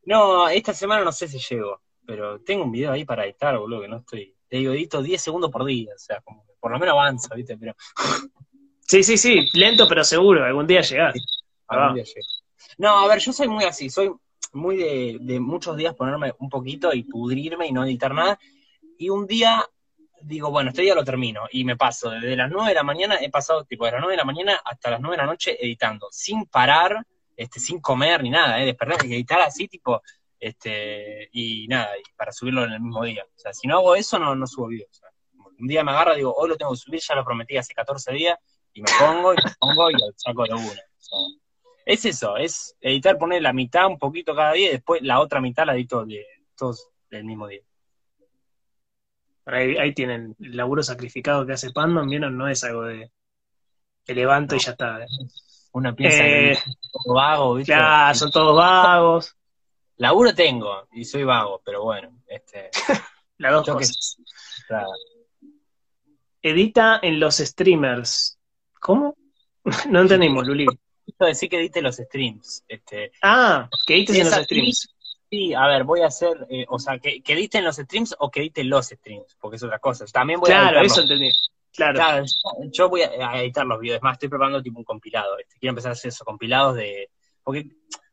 No, 0.05 0.49
esta 0.49 0.75
semana 0.75 1.05
no 1.05 1.13
sé 1.13 1.29
si 1.29 1.39
llego, 1.39 1.81
pero 2.05 2.41
tengo 2.41 2.65
un 2.65 2.73
video 2.73 2.91
ahí 2.93 3.05
para 3.05 3.25
editar, 3.25 3.57
boludo, 3.59 3.83
que 3.83 3.89
no 3.89 3.99
estoy. 3.99 4.32
Te 4.53 4.59
digo, 4.59 4.75
edito 4.75 5.01
10 5.01 5.19
segundos 5.23 5.51
por 5.51 5.65
día, 5.65 5.95
o 5.97 5.99
sea, 5.99 6.21
como 6.21 6.45
que 6.45 6.53
por 6.61 6.71
lo 6.73 6.79
menos 6.79 6.93
avanzo, 6.93 7.35
viste, 7.35 7.57
pero 7.57 7.75
Sí, 8.87 9.03
sí, 9.03 9.17
sí, 9.17 9.49
lento 9.55 9.89
pero 9.89 10.05
seguro, 10.05 10.45
algún 10.45 10.67
día 10.67 10.83
llegás. 10.83 11.15
algún 11.69 11.89
Ah. 11.89 11.95
día 11.95 12.05
llego. 12.05 12.27
No, 12.77 12.99
a 12.99 13.09
ver, 13.09 13.19
yo 13.19 13.33
soy 13.33 13.49
muy 13.49 13.65
así, 13.65 13.89
soy 13.89 14.13
muy 14.53 14.77
de, 14.77 15.17
de 15.23 15.41
muchos 15.41 15.75
días 15.75 15.95
ponerme 15.95 16.35
un 16.39 16.51
poquito 16.51 16.93
y 16.93 17.05
pudrirme 17.05 17.67
y 17.67 17.73
no 17.73 17.83
editar 17.87 18.13
nada. 18.13 18.39
Y 18.99 19.09
un 19.09 19.27
día 19.27 19.65
digo, 20.21 20.51
bueno, 20.51 20.69
este 20.69 20.83
día 20.83 20.95
lo 20.95 21.03
termino 21.03 21.45
y 21.51 21.65
me 21.65 21.79
paso 21.79 22.11
desde 22.11 22.37
las 22.37 22.51
9 22.51 22.69
de 22.69 22.75
la 22.75 22.83
mañana, 22.83 23.17
he 23.23 23.31
pasado 23.31 23.65
tipo 23.65 23.87
de 23.87 23.93
las 23.93 24.01
9 24.03 24.13
de 24.13 24.19
la 24.19 24.25
mañana 24.27 24.61
hasta 24.63 24.91
las 24.91 25.01
9 25.01 25.17
de 25.17 25.23
la 25.23 25.27
noche 25.27 25.57
editando, 25.65 26.09
sin 26.11 26.45
parar, 26.45 27.07
este, 27.35 27.59
sin 27.59 27.81
comer 27.81 28.23
ni 28.23 28.29
nada, 28.29 28.61
¿eh? 28.61 28.67
despertar 28.67 29.07
y 29.07 29.15
editar 29.15 29.41
así, 29.41 29.67
tipo, 29.67 30.03
este, 30.43 31.29
y 31.31 31.69
nada, 31.69 31.97
y 31.97 32.03
para 32.17 32.33
subirlo 32.33 32.65
en 32.65 32.73
el 32.73 32.81
mismo 32.81 33.05
día. 33.05 33.25
O 33.25 33.39
sea, 33.39 33.53
si 33.53 33.69
no 33.69 33.77
hago 33.77 33.95
eso, 33.95 34.19
no, 34.19 34.35
no 34.35 34.45
subo 34.49 34.67
videos. 34.67 34.91
O 34.91 34.95
sea, 34.95 35.09
un 35.57 35.69
día 35.69 35.85
me 35.85 35.93
agarro, 35.93 36.17
digo, 36.17 36.35
hoy 36.35 36.49
lo 36.49 36.57
tengo 36.57 36.73
que 36.73 36.79
subir, 36.79 37.01
ya 37.01 37.15
lo 37.15 37.25
prometí 37.25 37.57
hace 37.57 37.73
14 37.73 38.13
días, 38.13 38.37
y 38.73 38.83
me 38.83 38.91
pongo, 38.99 39.33
y 39.35 39.37
me 39.37 39.43
pongo, 39.61 39.89
y 39.89 39.93
lo 39.93 40.01
saco 40.17 40.43
de 40.43 40.55
una. 40.55 40.65
O 40.65 40.99
sea, 40.99 41.19
es 41.87 42.05
eso, 42.05 42.37
es 42.37 42.77
editar, 42.81 43.19
poner 43.19 43.41
la 43.41 43.53
mitad 43.53 43.87
un 43.87 44.01
poquito 44.01 44.35
cada 44.35 44.55
día, 44.55 44.71
y 44.71 44.73
después 44.73 45.01
la 45.03 45.21
otra 45.21 45.41
mitad 45.41 45.65
la 45.65 45.77
edito 45.77 46.05
de, 46.05 46.27
todos 46.57 46.89
el 47.11 47.25
mismo 47.25 47.47
día. 47.47 47.63
Ahí, 49.47 49.77
ahí 49.77 49.95
tienen 49.95 50.35
el 50.41 50.57
laburo 50.57 50.83
sacrificado 50.83 51.47
que 51.47 51.53
hace 51.53 51.71
Pandom, 51.71 52.09
¿vieron? 52.09 52.37
No 52.37 52.49
es 52.49 52.65
algo 52.65 52.83
de 52.83 53.13
te 54.05 54.15
levanto 54.15 54.57
y 54.57 54.59
ya 54.59 54.73
está. 54.73 55.07
Una 55.73 55.95
piensa 55.95 56.25
Eh, 56.25 56.29
que 56.29 56.51
es 56.53 56.65
todo 57.05 57.15
vago, 57.15 57.55
¿viste? 57.55 57.73
Claro, 57.73 58.15
son 58.17 58.31
todos 58.33 58.57
vagos, 58.57 59.37
Laburo 59.97 60.35
tengo, 60.35 60.89
y 60.93 61.05
soy 61.05 61.25
vago, 61.25 61.61
pero 61.65 61.83
bueno, 61.85 62.23
este, 62.27 62.71
las 63.39 63.53
dos 63.53 63.65
que- 63.67 63.73
cosas. 63.73 64.17
claro. 64.67 64.89
Edita 66.43 66.99
en 67.03 67.21
los 67.21 67.37
streamers. 67.37 68.39
¿Cómo? 68.81 69.17
no 69.91 70.01
entendimos, 70.01 70.47
Luli. 70.47 70.67
Decir 71.19 71.49
que 71.49 71.59
edite 71.59 71.83
los 71.83 71.97
streams, 71.97 72.65
este, 72.67 73.13
Ah, 73.23 73.69
que 73.87 73.95
edites 73.95 74.17
en 74.17 74.25
los 74.31 74.35
streams. 74.45 74.89
Sí, 75.31 75.55
a 75.55 75.67
ver, 75.67 75.85
voy 75.85 76.01
a 76.01 76.07
hacer, 76.07 76.47
eh, 76.51 76.65
o 76.69 76.79
sea, 76.79 76.99
que, 76.99 77.23
que 77.23 77.33
editen 77.35 77.65
los 77.65 77.77
streams 77.77 78.15
o 78.19 78.31
que 78.31 78.41
editen 78.41 78.69
los 78.69 78.87
streams, 78.89 79.37
porque 79.41 79.57
es 79.57 79.63
otra 79.63 79.79
cosa. 79.79 80.05
También 80.07 80.41
voy 80.41 80.51
a 80.51 80.55
Claro, 80.55 80.67
editarlos. 80.81 80.93
eso 80.93 81.01
entendí. 81.03 81.33
Claro. 81.75 81.95
Claro, 81.95 82.25
yo, 82.73 82.89
voy 82.91 83.03
a, 83.03 83.31
a 83.31 83.41
editar 83.41 83.65
los 83.65 83.81
videos, 83.81 83.97
es 83.97 84.03
más, 84.03 84.15
estoy 84.15 84.29
preparando 84.29 84.61
tipo 84.63 84.79
un 84.79 84.85
compilado, 84.85 85.39
este, 85.39 85.57
quiero 85.59 85.71
empezar 85.71 85.91
a 85.91 85.93
hacer 85.93 86.09
esos 86.11 86.25
compilados 86.27 86.75
de, 86.77 87.09
porque 87.43 87.67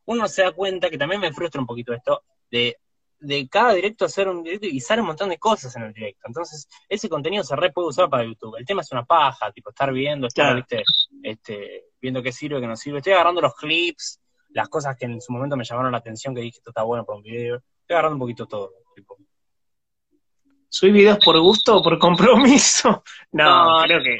uno 0.10 0.28
se 0.28 0.42
da 0.42 0.52
cuenta 0.52 0.90
que 0.90 0.98
también 0.98 1.22
me 1.22 1.32
frustra 1.32 1.62
un 1.62 1.68
poquito 1.68 1.94
esto, 1.94 2.24
de, 2.50 2.78
de 3.20 3.48
cada 3.48 3.74
directo 3.74 4.06
hacer 4.06 4.28
un 4.28 4.42
directo 4.42 4.66
y 4.66 4.80
sale 4.80 5.02
un 5.02 5.08
montón 5.08 5.30
de 5.30 5.38
cosas 5.38 5.76
en 5.76 5.84
el 5.84 5.94
directo, 5.94 6.24
entonces 6.26 6.68
ese 6.88 7.08
contenido 7.08 7.44
se 7.44 7.56
re 7.56 7.72
puede 7.72 7.90
usar 7.90 8.10
para 8.10 8.24
YouTube, 8.24 8.56
el 8.58 8.66
tema 8.66 8.82
es 8.82 8.92
una 8.92 9.06
paja, 9.06 9.52
tipo 9.52 9.70
estar 9.70 9.94
viendo, 9.94 10.26
estar, 10.26 10.46
Claro. 10.46 10.58
viste, 10.58 10.84
este, 11.22 11.86
viendo 12.02 12.24
qué 12.24 12.32
sirve, 12.32 12.60
qué 12.60 12.66
no 12.66 12.76
sirve, 12.76 12.98
estoy 12.98 13.14
agarrando 13.14 13.40
los 13.42 13.54
clips, 13.54 14.20
las 14.50 14.68
cosas 14.68 14.98
que 14.98 15.06
en 15.06 15.22
su 15.22 15.32
momento 15.32 15.56
me 15.56 15.64
llamaron 15.64 15.92
la 15.92 16.00
atención, 16.00 16.34
que 16.34 16.42
dije 16.42 16.58
esto 16.58 16.72
está 16.72 16.82
bueno 16.82 17.06
para 17.06 17.18
un 17.18 17.24
video, 17.24 17.58
estoy 17.58 17.94
agarrando 17.94 18.16
un 18.16 18.22
poquito 18.22 18.48
todo, 18.48 18.72
tipo. 18.96 19.16
¿Subís 20.72 20.94
videos 20.94 21.18
por 21.24 21.40
gusto 21.40 21.78
o 21.78 21.84
por 21.84 21.98
compromiso? 22.00 23.04
No, 23.32 23.80
No, 23.80 23.84
creo 23.84 24.02
que. 24.02 24.10
Ver, 24.10 24.20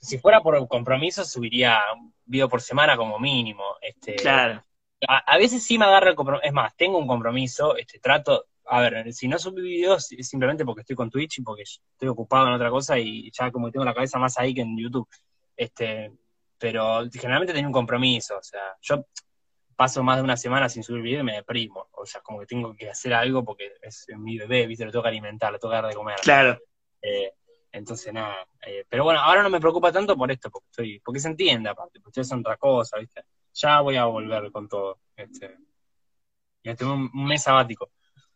si 0.00 0.18
fuera 0.18 0.40
por 0.40 0.66
compromiso, 0.68 1.24
subiría 1.24 1.78
un 1.94 2.14
video 2.24 2.48
por 2.48 2.60
semana 2.62 2.96
como 2.96 3.18
mínimo. 3.18 3.64
Este, 3.82 4.14
Claro. 4.16 4.62
A, 5.08 5.18
a 5.18 5.38
veces 5.38 5.64
sí 5.64 5.78
me 5.78 5.84
agarra 5.84 6.10
el 6.10 6.16
compromiso. 6.16 6.46
Es 6.46 6.52
más, 6.52 6.74
tengo 6.76 6.98
un 6.98 7.06
compromiso, 7.06 7.76
este, 7.76 7.98
trato. 7.98 8.46
A 8.68 8.80
ver, 8.80 9.12
si 9.12 9.28
no 9.28 9.38
subí 9.38 9.62
videos 9.62 10.10
es 10.12 10.28
simplemente 10.28 10.64
porque 10.64 10.80
estoy 10.80 10.96
con 10.96 11.10
Twitch 11.10 11.38
y 11.38 11.42
porque 11.42 11.62
estoy 11.62 12.08
ocupado 12.08 12.48
en 12.48 12.54
otra 12.54 12.70
cosa 12.70 12.98
y 12.98 13.30
ya 13.30 13.52
como 13.52 13.70
tengo 13.70 13.84
la 13.84 13.94
cabeza 13.94 14.18
más 14.18 14.38
ahí 14.38 14.54
que 14.54 14.62
en 14.62 14.76
YouTube. 14.76 15.08
Este, 15.56 16.12
pero 16.58 17.04
generalmente 17.12 17.52
tengo 17.52 17.68
un 17.68 17.72
compromiso. 17.72 18.36
O 18.38 18.42
sea, 18.42 18.74
yo 18.80 19.06
paso 19.76 20.02
más 20.02 20.16
de 20.16 20.22
una 20.24 20.36
semana 20.36 20.68
sin 20.68 20.82
subir 20.82 21.02
video 21.02 21.20
y 21.20 21.24
me 21.24 21.34
deprimo. 21.34 21.88
O 21.92 22.04
sea, 22.06 22.20
como 22.22 22.40
que 22.40 22.46
tengo 22.46 22.74
que 22.74 22.90
hacer 22.90 23.14
algo 23.14 23.44
porque 23.44 23.72
es 23.82 24.06
mi 24.16 24.38
bebé, 24.38 24.66
¿viste? 24.66 24.84
Lo 24.84 24.90
tengo 24.90 25.02
que 25.04 25.10
alimentar, 25.10 25.52
lo 25.52 25.58
tengo 25.58 25.70
que 25.70 25.76
dar 25.76 25.86
de 25.86 25.94
comer. 25.94 26.16
Claro. 26.22 26.58
Eh, 27.02 27.32
entonces, 27.70 28.12
nada. 28.12 28.48
eh, 28.66 28.84
pero 28.88 29.04
bueno, 29.04 29.20
ahora 29.20 29.42
no 29.42 29.50
me 29.50 29.60
preocupa 29.60 29.92
tanto 29.92 30.16
por 30.16 30.30
esto, 30.32 30.50
porque 30.50 30.66
estoy, 30.70 31.00
porque 31.00 31.20
se 31.20 31.28
entiende 31.28 31.68
aparte, 31.68 32.00
porque 32.00 32.08
ustedes 32.08 32.28
son 32.28 32.40
otra 32.40 32.56
cosa, 32.56 32.98
¿viste? 32.98 33.22
Ya 33.56 33.80
voy 33.80 33.96
a 33.96 34.04
volver 34.04 34.52
con 34.52 34.68
todo. 34.68 34.98
Este, 35.16 35.56
ya 36.62 36.74
tengo 36.74 36.92
un, 36.92 37.26
mes 37.26 37.42
sabático. 37.42 37.90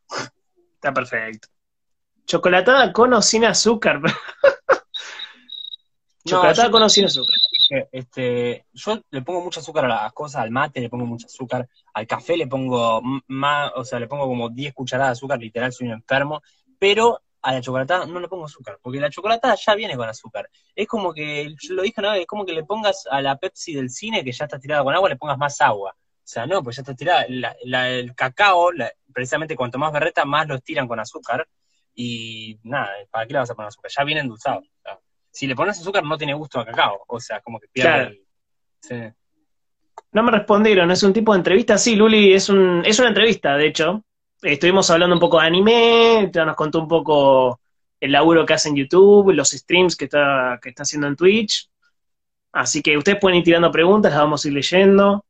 Está 0.74 0.94
perfecto. 0.94 1.48
Chocolatada 2.24 2.90
con 2.90 3.12
o 3.12 3.20
sin 3.20 3.44
azúcar. 3.44 4.00
Chocolatada 6.24 6.70
con 6.70 6.82
o 6.82 6.88
sin 6.88 7.04
azúcar. 7.04 7.36
que, 7.68 7.88
este, 7.92 8.66
yo 8.72 9.02
le 9.10 9.20
pongo 9.20 9.42
mucho 9.42 9.60
azúcar 9.60 9.84
a 9.84 9.88
las 9.88 10.12
cosas, 10.14 10.42
al 10.42 10.50
mate 10.50 10.80
le 10.80 10.88
pongo 10.88 11.04
mucho 11.04 11.26
azúcar, 11.26 11.68
al 11.92 12.06
café 12.06 12.38
le 12.38 12.46
pongo 12.46 13.02
más, 13.26 13.72
o 13.74 13.84
sea, 13.84 14.00
le 14.00 14.06
pongo 14.06 14.26
como 14.26 14.48
10 14.48 14.72
cucharadas 14.72 15.10
de 15.10 15.18
azúcar, 15.18 15.38
literal, 15.38 15.72
soy 15.72 15.88
un 15.88 15.94
enfermo, 15.94 16.42
pero 16.78 17.20
a 17.42 17.52
la 17.52 17.60
chocolatada 17.60 18.06
no 18.06 18.20
le 18.20 18.28
pongo 18.28 18.44
azúcar, 18.44 18.78
porque 18.82 19.00
la 19.00 19.08
chocolatada 19.10 19.54
ya 19.54 19.74
viene 19.74 19.96
con 19.96 20.08
azúcar. 20.08 20.48
Es 20.74 20.86
como 20.86 21.12
que, 21.14 21.54
yo 21.60 21.74
lo 21.74 21.82
dije 21.82 21.94
una 22.00 22.12
vez, 22.12 22.20
es 22.22 22.26
como 22.26 22.44
que 22.44 22.52
le 22.52 22.64
pongas 22.64 23.06
a 23.10 23.20
la 23.22 23.36
Pepsi 23.36 23.74
del 23.74 23.88
cine, 23.90 24.22
que 24.24 24.32
ya 24.32 24.44
está 24.44 24.58
tirada 24.58 24.82
con 24.84 24.94
agua, 24.94 25.08
le 25.08 25.16
pongas 25.16 25.38
más 25.38 25.60
agua. 25.60 25.94
O 25.96 26.32
sea, 26.32 26.46
no, 26.46 26.62
pues 26.62 26.76
ya 26.76 26.82
está 26.82 26.94
tirada. 26.94 27.24
La- 27.28 27.56
la- 27.64 27.88
el 27.90 28.14
cacao, 28.14 28.70
la- 28.72 28.92
precisamente 29.12 29.56
cuanto 29.56 29.78
más 29.78 29.92
berreta, 29.92 30.24
más 30.24 30.46
lo 30.46 30.58
tiran 30.60 30.86
con 30.86 31.00
azúcar. 31.00 31.46
Y 31.94 32.58
nada, 32.62 32.90
¿para 33.10 33.26
qué 33.26 33.32
le 33.32 33.38
vas 33.40 33.50
a 33.50 33.54
poner 33.54 33.68
azúcar? 33.68 33.90
Ya 33.96 34.04
viene 34.04 34.20
endulzado. 34.20 34.60
O 34.60 34.80
sea, 34.82 34.98
si 35.30 35.46
le 35.46 35.56
pones 35.56 35.80
azúcar 35.80 36.04
no 36.04 36.16
tiene 36.18 36.34
gusto 36.34 36.60
a 36.60 36.64
cacao. 36.66 37.02
O 37.08 37.18
sea, 37.18 37.40
como 37.40 37.58
que 37.58 37.66
pierde 37.68 37.90
Claro. 37.90 38.08
el- 38.10 38.24
sí. 38.80 39.16
No 40.12 40.22
me 40.22 40.30
respondieron, 40.32 40.90
es 40.90 41.02
un 41.02 41.12
tipo 41.12 41.32
de 41.32 41.38
entrevista. 41.38 41.78
Sí, 41.78 41.96
Luli, 41.96 42.32
es, 42.32 42.48
un, 42.48 42.82
es 42.84 42.98
una 42.98 43.08
entrevista, 43.08 43.56
de 43.56 43.66
hecho. 43.66 44.04
Estuvimos 44.42 44.90
hablando 44.90 45.14
un 45.14 45.20
poco 45.20 45.40
de 45.40 45.46
anime, 45.46 46.30
ya 46.32 46.44
nos 46.44 46.56
contó 46.56 46.80
un 46.80 46.88
poco 46.88 47.60
el 48.00 48.12
laburo 48.12 48.46
que 48.46 48.54
hace 48.54 48.70
en 48.70 48.76
YouTube, 48.76 49.32
los 49.32 49.50
streams 49.50 49.96
que 49.96 50.06
está, 50.06 50.58
que 50.62 50.70
está 50.70 50.82
haciendo 50.82 51.06
en 51.06 51.16
Twitch. 51.16 51.68
Así 52.52 52.82
que 52.82 52.96
ustedes 52.96 53.18
pueden 53.20 53.38
ir 53.38 53.44
tirando 53.44 53.70
preguntas, 53.70 54.12
las 54.12 54.20
vamos 54.20 54.44
a 54.44 54.48
ir 54.48 54.54
leyendo. 54.54 55.24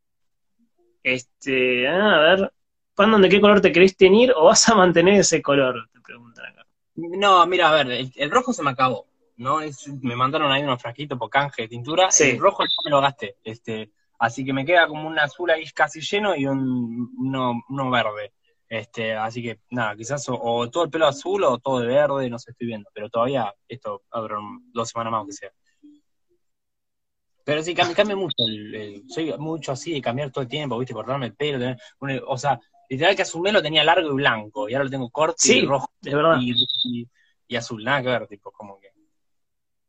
Este, 1.02 1.88
a 1.88 2.18
ver, 2.18 2.52
¿cuándo, 2.94 3.18
de 3.18 3.28
qué 3.28 3.40
color 3.40 3.60
te 3.60 3.72
querés 3.72 3.96
teñir 3.96 4.32
o 4.36 4.44
vas 4.44 4.68
a 4.68 4.74
mantener 4.74 5.20
ese 5.20 5.42
color? 5.42 5.88
Te 5.92 6.00
preguntan 6.00 6.46
acá. 6.46 6.66
No, 6.94 7.44
mira, 7.46 7.70
a 7.70 7.72
ver, 7.72 7.90
el, 7.90 8.12
el 8.14 8.30
rojo 8.30 8.52
se 8.52 8.62
me 8.62 8.70
acabó. 8.70 9.10
¿no? 9.40 9.62
Es, 9.62 9.88
me 10.02 10.14
mandaron 10.14 10.52
ahí 10.52 10.62
unos 10.62 10.80
frasquitos 10.80 11.18
por 11.18 11.30
canje 11.30 11.62
de 11.62 11.68
tintura. 11.68 12.10
Sí. 12.10 12.30
El 12.30 12.38
rojo 12.38 12.62
no 12.62 12.70
me 12.84 12.90
lo 12.90 13.00
gasté. 13.00 13.36
Este, 13.42 13.90
así 14.18 14.44
que 14.44 14.52
me 14.52 14.66
queda 14.66 14.86
como 14.86 15.08
un 15.08 15.18
azul 15.18 15.50
ahí 15.50 15.64
casi 15.74 16.00
lleno 16.00 16.36
y 16.36 16.46
un 16.46 17.10
uno, 17.16 17.62
uno 17.68 17.90
verde. 17.90 18.32
Este, 18.70 19.14
así 19.16 19.42
que 19.42 19.58
nada, 19.70 19.96
quizás 19.96 20.26
o, 20.28 20.40
o 20.40 20.70
todo 20.70 20.84
el 20.84 20.90
pelo 20.90 21.06
azul 21.08 21.42
o 21.42 21.58
todo 21.58 21.80
de 21.80 21.88
verde, 21.88 22.30
no 22.30 22.38
sé, 22.38 22.52
estoy 22.52 22.68
viendo. 22.68 22.88
Pero 22.94 23.10
todavía 23.10 23.52
esto 23.68 24.04
habrá 24.12 24.36
dos 24.72 24.88
semanas 24.88 25.10
más 25.10 25.18
aunque 25.18 25.32
sea. 25.34 25.50
Pero 27.44 27.62
sí, 27.62 27.74
cambia, 27.74 27.96
cambia 27.96 28.14
mucho. 28.16 28.36
el- 28.46 28.74
el- 28.74 29.04
soy 29.08 29.34
mucho 29.38 29.72
así 29.72 29.92
de 29.92 30.00
cambiar 30.00 30.30
todo 30.30 30.42
el 30.42 30.48
tiempo, 30.48 30.78
¿viste? 30.78 30.94
Cortarme 30.94 31.26
el 31.26 31.34
pelo. 31.34 31.58
tener 31.58 32.22
o 32.26 32.38
sea, 32.38 32.60
literal 32.88 33.16
que 33.16 33.22
asumé 33.22 33.50
lo 33.50 33.60
tenía 33.62 33.82
largo 33.82 34.08
y 34.10 34.14
blanco. 34.14 34.68
Y 34.68 34.74
ahora 34.74 34.84
lo 34.84 34.90
tengo 34.90 35.10
corto 35.10 35.34
Sí. 35.38 35.58
y 35.58 35.66
rojo 35.66 35.90
De 36.00 36.14
verdad. 36.14 36.38
y, 36.40 36.52
y- 36.84 37.08
y 37.48 37.56
azul. 37.56 37.82
Nada 37.82 38.02
que 38.02 38.08
ver, 38.08 38.26
tipo, 38.28 38.52
como 38.52 38.78
que. 38.78 38.90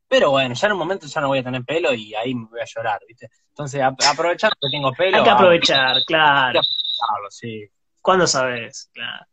Pero 0.07 0.31
bueno, 0.31 0.55
ya 0.55 0.67
en 0.67 0.73
un 0.73 0.79
momento 0.79 1.05
ya 1.05 1.21
no 1.21 1.27
voy 1.27 1.39
a 1.39 1.43
tener 1.43 1.63
pelo 1.63 1.93
y 1.93 2.15
ahí 2.15 2.33
me 2.33 2.45
voy 2.47 2.59
a 2.61 2.65
llorar, 2.65 2.99
¿viste? 3.07 3.29
Entonces, 3.49 3.79
ap- 3.81 4.01
aprovechando 4.11 4.55
que 4.59 4.69
tengo 4.71 4.91
pelo. 4.93 5.17
Hay 5.17 5.23
que 5.23 5.29
aprovechar, 5.29 5.97
claro. 6.05 6.59
a 6.59 6.61
aprovecharlo, 6.61 7.29
sí. 7.29 7.69
¿Cuándo 8.01 8.27
sabes? 8.27 8.89
Claro. 8.93 9.25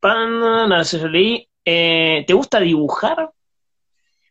Pan- 0.00 0.68
no 0.68 0.84
sé, 0.84 1.00
yo 1.00 1.08
leí. 1.08 1.48
Eh, 1.64 2.24
¿Te 2.26 2.32
gusta 2.34 2.60
dibujar? 2.60 3.30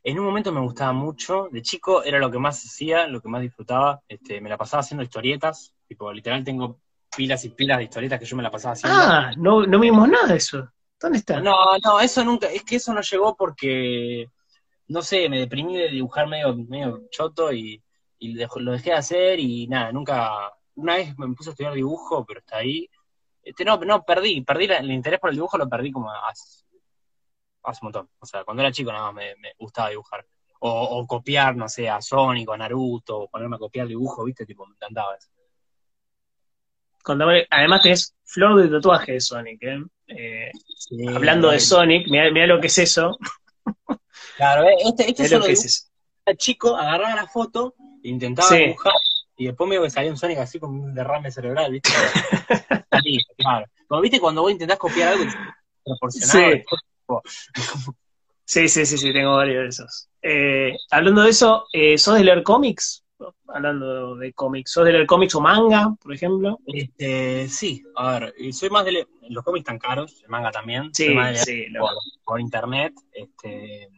En 0.03 0.17
un 0.19 0.25
momento 0.25 0.51
me 0.53 0.61
gustaba 0.61 0.93
mucho, 0.93 1.49
de 1.51 1.61
chico 1.61 2.01
era 2.03 2.17
lo 2.17 2.31
que 2.31 2.39
más 2.39 2.63
hacía, 2.63 3.07
lo 3.07 3.21
que 3.21 3.27
más 3.27 3.41
disfrutaba, 3.41 4.01
este, 4.07 4.39
me 4.39 4.49
la 4.49 4.57
pasaba 4.57 4.79
haciendo 4.79 5.03
historietas, 5.03 5.73
tipo, 5.85 6.13
literal 6.13 6.43
tengo 6.45 6.79
pilas 7.15 7.43
y 7.43 7.49
pilas 7.49 7.79
de 7.79 7.83
historietas 7.85 8.17
que 8.19 8.25
yo 8.25 8.37
me 8.37 8.43
la 8.43 8.49
pasaba 8.51 8.73
haciendo. 8.73 8.97
Ah, 8.99 9.31
no, 9.37 9.65
no 9.65 9.79
vimos 9.79 10.07
nada 10.07 10.27
de 10.27 10.37
eso. 10.37 10.71
¿Dónde 10.99 11.17
está? 11.17 11.41
No, 11.41 11.53
no, 11.83 11.99
eso 11.99 12.23
nunca, 12.23 12.47
es 12.47 12.63
que 12.63 12.77
eso 12.77 12.93
no 12.93 13.01
llegó 13.01 13.35
porque, 13.35 14.29
no 14.87 15.01
sé, 15.01 15.27
me 15.29 15.39
deprimí 15.39 15.75
de 15.77 15.89
dibujar 15.89 16.27
medio, 16.27 16.55
medio 16.55 17.03
choto 17.11 17.51
y, 17.51 17.83
y 18.19 18.33
lo 18.35 18.71
dejé 18.71 18.91
de 18.91 18.95
hacer 18.95 19.39
y 19.39 19.67
nada, 19.67 19.91
nunca, 19.91 20.53
una 20.75 20.95
vez 20.95 21.17
me 21.17 21.27
puse 21.35 21.49
a 21.49 21.51
estudiar 21.51 21.73
dibujo, 21.73 22.25
pero 22.25 22.39
está 22.39 22.57
ahí. 22.57 22.89
Este, 23.49 23.63
no, 23.65 23.77
no, 23.77 24.03
perdí, 24.03 24.41
perdí 24.41 24.65
el 24.65 24.91
interés 24.91 25.19
por 25.19 25.29
el 25.29 25.35
dibujo, 25.35 25.57
lo 25.57 25.67
perdí 25.69 25.91
como 25.91 26.11
hace, 26.11 26.65
hace 27.63 27.79
un 27.81 27.85
montón. 27.87 28.09
O 28.19 28.25
sea, 28.25 28.43
cuando 28.43 28.61
era 28.63 28.71
chico 28.71 28.91
nada 28.91 29.05
más 29.11 29.15
me, 29.15 29.35
me 29.37 29.53
gustaba 29.57 29.89
dibujar. 29.89 30.25
O, 30.59 30.69
o 30.71 31.05
copiar, 31.07 31.55
no 31.55 31.69
sé, 31.69 31.87
a 31.87 32.01
Sonic 32.01 32.49
o 32.49 32.53
a 32.53 32.57
Naruto, 32.57 33.19
o 33.19 33.27
ponerme 33.29 33.55
a 33.57 33.59
copiar 33.59 33.87
dibujo, 33.87 34.23
viste, 34.23 34.45
tipo, 34.45 34.65
me 34.65 34.73
encantaba 34.73 35.15
eso. 35.15 35.29
Contame- 37.03 37.47
además 37.49 37.81
tenés 37.81 38.15
flor 38.25 38.61
de 38.61 38.67
tatuaje 38.69 39.13
de 39.13 39.21
Sonic, 39.21 39.63
¿eh? 39.63 39.79
Eh, 40.07 40.51
Sí, 40.75 41.07
hablando 41.07 41.49
de. 41.51 41.59
Sonic, 41.59 42.07
mirá, 42.09 42.47
lo 42.47 42.59
que 42.59 42.67
es 42.67 42.77
eso. 42.79 43.17
Claro, 44.35 44.63
eh, 44.67 44.75
este, 44.85 45.09
este 45.09 45.23
Mirá 45.23 45.29
solo 45.29 45.39
lo 45.41 45.45
que 45.47 45.51
es 45.53 45.65
eso. 45.65 45.89
chico, 46.37 46.75
agarraba 46.75 47.15
la 47.15 47.27
foto, 47.27 47.75
intentaba 48.03 48.49
Sí. 48.49 48.57
dibujar, 48.57 48.93
y 49.37 49.45
después 49.45 49.69
que 49.69 49.89
salía 49.89 50.11
un 50.11 50.17
Sonic 50.17 50.39
así 50.39 50.59
con 50.59 50.71
un 50.71 50.93
derrame 50.93 51.31
cerebral, 51.31 51.71
¿viste? 51.71 51.91
Salía, 52.89 53.21
claro. 53.37 53.65
Como 53.87 54.01
viste 54.01 54.19
cuando 54.19 54.41
vos 54.41 54.51
intentás 54.51 54.77
copiar 54.77 55.09
algo 55.09 55.23
proporcionado, 55.83 56.51
Sí. 56.51 56.63
Sí, 58.49 58.69
sí, 58.69 58.85
sí, 58.85 58.97
sí, 58.97 59.11
tengo 59.11 59.35
varios 59.35 59.63
de 59.63 59.67
esos. 59.67 60.09
Eh, 60.21 60.73
hablando 60.91 61.21
de 61.23 61.31
eso, 61.31 61.65
eh, 61.73 61.97
¿sos 61.97 62.15
de 62.15 62.23
leer 62.23 62.43
cómics? 62.43 63.03
Hablando 63.49 64.15
de 64.15 64.31
cómics, 64.31 64.71
¿sos 64.71 64.85
de 64.85 64.93
leer 64.93 65.05
cómics 65.05 65.35
o 65.35 65.41
manga, 65.41 65.93
por 66.01 66.13
ejemplo? 66.13 66.57
Este, 66.65 67.49
sí, 67.49 67.83
a 67.97 68.19
ver, 68.19 68.33
soy 68.53 68.69
más 68.69 68.85
de 68.85 68.91
le- 68.93 69.07
los 69.29 69.43
cómics 69.43 69.65
tan 69.65 69.77
caros, 69.77 70.21
el 70.23 70.29
manga 70.29 70.49
también, 70.49 70.93
soy 70.95 71.07
Sí, 71.07 71.13
más 71.13 71.25
de 71.27 71.33
leer 71.33 71.45
sí. 71.45 71.65
lo- 71.71 71.81
por, 71.81 71.93
por 72.23 72.39
internet, 72.39 72.93
este, 73.11 73.89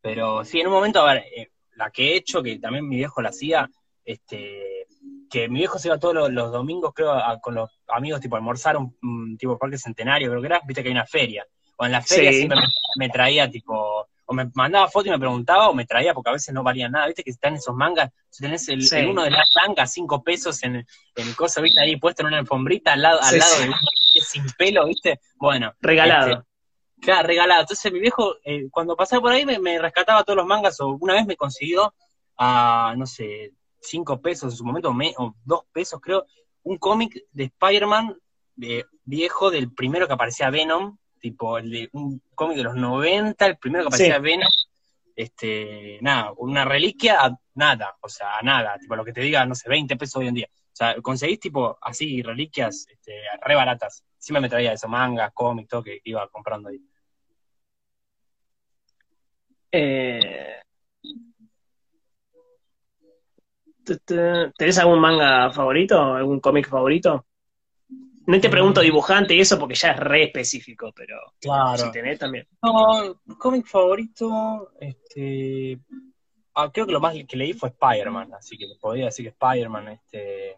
pero 0.00 0.44
sí, 0.44 0.60
en 0.60 0.66
un 0.66 0.72
momento, 0.72 1.00
a 1.00 1.14
ver, 1.14 1.24
eh, 1.36 1.50
la 1.76 1.90
que 1.90 2.12
he 2.12 2.16
hecho, 2.16 2.42
que 2.42 2.58
también 2.58 2.88
mi 2.88 2.96
viejo 2.96 3.22
la 3.22 3.28
hacía, 3.28 3.70
este, 4.04 4.86
que 5.30 5.48
mi 5.48 5.60
viejo 5.60 5.78
se 5.78 5.88
iba 5.88 5.98
todos 5.98 6.14
los, 6.14 6.30
los 6.30 6.52
domingos, 6.52 6.92
creo, 6.94 7.12
a- 7.12 7.40
con 7.40 7.54
los 7.54 7.70
amigos, 7.88 8.20
tipo, 8.20 8.36
a 8.36 8.38
almorzar 8.38 8.76
un, 8.76 8.96
un 9.02 9.36
tipo 9.38 9.58
parque 9.58 9.78
centenario, 9.78 10.28
creo 10.30 10.40
que 10.40 10.46
era, 10.46 10.60
viste 10.66 10.82
que 10.82 10.88
hay 10.88 10.92
una 10.94 11.06
feria, 11.06 11.46
o 11.76 11.86
en 11.86 11.92
la 11.92 12.02
feria 12.02 12.30
Sí. 12.30 12.38
siempre 12.38 12.58
me, 12.58 12.66
me 12.96 13.08
traía, 13.08 13.50
tipo, 13.50 14.06
o 14.26 14.32
me 14.34 14.50
mandaba 14.54 14.88
foto 14.88 15.08
y 15.08 15.10
me 15.10 15.18
preguntaba, 15.18 15.68
o 15.68 15.74
me 15.74 15.84
traía, 15.86 16.14
porque 16.14 16.30
a 16.30 16.34
veces 16.34 16.54
no 16.54 16.62
valía 16.62 16.88
nada, 16.88 17.06
viste 17.06 17.22
que 17.22 17.30
están 17.30 17.54
esos 17.54 17.74
mangas, 17.74 18.10
si 18.30 18.42
tenés 18.42 18.68
el, 18.68 18.82
Sí. 18.82 18.96
el 18.96 19.08
uno 19.08 19.22
de 19.24 19.30
la 19.30 19.44
blanca, 19.54 19.86
cinco 19.86 20.22
pesos 20.22 20.62
en, 20.62 20.76
en 20.76 20.86
el 21.16 21.34
coso, 21.36 21.60
viste, 21.62 21.80
ahí 21.80 21.96
puesto 21.96 22.22
en 22.22 22.28
una 22.28 22.38
alfombrita 22.38 22.92
al 22.92 23.02
lado, 23.02 23.20
al 23.20 23.30
Sí, 23.34 23.38
lado 23.38 23.56
sí. 23.56 23.62
de 23.64 23.68
un 23.68 23.74
sin 24.22 24.44
pelo, 24.56 24.86
viste, 24.86 25.20
bueno, 25.36 25.72
Regalado. 25.80 26.30
Este, 26.32 26.44
Claro, 27.00 27.26
regalado. 27.28 27.60
Entonces 27.62 27.92
mi 27.92 27.98
viejo, 28.00 28.36
eh, 28.44 28.68
cuando 28.70 28.96
pasaba 28.96 29.20
por 29.20 29.32
ahí, 29.32 29.44
me, 29.44 29.58
me 29.58 29.78
rescataba 29.78 30.24
todos 30.24 30.38
los 30.38 30.46
mangas, 30.46 30.80
o 30.80 30.96
una 31.00 31.12
vez 31.14 31.26
me 31.26 31.36
consiguió 31.36 31.92
a, 32.38 32.94
no 32.96 33.04
sé, 33.04 33.52
cinco 33.84 34.20
pesos 34.20 34.52
en 34.52 34.56
su 34.56 34.64
momento, 34.64 34.92
me- 34.92 35.14
o 35.18 35.34
dos 35.44 35.64
pesos 35.72 36.00
creo, 36.00 36.26
un 36.62 36.78
cómic 36.78 37.24
de 37.32 37.44
Spider-Man 37.44 38.16
de, 38.56 38.84
viejo 39.04 39.50
del 39.50 39.72
primero 39.72 40.06
que 40.06 40.14
aparecía 40.14 40.50
Venom, 40.50 40.96
tipo 41.20 41.58
el 41.58 41.70
de 41.70 41.88
un 41.92 42.22
cómic 42.34 42.56
de 42.56 42.64
los 42.64 42.74
90, 42.74 43.46
el 43.46 43.58
primero 43.58 43.84
que 43.84 43.88
aparecía 43.88 44.16
Sí. 44.16 44.22
Venom, 44.22 44.50
este, 45.16 45.98
nada, 46.00 46.32
una 46.36 46.64
reliquia 46.64 47.24
a 47.24 47.38
nada, 47.54 47.96
o 48.00 48.08
sea, 48.08 48.38
a 48.38 48.42
nada, 48.42 48.78
tipo 48.78 48.96
lo 48.96 49.04
que 49.04 49.12
te 49.12 49.20
diga, 49.20 49.44
no 49.46 49.54
sé, 49.54 49.68
20 49.68 49.96
pesos 49.96 50.16
hoy 50.16 50.28
en 50.28 50.34
día. 50.34 50.48
O 50.50 50.76
sea, 50.76 51.00
conseguís 51.00 51.38
tipo 51.38 51.78
así 51.80 52.20
reliquias 52.20 52.86
este, 52.90 53.20
re 53.42 53.54
baratas. 53.54 54.02
Siempre 54.18 54.40
me 54.40 54.48
traía 54.48 54.72
eso, 54.72 54.88
mangas, 54.88 55.32
cómics, 55.32 55.68
todo 55.68 55.84
que 55.84 56.00
iba 56.04 56.26
comprando 56.28 56.68
ahí. 56.68 56.80
Eh, 59.70 60.60
tu, 61.00 61.10
tu, 62.32 63.73
¿Tenés 64.56 64.78
algún 64.78 65.00
manga 65.00 65.50
favorito? 65.52 66.00
¿Algún 66.14 66.40
cómic 66.40 66.68
favorito? 66.68 67.26
No 68.26 68.40
te 68.40 68.48
pregunto 68.48 68.80
Mm. 68.80 68.84
dibujante 68.84 69.34
y 69.34 69.40
eso 69.40 69.58
porque 69.58 69.74
ya 69.74 69.90
es 69.92 69.98
re 70.00 70.24
específico, 70.24 70.92
pero 70.96 71.16
Claro. 71.40 71.76
si 71.76 71.90
tenés 71.90 72.18
también. 72.18 72.46
No, 72.62 73.20
cómic 73.38 73.66
favorito, 73.66 74.72
este, 74.80 75.78
ah, 76.54 76.70
creo 76.72 76.86
que 76.86 76.92
lo 76.92 77.00
más 77.00 77.14
que 77.28 77.36
leí 77.36 77.52
fue 77.52 77.68
Spider-Man, 77.68 78.32
así 78.34 78.56
que 78.56 78.66
podría 78.80 79.06
decir 79.06 79.26
que 79.26 79.30
Spider-Man, 79.30 79.88
este, 79.88 80.56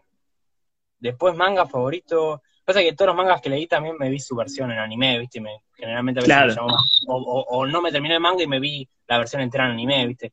después 0.99 1.35
manga 1.35 1.65
favorito, 1.65 2.41
pasa 2.63 2.79
que 2.81 2.93
todos 2.93 3.07
los 3.07 3.17
mangas 3.17 3.41
que 3.41 3.49
leí 3.49 3.67
también 3.67 3.97
me 3.99 4.09
vi 4.09 4.19
su 4.19 4.35
versión 4.35 4.71
en 4.71 4.79
anime, 4.79 5.19
viste, 5.19 5.41
me, 5.41 5.63
generalmente 5.75 6.21
a 6.21 6.23
veces 6.23 6.35
Claro. 6.35 6.47
me 6.47 6.55
llamó 6.55 6.77
o, 7.07 7.15
o- 7.17 7.45
o 7.59 7.65
no 7.65 7.81
me 7.81 7.91
terminé 7.91 8.15
el 8.15 8.21
manga 8.21 8.43
y 8.43 8.47
me 8.47 8.59
vi 8.61 8.87
la 9.07 9.17
versión 9.17 9.41
entera 9.41 9.65
en 9.65 9.71
anime, 9.71 10.07
viste, 10.07 10.31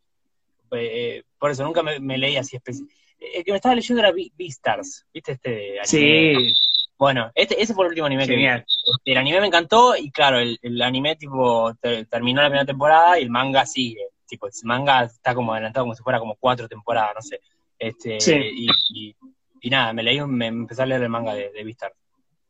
Eh, 0.77 1.23
por 1.45 1.51
eso 1.51 1.63
nunca 1.63 1.83
me, 1.83 2.01
me 2.01 2.17
leí 2.17 2.39
así 2.39 2.57
El 2.57 3.45
que 3.45 3.51
me 3.53 3.57
estaba 3.57 3.75
leyendo 3.75 4.01
era 4.01 4.13
Be- 4.13 4.33
Beastars, 4.35 5.05
viste, 5.13 5.33
este 5.33 5.73
anime. 5.73 5.85
Sí, 5.85 6.55
Bueno, 6.97 7.31
este, 7.35 7.63
ese 7.63 7.75
fue 7.75 7.85
el 7.85 7.91
último 7.91 8.07
anime 8.07 8.25
que 8.25 8.31
vi. 8.31 8.37
genial. 8.37 8.65
El 9.05 9.17
anime 9.19 9.41
me 9.43 9.49
encantó 9.49 9.95
y 9.95 10.11
claro, 10.11 10.39
el, 10.39 10.59
el 10.63 10.81
anime 10.81 11.17
tipo 11.17 11.75
te- 11.83 12.07
terminó 12.07 12.41
la 12.41 12.49
primera 12.49 12.65
temporada 12.65 13.19
y 13.21 13.25
el 13.25 13.29
manga 13.29 13.67
sigue. 13.67 14.07
Tipo, 14.27 14.47
el 14.47 14.53
manga 14.63 15.03
está 15.05 15.35
como 15.35 15.53
adelantado 15.53 15.85
como 15.85 15.95
si 15.95 16.03
fuera 16.03 16.19
como 16.19 16.35
cuatro 16.37 16.67
temporadas, 16.67 17.13
no 17.15 17.21
sé. 17.21 17.41
Este, 17.79 18.19
Sí. 18.21 18.33
y, 18.33 18.67
y- 18.95 19.17
y 19.61 19.69
nada, 19.69 19.93
me 19.93 20.03
leí, 20.03 20.19
me 20.23 20.47
empecé 20.47 20.81
a 20.81 20.87
leer 20.87 21.03
el 21.03 21.11
manga 21.11 21.35
de, 21.35 21.51
de 21.51 21.63
Beastars. 21.63 21.95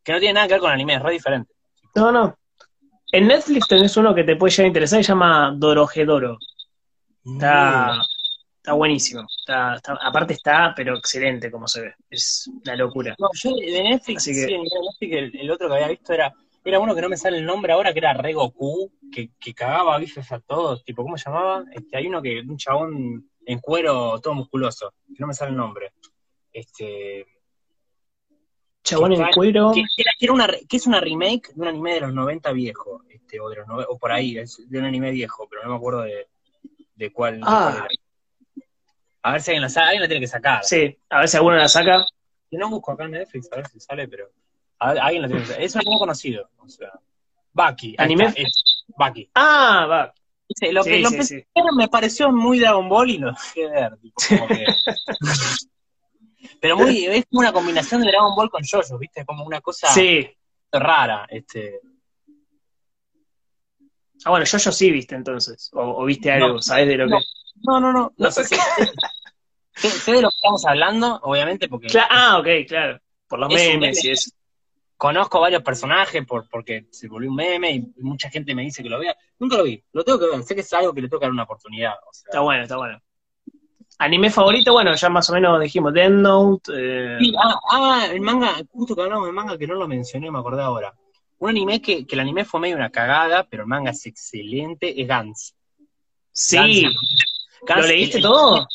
Que 0.05 0.13
no 0.13 0.21
tiene 0.21 0.35
nada 0.35 0.47
que 0.47 0.55
ver 0.55 0.61
con 0.61 0.71
anime, 0.71 0.95
es 0.95 1.03
re 1.03 1.11
diferente. 1.11 1.53
No, 1.97 2.13
no. 2.13 2.39
En 3.11 3.27
Netflix 3.27 3.67
tenés 3.67 3.97
uno 3.97 4.15
que 4.15 4.23
te 4.23 4.37
puede 4.37 4.53
llegar 4.53 4.67
a 4.67 4.69
interesar 4.69 5.03
se 5.03 5.09
llama 5.09 5.53
Dorohedoro. 5.57 6.39
Está, 7.25 8.03
está 8.65 8.73
buenísimo. 8.73 9.27
Está, 9.41 9.75
está- 9.77 9.99
aparte 10.01 10.33
está, 10.33 10.73
pero 10.75 10.97
excelente 10.97 11.51
como 11.51 11.69
se 11.69 11.83
ve. 11.83 11.95
Es 12.09 12.49
una 12.65 12.75
locura. 12.77 13.15
No, 13.19 13.29
yo 13.35 13.55
de 13.57 13.83
Netflix, 13.83 14.23
Así 14.23 14.31
que- 14.33 14.47
sí, 14.47 14.53
de 14.53 14.59
Netflix 14.59 15.13
el, 15.13 15.37
el 15.43 15.51
otro 15.51 15.69
que 15.69 15.75
había 15.75 15.89
visto 15.89 16.15
era, 16.15 16.33
era 16.65 16.79
uno 16.81 16.95
que 16.95 17.03
no 17.03 17.11
me 17.11 17.19
sale 17.19 17.37
el 17.37 17.45
nombre 17.45 17.75
ahora, 17.75 17.93
que 17.93 17.99
era 17.99 18.15
Re 18.15 18.33
Goku, 18.33 18.91
que, 19.13 19.29
que 19.39 19.53
cagaba 19.53 19.99
bifes 19.99 20.33
a 20.33 20.41
todos, 20.41 20.83
tipo, 20.83 21.03
¿cómo 21.03 21.19
se 21.19 21.27
llamaba? 21.29 21.63
Este, 21.73 21.99
hay 21.99 22.07
uno 22.07 22.23
que, 22.23 22.41
un 22.41 22.57
chabón 22.57 23.31
en 23.45 23.59
cuero 23.59 24.19
todo 24.23 24.33
musculoso, 24.33 24.95
que 25.09 25.21
no 25.21 25.27
me 25.27 25.35
sale 25.35 25.51
el 25.51 25.59
nombre. 25.59 25.93
Este, 26.51 27.27
Chabón 28.83 29.13
en 29.13 29.27
cuero. 29.35 29.73
que, 29.75 29.83
que 29.95 30.03
era, 30.03 30.13
que 30.19 30.25
era 30.25 30.33
una, 30.33 30.47
re- 30.47 30.63
que 30.67 30.77
es 30.79 30.87
una 30.87 31.01
remake 31.01 31.49
de 31.55 31.61
un 31.61 31.69
anime 31.69 31.95
de 31.95 32.01
los 32.01 32.15
90 32.15 32.53
viejo, 32.53 33.03
este, 33.11 33.41
o, 33.41 33.51
de 33.51 33.57
los 33.57 33.67
nove- 33.67 33.87
o 33.89 33.99
por 33.99 34.11
ahí, 34.13 34.39
es 34.39 34.59
de 34.71 34.79
un 34.79 34.85
anime 34.87 35.11
viejo, 35.11 35.47
pero 35.51 35.63
no 35.65 35.71
me 35.71 35.77
acuerdo 35.77 36.03
de, 36.03 36.29
de 36.95 37.13
cuál. 37.13 37.41
de 37.41 37.47
Ah. 37.47 37.71
cuál 37.79 37.89
era. 37.93 38.04
A 39.25 39.33
ver 39.33 39.41
si 39.41 39.51
alguien 39.53 39.63
lo 39.63 39.69
sabe, 39.71 39.87
alguien 39.87 40.03
lo 40.03 40.09
tiene 40.09 40.21
que 40.21 40.29
sacar. 40.29 40.63
Sí, 40.65 40.99
a 41.09 41.21
ver 41.21 41.29
si 41.29 41.37
alguno 41.39 41.57
la 41.57 41.67
saca. 41.69 42.05
Si 42.51 42.57
no 42.57 42.69
busco 42.69 42.93
acá 42.93 43.05
en 43.05 43.13
Netflix, 43.13 43.51
a 43.53 43.57
ver 43.57 43.67
si 43.69 43.81
sale, 43.81 44.07
pero. 44.07 44.31
a 44.81 44.93
ver, 44.93 45.03
alguien 45.03 45.23
lo 45.23 45.29
tiene 45.29 45.43
que 45.43 45.49
sacar. 45.49 45.63
Es 45.63 45.75
un 45.75 45.81
anime 45.81 45.99
conocido, 45.99 46.51
o 46.59 46.69
sea. 46.69 46.93
Bucky. 47.53 47.95
ahí 47.97 48.05
¿Anime? 48.05 48.27
está, 48.27 48.43
es 48.43 48.85
Bucky. 48.89 49.31
Ah, 49.35 49.87
va. 49.89 50.15
Sí, 50.55 50.73
lo 50.73 50.85
que 50.85 50.97
Sí, 50.97 51.03
lo 51.03 51.09
sí, 51.25 51.45
me 51.75 51.89
pareció 51.89 52.31
muy 52.31 52.59
Dragon 52.61 52.87
Ball 52.89 53.11
y 53.11 53.19
lo 53.19 53.31
dejé 53.31 53.61
de 53.63 53.69
ver. 53.71 53.97
tipo, 53.97 54.21
como 54.29 54.47
que- 54.49 54.67
pero 56.61 56.77
muy, 56.77 57.07
es 57.07 57.25
como 57.31 57.41
una 57.41 57.53
combinación 57.53 58.03
de 58.03 58.09
Dragon 58.09 58.35
Ball 58.37 58.51
con 58.51 58.63
JoJo, 58.63 58.99
¿viste? 58.99 59.25
Como 59.25 59.45
una 59.47 59.63
cosa 59.63 59.89
Sí. 59.89 60.29
rara. 60.71 61.27
Este, 61.31 61.81
Ah, 64.27 64.31
bueno, 64.31 64.45
yo, 64.47 64.57
yo 64.59 64.73
sí 64.73 64.91
viste 64.91 65.15
entonces. 65.15 65.71
O, 65.75 66.03
o 66.03 66.05
viste 66.05 66.31
algo, 66.31 66.55
No, 66.55 66.63
¿sabes 66.63 66.89
de 66.89 66.97
lo 66.97 67.07
no. 67.07 67.19
que? 67.19 67.25
No, 67.63 67.81
no, 67.81 67.93
no. 67.93 68.13
No 68.17 68.31
sé 68.31 68.45
si. 68.45 68.55
sé, 69.75 69.91
sé 69.91 70.13
de 70.13 70.23
lo 70.23 70.31
que 70.31 70.37
estamos 70.37 70.65
hablando, 70.67 71.19
obviamente, 71.23 71.69
porque 71.69 71.89
Cla- 71.89 72.07
ah, 72.11 72.39
ok, 72.39 72.47
claro. 72.69 73.01
Por 73.29 73.39
los 73.39 73.49
memes 73.49 73.81
meme. 73.81 73.93
y 74.03 74.11
eso. 74.11 74.31
conozco 74.97 75.41
varios 75.41 75.63
personajes 75.63 76.25
por, 76.27 76.49
porque 76.49 76.87
se 76.91 77.09
volvió 77.09 77.31
un 77.31 77.37
meme 77.37 77.71
y 77.73 77.81
mucha 78.03 78.31
gente 78.31 78.55
me 78.55 78.63
dice 78.63 78.83
que 78.83 78.89
lo 78.89 78.99
vea. 78.99 79.17
Nunca 79.39 79.57
lo 79.57 79.65
vi, 79.65 79.83
lo 79.93 80.05
tengo 80.05 80.19
que 80.19 80.27
ver. 80.27 80.43
Sé 80.45 80.55
que 80.55 80.61
es 80.61 80.73
algo 80.73 80.93
que 80.95 81.01
le 81.03 81.09
que 81.09 81.17
dar 81.19 81.31
una 81.31 81.45
oportunidad. 81.45 81.93
O 82.09 82.13
sea, 82.13 82.29
Está 82.29 82.41
bueno, 82.41 82.63
está 82.63 82.77
bueno. 82.77 83.01
Anime 83.99 84.29
favorito, 84.29 84.73
bueno, 84.73 84.93
ya 84.95 85.09
más 85.09 85.31
o 85.31 85.35
menos 85.35 85.61
dijimos 85.61 85.93
Death 85.95 86.11
Note. 86.11 86.73
eh, 86.75 87.17
Sí, 87.21 87.33
ah, 87.41 87.55
ah, 87.71 88.07
el 88.11 88.21
manga, 88.21 88.57
justo 88.73 88.95
que 88.97 89.03
hablamos 89.03 89.27
de 89.27 89.33
manga 89.33 89.57
que 89.57 89.67
no 89.69 89.75
lo 89.75 89.87
mencioné, 89.87 90.31
me 90.31 90.39
acordé 90.41 90.63
ahora. 90.63 90.93
Un 91.39 91.51
anime 91.51 91.81
que, 91.81 92.05
que 92.07 92.15
el 92.15 92.21
anime 92.21 92.45
fue 92.45 92.59
medio 92.61 92.77
una 92.77 92.91
cagada, 92.91 93.47
pero 93.49 93.63
el 93.63 93.69
manga 93.69 93.91
es 93.93 94.05
excelente, 94.07 95.01
es 95.01 95.07
Gans. 95.07 95.55
sí, 96.33 96.57
Gans, 96.83 96.97
¿lo 97.67 97.87
leíste 97.87 98.21
todo? 98.21 98.67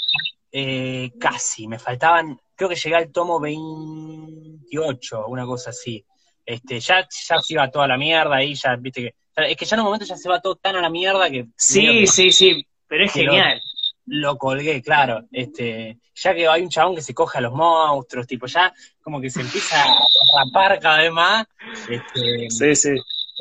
Eh, 0.51 1.11
casi, 1.19 1.67
me 1.67 1.77
faltaban, 1.77 2.39
creo 2.55 2.69
que 2.69 2.75
llegué 2.75 2.95
al 2.95 3.11
tomo 3.11 3.39
28, 3.39 5.27
una 5.27 5.45
cosa 5.45 5.69
así. 5.71 6.03
Este, 6.45 6.79
ya, 6.79 7.01
ya 7.27 7.39
se 7.39 7.53
iba 7.53 7.69
toda 7.69 7.87
la 7.87 7.97
mierda 7.97 8.35
ahí, 8.37 8.55
ya, 8.55 8.75
viste 8.75 9.01
que, 9.01 9.15
es 9.47 9.55
que 9.55 9.65
ya 9.65 9.75
en 9.75 9.81
un 9.81 9.85
momento 9.85 10.05
ya 10.05 10.15
se 10.17 10.27
va 10.29 10.41
todo 10.41 10.55
tan 10.55 10.75
a 10.75 10.81
la 10.81 10.89
mierda 10.89 11.29
que 11.29 11.47
Sí, 11.55 11.85
que 12.01 12.07
sí, 12.07 12.31
sí, 12.31 12.65
pero 12.87 13.05
es 13.05 13.15
lo- 13.15 13.21
genial. 13.21 13.61
lo 14.07 14.37
colgué, 14.37 14.81
claro. 14.81 15.21
Este, 15.31 15.99
ya 16.15 16.33
que 16.33 16.47
hay 16.47 16.63
un 16.63 16.69
chabón 16.69 16.95
que 16.95 17.01
se 17.03 17.13
coge 17.13 17.37
a 17.37 17.41
los 17.41 17.53
monstruos, 17.53 18.25
tipo, 18.25 18.47
ya 18.47 18.73
como 19.03 19.21
que 19.21 19.29
se 19.29 19.41
empieza 19.41 19.81
a 19.83 20.43
rapar 20.43 20.79
cada 20.79 20.97
vez 20.97 21.11
más. 21.11 21.45
Este, 21.87 22.49
Sí, 22.49 22.75
sí. 22.75 22.89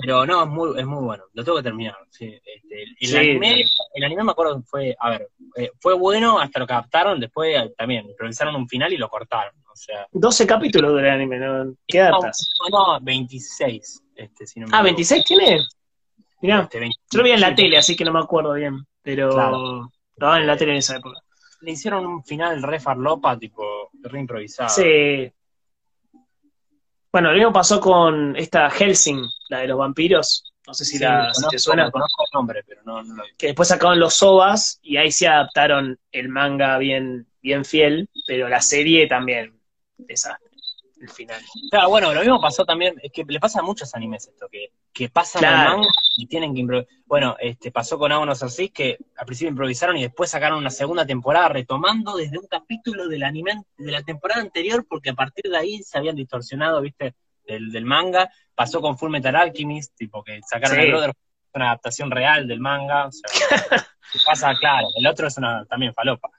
Pero 0.00 0.24
no, 0.26 0.42
es 0.44 0.48
muy, 0.48 0.78
es 0.80 0.86
muy 0.86 1.02
bueno. 1.04 1.24
Lo 1.32 1.44
tengo 1.44 1.56
que 1.58 1.64
terminar. 1.64 1.96
sí. 2.10 2.26
Este, 2.44 2.82
el, 2.82 2.96
Sí. 3.08 3.16
anime, 3.16 3.64
el 3.94 4.04
anime 4.04 4.24
me 4.24 4.30
acuerdo 4.32 4.56
que 4.60 4.62
fue, 4.66 4.96
a 4.98 5.10
ver, 5.10 5.28
eh, 5.56 5.70
fue 5.80 5.94
bueno 5.94 6.38
hasta 6.38 6.58
lo 6.60 6.66
que 6.66 6.72
adaptaron, 6.72 7.18
después 7.20 7.56
eh, 7.56 7.74
también 7.76 8.06
improvisaron 8.08 8.54
un 8.54 8.68
final 8.68 8.92
y 8.92 8.96
lo 8.96 9.08
cortaron. 9.08 9.54
O 9.72 9.76
sea, 9.76 10.06
12 10.12 10.46
capítulos 10.46 10.94
del 10.96 11.08
anime, 11.08 11.38
¿no? 11.38 11.72
¿Qué 11.86 11.98
datas? 11.98 12.52
no, 12.70 12.94
no, 12.94 13.00
26. 13.00 14.02
Este, 14.14 14.46
si 14.46 14.60
no 14.60 14.66
me 14.66 14.72
Ah, 14.72 14.80
equivoco. 14.80 14.84
26 14.96 15.24
tiene. 15.24 15.58
Mirá, 16.42 16.60
Este, 16.62 16.78
20. 16.80 16.96
yo 17.10 17.18
lo 17.18 17.24
vi 17.24 17.30
en 17.32 17.40
la 17.40 17.54
tele, 17.54 17.76
así 17.78 17.96
que 17.96 18.04
no 18.04 18.12
me 18.12 18.18
acuerdo 18.20 18.52
bien, 18.54 18.84
pero 19.02 19.30
Claro. 19.30 19.56
lo 19.58 19.92
daban 20.16 20.42
en 20.42 20.46
la 20.46 20.56
tele 20.56 20.72
en 20.72 20.78
esa 20.78 20.96
época. 20.96 21.20
Le 21.60 21.72
hicieron 21.72 22.06
un 22.06 22.24
final 22.24 22.62
re 22.62 22.78
farlopa, 22.78 23.36
tipo, 23.38 23.90
re 24.02 24.20
improvisado. 24.20 24.68
Sí. 24.68 25.32
Bueno, 27.12 27.30
lo 27.30 27.36
mismo 27.36 27.52
pasó 27.52 27.80
con 27.80 28.36
esta 28.36 28.68
Helsing, 28.70 29.22
la 29.48 29.60
de 29.60 29.68
los 29.68 29.78
vampiros. 29.78 30.44
No 30.66 30.74
sé 30.74 30.84
si, 30.84 30.98
Sí, 30.98 31.04
la, 31.04 31.32
si 31.32 31.48
te 31.48 31.58
suena. 31.58 31.90
Conozco 31.90 32.24
el 32.24 32.30
nombre, 32.34 32.62
pero 32.66 32.82
no, 32.84 33.02
no 33.02 33.14
lo 33.16 33.24
vi. 33.24 33.30
Que 33.38 33.46
después 33.48 33.68
sacaron 33.68 33.98
los 33.98 34.22
OVAs 34.22 34.78
y 34.82 34.98
ahí 34.98 35.10
se 35.10 35.26
adaptaron 35.26 35.98
el 36.12 36.28
manga 36.28 36.76
bien, 36.76 37.26
bien 37.40 37.64
fiel, 37.64 38.10
pero 38.26 38.48
la 38.48 38.60
serie 38.60 39.06
también 39.06 39.58
desastre. 39.96 40.46
El 41.00 41.08
final. 41.08 41.40
Claro, 41.70 41.88
bueno, 41.90 42.12
lo 42.12 42.20
mismo 42.20 42.40
pasó 42.40 42.64
también, 42.64 42.96
es 43.02 43.12
que 43.12 43.24
le 43.26 43.38
pasa 43.38 43.60
a 43.60 43.62
muchos 43.62 43.94
animes 43.94 44.26
esto, 44.26 44.48
que, 44.50 44.72
que 44.92 45.08
pasan 45.08 45.40
Claro. 45.40 45.70
al 45.70 45.76
manga 45.78 45.88
y 46.18 46.26
tienen 46.26 46.52
que 46.52 46.60
improvisar. 46.60 46.92
Bueno, 47.06 47.36
este, 47.38 47.70
pasó 47.70 47.96
con 47.96 48.10
Agonos 48.10 48.42
así, 48.42 48.70
que 48.70 48.98
al 49.16 49.24
principio 49.24 49.50
improvisaron 49.50 49.96
y 49.96 50.02
después 50.02 50.28
sacaron 50.28 50.58
una 50.58 50.70
segunda 50.70 51.06
temporada 51.06 51.48
retomando 51.48 52.16
desde 52.16 52.38
un 52.40 52.48
capítulo 52.48 53.06
del 53.06 53.22
anime 53.22 53.62
de 53.76 53.92
la 53.92 54.02
temporada 54.02 54.40
anterior, 54.40 54.84
porque 54.88 55.10
a 55.10 55.14
partir 55.14 55.48
de 55.48 55.56
ahí 55.56 55.82
se 55.84 55.96
habían 55.96 56.16
distorsionado, 56.16 56.80
viste, 56.80 57.14
del, 57.46 57.70
del 57.70 57.84
manga. 57.84 58.28
Pasó 58.52 58.80
con 58.80 58.98
Full 58.98 59.10
Metal 59.12 59.36
Alchemist, 59.36 59.96
tipo 59.96 60.24
que 60.24 60.40
sacaron 60.42 60.76
Sí. 60.76 60.82
el 60.82 60.90
Brother, 60.90 61.12
una 61.54 61.66
adaptación 61.66 62.10
real 62.10 62.48
del 62.48 62.58
manga. 62.58 63.06
O 63.06 63.12
sea, 63.12 63.28
pasa, 64.26 64.52
claro, 64.58 64.88
el 64.96 65.06
otro 65.06 65.28
es 65.28 65.38
una 65.38 65.64
también 65.66 65.94
falopa. 65.94 66.30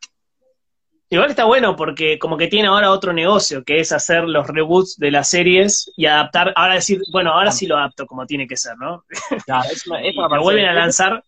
Igual 1.11 1.31
está 1.31 1.45
bueno 1.45 1.75
porque 1.75 2.19
como 2.19 2.37
que 2.37 2.47
tiene 2.47 2.67
ahora 2.67 2.91
otro 2.91 3.13
negocio, 3.13 3.63
que 3.63 3.79
es 3.79 3.91
hacer 3.91 4.25
los 4.25 4.45
reboots 4.45 4.97
de 4.97 5.09
las 5.09 5.27
series 5.29 5.91
y 5.97 6.05
adaptar, 6.05 6.53
ahora 6.55 6.75
decir, 6.75 7.01
bueno, 7.11 7.31
ahora 7.33 7.51
sí 7.51 7.65
lo 7.65 7.77
adapto 7.77 8.05
como 8.05 8.27
tiene 8.27 8.47
que 8.47 8.55
ser, 8.55 8.77
¿no? 8.77 9.05
Claro, 9.45 9.69
me 9.87 10.13
lo 10.13 10.29
parece 10.29 10.43
vuelven 10.43 10.65
a 10.65 10.73
lanzar, 10.73 11.23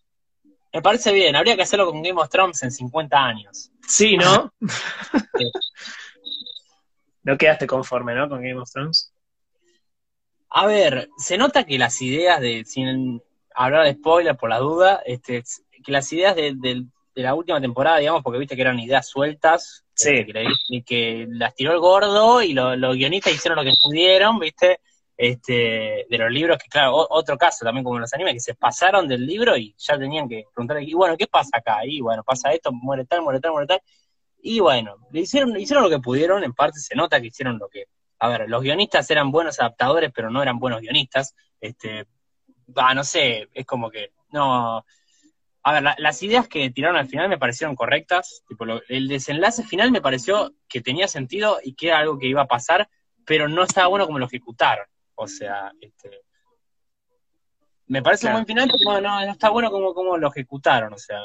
Me 0.71 0.82
parece 0.84 1.11
bien, 1.11 1.36
habría 1.36 1.55
que 1.55 1.63
hacerlo 1.63 1.88
con 1.88 2.03
Game 2.03 2.21
of 2.21 2.29
Thrones 2.29 2.61
en 2.61 2.71
50 2.71 3.17
años. 3.25 3.71
sí, 3.88 4.17
¿no? 4.17 4.53
no 7.23 7.38
quedaste 7.38 7.65
conforme, 7.67 8.13
¿no? 8.15 8.29
Con 8.29 8.41
Game 8.41 8.59
of 8.59 8.69
Thrones. 8.71 9.11
A 10.49 10.67
ver, 10.67 11.09
se 11.17 11.38
nota 11.38 11.63
que 11.63 11.77
las 11.79 12.01
ideas 12.01 12.39
de, 12.41 12.65
sin 12.65 13.21
hablar 13.55 13.86
de 13.86 13.93
spoiler 13.93 14.36
por 14.38 14.49
la 14.49 14.59
duda, 14.59 15.01
este, 15.05 15.43
que 15.84 15.91
las 15.91 16.11
ideas 16.13 16.36
de, 16.36 16.53
de- 16.55 16.86
de 17.22 17.28
la 17.28 17.36
última 17.36 17.61
temporada, 17.61 17.97
digamos, 17.97 18.22
porque 18.24 18.39
viste 18.39 18.55
que 18.55 18.61
eran 18.61 18.80
ideas 18.80 19.07
sueltas, 19.07 19.86
Sí. 19.93 20.09
este, 20.09 20.26
que, 20.26 20.34
le- 20.34 20.84
que 20.84 21.26
las 21.30 21.53
tiró 21.55 21.72
el 21.74 21.80
gordo 21.80 22.41
y 22.41 22.53
lo- 22.53 22.76
los 22.76 22.95
guionistas 22.95 23.34
hicieron 23.34 23.57
lo 23.57 23.63
que 23.63 23.78
pudieron, 23.82 24.39
viste, 24.39 24.80
este, 25.17 26.05
de 26.09 26.17
los 26.17 26.32
libros, 26.32 26.57
que 26.57 26.67
claro, 26.67 26.95
o- 26.95 27.07
otro 27.11 27.38
caso 27.38 27.63
también 27.63 27.84
como 27.84 27.99
los 27.99 28.11
animes, 28.13 28.34
que 28.34 28.39
se 28.39 28.55
pasaron 28.55 29.07
del 29.07 29.26
libro 29.26 29.55
y 29.55 29.76
ya 29.78 29.97
tenían 29.97 30.28
que 30.28 30.45
preguntar, 30.53 30.82
y 30.82 30.93
bueno, 30.93 31.15
¿qué 31.15 31.28
pasa 31.28 31.57
acá? 31.57 31.86
Y 31.86 32.01
bueno, 32.01 32.24
pasa 32.24 32.51
esto, 32.51 32.72
muere 32.72 33.05
tal, 33.05 33.22
muere 33.22 33.39
tal, 33.39 33.51
muere 33.51 33.67
tal. 33.67 33.82
Y 34.41 34.59
bueno, 34.59 34.95
le 35.11 35.22
hicieron, 35.22 35.55
hicieron 35.59 35.84
lo 35.84 35.89
que 35.89 35.99
pudieron, 35.99 36.43
en 36.43 36.53
parte 36.53 36.80
se 36.80 36.95
nota 36.95 37.22
que 37.22 37.28
hicieron 37.28 37.59
lo 37.59 37.67
que, 37.69 37.86
a 38.19 38.28
ver, 38.30 38.49
los 38.49 38.63
guionistas 38.63 39.09
eran 39.11 39.30
buenos 39.32 39.59
adaptadores, 39.59 40.11
pero 40.13 40.32
no 40.32 40.41
eran 40.41 40.57
buenos 40.57 40.82
guionistas. 40.82 41.36
Este, 41.59 42.07
va, 42.76 42.93
no 42.95 43.03
sé, 43.03 43.47
es 43.53 43.65
como 43.65 43.91
que, 43.91 44.13
no. 44.32 44.84
A 45.64 45.74
ver, 45.74 45.84
la- 45.84 45.95
las 45.99 46.22
ideas 46.24 46.47
que 46.47 46.70
tiraron 46.72 46.97
al 46.97 47.07
final 47.07 47.30
me 47.30 47.38
parecieron 47.38 47.76
correctas. 47.76 48.43
Tipo, 48.47 48.66
lo- 48.66 48.82
el 48.89 49.07
desenlace 49.07 49.64
final 49.64 49.91
me 49.91 50.01
pareció 50.01 50.53
que 50.68 50.82
tenía 50.82 51.07
sentido 51.07 51.59
y 51.64 51.74
que 51.76 51.88
era 51.88 51.99
algo 51.99 52.18
que 52.18 52.28
iba 52.28 52.41
a 52.41 52.47
pasar, 52.47 52.89
pero 53.26 53.47
no 53.47 53.64
estaba 53.64 53.88
bueno 53.88 54.05
como 54.07 54.20
lo 54.20 54.26
ejecutaron. 54.26 54.86
O 55.16 55.28
sea, 55.28 55.72
este. 55.80 56.22
Me 57.88 58.01
parece 58.01 58.22
Claro. 58.22 58.38
un 58.38 58.45
buen 58.45 58.47
final, 58.47 58.70
pero 58.72 59.01
no, 59.01 59.01
no, 59.01 59.26
no 59.26 59.32
está 59.32 59.49
bueno 59.49 59.70
como, 59.70 59.93
como 59.93 60.18
lo 60.18 60.30
ejecutaron. 60.30 60.93
O 60.93 60.97
sea, 60.97 61.20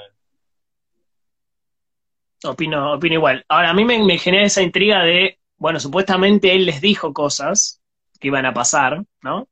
Opino, 2.45 2.93
opino 2.95 3.15
igual. 3.15 3.45
Ahora, 3.49 3.71
a 3.71 3.75
mí 3.75 3.85
me, 3.85 4.03
me 4.05 4.19
genera 4.19 4.45
esa 4.45 4.63
intriga 4.63 5.03
de, 5.03 5.41
bueno, 5.57 5.81
supuestamente 5.81 6.55
él 6.55 6.67
les 6.67 6.81
dijo 6.81 7.13
cosas 7.13 7.81
que 8.21 8.29
iban 8.29 8.45
a 8.47 8.53
pasar, 8.55 9.03
¿no? 9.23 9.49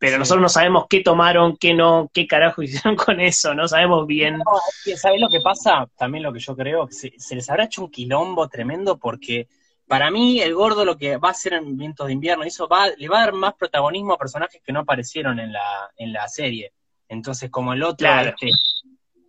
Pero 0.00 0.14
Sí. 0.14 0.18
nosotros 0.18 0.42
no 0.42 0.48
sabemos 0.48 0.86
qué 0.90 1.00
tomaron, 1.02 1.56
qué 1.56 1.72
no, 1.74 2.10
qué 2.12 2.26
carajo 2.26 2.62
hicieron 2.62 2.96
con 2.96 3.20
eso, 3.20 3.54
no 3.54 3.68
sabemos 3.68 4.06
bien. 4.08 4.38
No, 4.38 4.44
es 4.68 4.82
que, 4.84 4.96
¿sabes 4.96 5.20
lo 5.20 5.28
que 5.28 5.40
pasa? 5.40 5.86
También 5.96 6.24
lo 6.24 6.32
que 6.32 6.40
yo 6.40 6.56
creo, 6.56 6.86
que 6.88 6.94
se, 6.94 7.12
se 7.18 7.34
les 7.36 7.48
habrá 7.48 7.64
hecho 7.66 7.82
un 7.84 7.90
quilombo 7.90 8.48
tremendo 8.48 8.98
porque 8.98 9.46
para 9.86 10.10
mí 10.10 10.40
el 10.40 10.54
gordo 10.54 10.84
lo 10.84 10.96
que 10.96 11.16
va 11.18 11.28
a 11.28 11.32
hacer 11.32 11.52
en 11.52 11.76
Vientos 11.76 12.06
de 12.08 12.12
Invierno, 12.14 12.44
eso 12.44 12.66
va, 12.66 12.88
le 12.88 13.08
va 13.08 13.18
a 13.18 13.24
dar 13.26 13.34
más 13.34 13.54
protagonismo 13.54 14.14
a 14.14 14.18
personajes 14.18 14.60
que 14.64 14.72
no 14.72 14.80
aparecieron 14.80 15.38
en 15.38 15.52
la, 15.52 15.90
en 15.96 16.12
la 16.12 16.26
serie. 16.28 16.72
Entonces, 17.08 17.50
como 17.50 17.72
el 17.74 17.82
otro, 17.82 18.06
Claro. 18.08 18.30
este, 18.30 18.50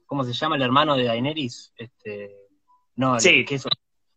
¿cómo 0.06 0.24
se 0.24 0.34
llama 0.34 0.56
el 0.56 0.62
hermano 0.62 0.96
de 0.96 1.04
Daenerys? 1.06 1.74
Este, 1.76 2.36
no, 2.96 3.16
el- 3.16 3.22
Sí. 3.22 3.44
que 3.44 3.56
eso, 3.56 3.70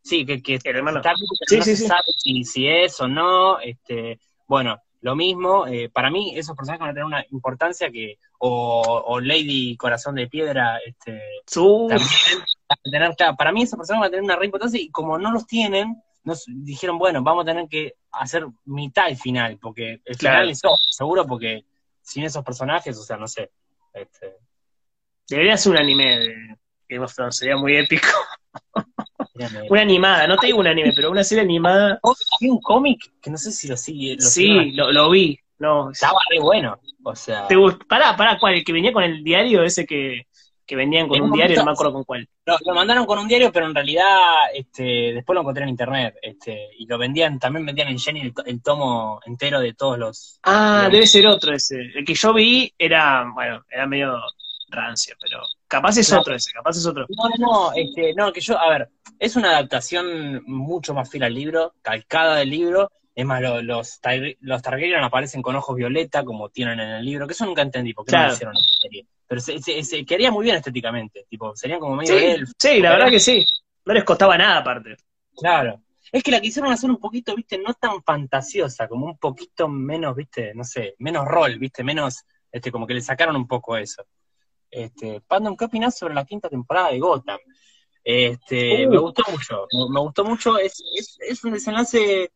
sí, 0.03 0.27
que, 0.27 0.43
que 0.43 0.59
El 0.63 0.77
hermano. 0.77 0.99
está- 0.99 1.15
Sí, 1.47 1.57
no 1.57 1.65
sí, 1.65 1.71
se 1.71 1.77
sí. 1.83 1.87
sabe 1.89 2.03
si, 2.17 2.45
si 2.45 2.69
es 2.69 3.01
o 3.01 3.09
no, 3.09 3.59
este, 3.61 4.21
bueno, 4.47 4.79
lo 5.05 5.15
mismo, 5.15 5.67
eh, 5.67 5.91
para 5.91 6.11
mí 6.11 6.33
esos 6.35 6.57
personajes 6.57 6.81
van 6.81 6.89
a 6.89 6.95
tener 6.95 7.05
una 7.05 7.27
importancia 7.31 7.91
que, 7.91 8.19
o, 8.39 9.03
o 9.07 9.21
Lady 9.21 9.77
Corazón 9.77 10.15
de 10.15 10.29
Piedra, 10.29 10.79
este, 10.79 11.21
Uf, 11.61 11.91
también 11.91 12.39
van 12.69 12.79
a 12.79 12.91
tener, 12.91 13.15
claro, 13.15 13.37
para 13.37 13.53
mí 13.53 13.63
esas 13.63 13.77
personas 13.77 14.01
van 14.01 14.09
a 14.09 14.11
tener 14.11 14.25
una 14.25 14.37
re 14.37 14.47
importancia 14.47 14.81
y 14.81 14.89
como 14.91 15.19
no 15.19 15.31
los 15.31 15.47
tienen, 15.47 16.03
nos 16.23 16.45
dijeron, 16.47 16.97
bueno, 16.97 17.23
vamos 17.23 17.43
a 17.43 17.49
tener 17.49 17.69
que 17.69 17.97
hacer 18.13 18.47
mitad 18.65 19.09
el 19.09 19.19
final, 19.19 19.59
porque 19.61 20.01
el 20.07 20.17
Claro. 20.17 20.37
final 20.39 20.51
es 20.51 20.63
seguro 20.97 21.27
porque 21.27 21.67
sin 22.01 22.25
esos 22.25 22.43
personajes, 22.43 22.97
o 22.97 23.03
sea, 23.03 23.19
no 23.19 23.29
sé. 23.29 23.51
Este, 23.93 24.39
debería 25.29 25.59
ser 25.59 25.73
un 25.73 25.79
anime 25.79 26.19
de 26.19 26.35
Game 26.89 27.05
of 27.05 27.15
Thrones, 27.15 27.37
sería 27.37 27.59
muy 27.59 27.77
épico. 27.77 28.09
Una 29.69 29.81
animada, 29.83 30.27
no 30.27 30.37
te 30.37 30.47
digo 30.47 30.61
un 30.61 30.67
anime, 30.67 30.93
pero 30.95 31.11
una 31.11 31.25
serie 31.25 31.43
animada, 31.43 31.99
Hay 32.41 32.49
un 32.49 32.61
cómic 32.61 33.01
que 33.21 33.31
no 33.31 33.37
sé 33.37 33.51
si 33.51 33.67
lo 33.67 33.77
sigue. 33.77 34.15
Lo 34.15 34.21
sí, 34.23 34.73
lo, 34.73 34.93
lo 34.93 35.11
vi. 35.11 35.39
No, 35.59 35.91
Estaba 35.91 36.19
re 36.31 36.39
bueno. 36.41 36.79
O 37.05 37.15
sea, 37.17 37.47
¿Te 37.49 37.57
gust- 37.57 37.85
Pará, 37.87 38.17
pará, 38.17 38.39
¿cuál? 38.39 38.55
El 38.55 38.65
que 38.65 38.73
venía 38.73 38.93
con 38.93 39.03
el 39.03 39.23
diario, 39.23 39.63
ese 39.63 39.85
que, 39.87 40.23
que 40.67 40.77
vendían 40.77 41.09
con 41.09 41.21
un 41.21 41.33
diario, 41.33 41.57
no 41.59 41.65
me 41.67 41.73
acuerdo 41.73 41.93
con 41.95 42.05
cuál. 42.05 42.29
lo, 42.47 42.57
lo 42.65 42.75
mandaron 42.75 43.07
con 43.07 43.19
un 43.19 43.29
diario, 43.29 43.51
pero 43.53 43.67
en 43.67 43.75
realidad 43.75 44.07
este, 44.55 45.13
después 45.15 45.35
lo 45.35 45.41
encontré 45.41 45.65
en 45.65 45.71
internet. 45.71 46.15
Este, 46.23 46.69
y 46.79 46.87
lo 46.87 46.97
vendían, 46.97 47.39
también 47.39 47.67
vendían 47.67 47.89
en 47.89 47.99
Jenny 47.99 48.21
el, 48.21 48.35
to- 48.35 48.45
el 48.45 48.63
tomo 48.63 49.21
entero 49.27 49.61
de 49.61 49.75
todos 49.75 49.99
los. 49.99 50.39
Ah, 50.45 50.89
debe 50.91 51.07
ser 51.07 51.27
otro 51.27 51.53
ese. 51.53 51.77
El 51.95 52.05
que 52.05 52.15
yo 52.15 52.33
vi 52.33 52.73
era, 52.79 53.29
bueno, 53.35 53.65
era 53.71 53.87
medio 53.87 54.17
rancio, 54.69 55.15
pero 55.21 55.41
capaz 55.77 55.97
es 55.99 56.13
otro 56.13 56.35
ese, 56.35 56.51
capaz 56.53 56.77
es 56.77 56.87
otro. 56.87 57.07
No, 57.09 57.29
no, 57.39 57.47
no, 57.47 57.73
este, 57.75 58.15
no, 58.15 58.33
que 58.33 58.41
yo, 58.41 58.59
a 58.59 58.69
ver, 58.71 58.89
es 59.19 59.37
una 59.37 59.51
adaptación 59.51 60.43
mucho 60.47 60.95
más 60.95 61.11
fiel 61.11 61.23
al 61.25 61.35
libro, 61.35 61.75
calcada 61.83 62.37
del 62.37 62.51
libro. 62.51 62.91
Es 63.17 63.25
más, 63.25 63.41
lo- 63.41 63.63
los, 63.63 64.01
Tar- 64.01 64.37
los 64.41 64.61
Targaryen 64.63 65.03
aparecen 65.05 65.41
con 65.41 65.55
ojos 65.55 65.77
violeta, 65.77 66.25
como 66.25 66.49
tienen 66.49 66.81
en 66.81 66.91
el 66.91 67.05
libro, 67.05 67.27
que 67.29 67.33
eso 67.33 67.47
nunca 67.47 67.63
entendí, 67.63 67.95
porque 67.95 68.11
no 68.11 68.17
Claro. 68.19 68.29
lo 68.29 68.35
hicieron 68.35 68.55
en 68.57 68.61
la 68.63 68.69
serie. 68.81 69.07
Pero 69.27 69.41
se, 69.41 69.59
se, 69.63 69.83
se 69.85 70.05
quedaría 70.05 70.33
muy 70.33 70.43
bien 70.45 70.57
estéticamente, 70.57 71.25
tipo, 71.31 71.55
serían 71.55 71.79
como 71.79 71.95
medio 71.95 72.19
Sí, 72.19 72.25
elfos. 72.25 72.55
sí, 72.59 72.81
la 72.81 72.91
verdad 72.91 73.11
que 73.11 73.21
sí. 73.21 73.45
No 73.85 73.95
les 73.95 74.03
costaba 74.05 74.37
nada 74.37 74.59
aparte. 74.59 74.97
Claro. 75.37 75.81
Es 76.11 76.23
que 76.23 76.31
la 76.33 76.41
quisieron 76.41 76.73
hacer 76.73 76.91
un 76.91 76.99
poquito, 76.99 77.35
viste, 77.37 77.57
no 77.59 77.73
tan 77.75 78.03
fantasiosa, 78.03 78.89
como 78.89 79.07
un 79.07 79.19
poquito 79.19 79.69
menos, 79.69 80.15
viste, 80.17 80.53
no 80.55 80.65
sé, 80.65 80.95
menos 80.99 81.25
rol, 81.27 81.59
viste, 81.59 81.83
menos, 81.85 82.25
este, 82.51 82.71
como 82.73 82.87
que 82.87 82.95
le 82.95 83.01
sacaron 83.01 83.37
un 83.37 83.47
poco 83.47 83.77
eso. 83.77 84.05
Este, 84.75 85.21
Pandom, 85.27 85.57
¿qué 85.57 85.67
opinás 85.67 85.97
sobre 85.97 86.15
la 86.15 86.25
quinta 86.25 86.49
temporada 86.49 86.91
de 86.91 86.99
Gotham? 86.99 87.39
Este, 88.03 88.87
Uh. 88.87 88.91
Me 88.91 88.99
gustó 88.99 89.23
mucho, 89.31 89.67
me, 89.73 89.95
me 89.95 90.01
gustó 90.01 90.25
mucho. 90.25 90.59
Es, 90.59 90.83
es, 90.97 91.17
es 91.21 91.45
un 91.45 91.53
desenlace 91.53 92.31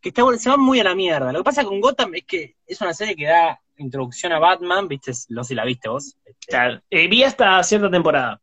que 0.00 0.08
está, 0.10 0.22
se 0.36 0.50
va 0.50 0.56
muy 0.56 0.80
a 0.80 0.84
la 0.84 0.94
mierda. 0.94 1.32
Lo 1.32 1.38
que 1.40 1.44
pasa 1.44 1.64
con 1.64 1.80
Gotham 1.80 2.14
es 2.16 2.24
que 2.24 2.56
es 2.66 2.80
una 2.80 2.92
serie 2.92 3.16
que 3.16 3.26
da 3.26 3.60
introducción 3.76 4.32
a 4.32 4.38
Batman, 4.38 4.88
viste, 4.88 5.12
no 5.28 5.44
sé 5.44 5.48
si 5.48 5.54
la 5.54 5.64
viste 5.64 5.88
vos. 5.88 6.16
Este, 6.24 6.46
Claro. 6.48 6.80
Eh, 6.90 7.06
vi 7.08 7.22
hasta 7.22 7.62
cierta 7.62 7.88
temporada, 7.90 8.40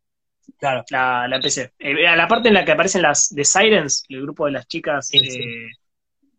claro. 0.57 0.83
la, 0.89 1.27
la 1.27 1.35
empecé. 1.35 1.73
Eh, 1.79 2.07
a 2.07 2.15
la 2.15 2.27
parte 2.27 2.47
en 2.47 2.53
la 2.53 2.63
que 2.65 2.71
aparecen 2.71 3.01
las 3.01 3.29
The 3.35 3.43
Sirens, 3.43 4.05
el 4.09 4.21
grupo 4.21 4.45
de 4.45 4.53
las 4.53 4.67
chicas, 4.67 5.07
Sí, 5.07 5.19
sí. 5.19 5.39
eh, 5.41 5.67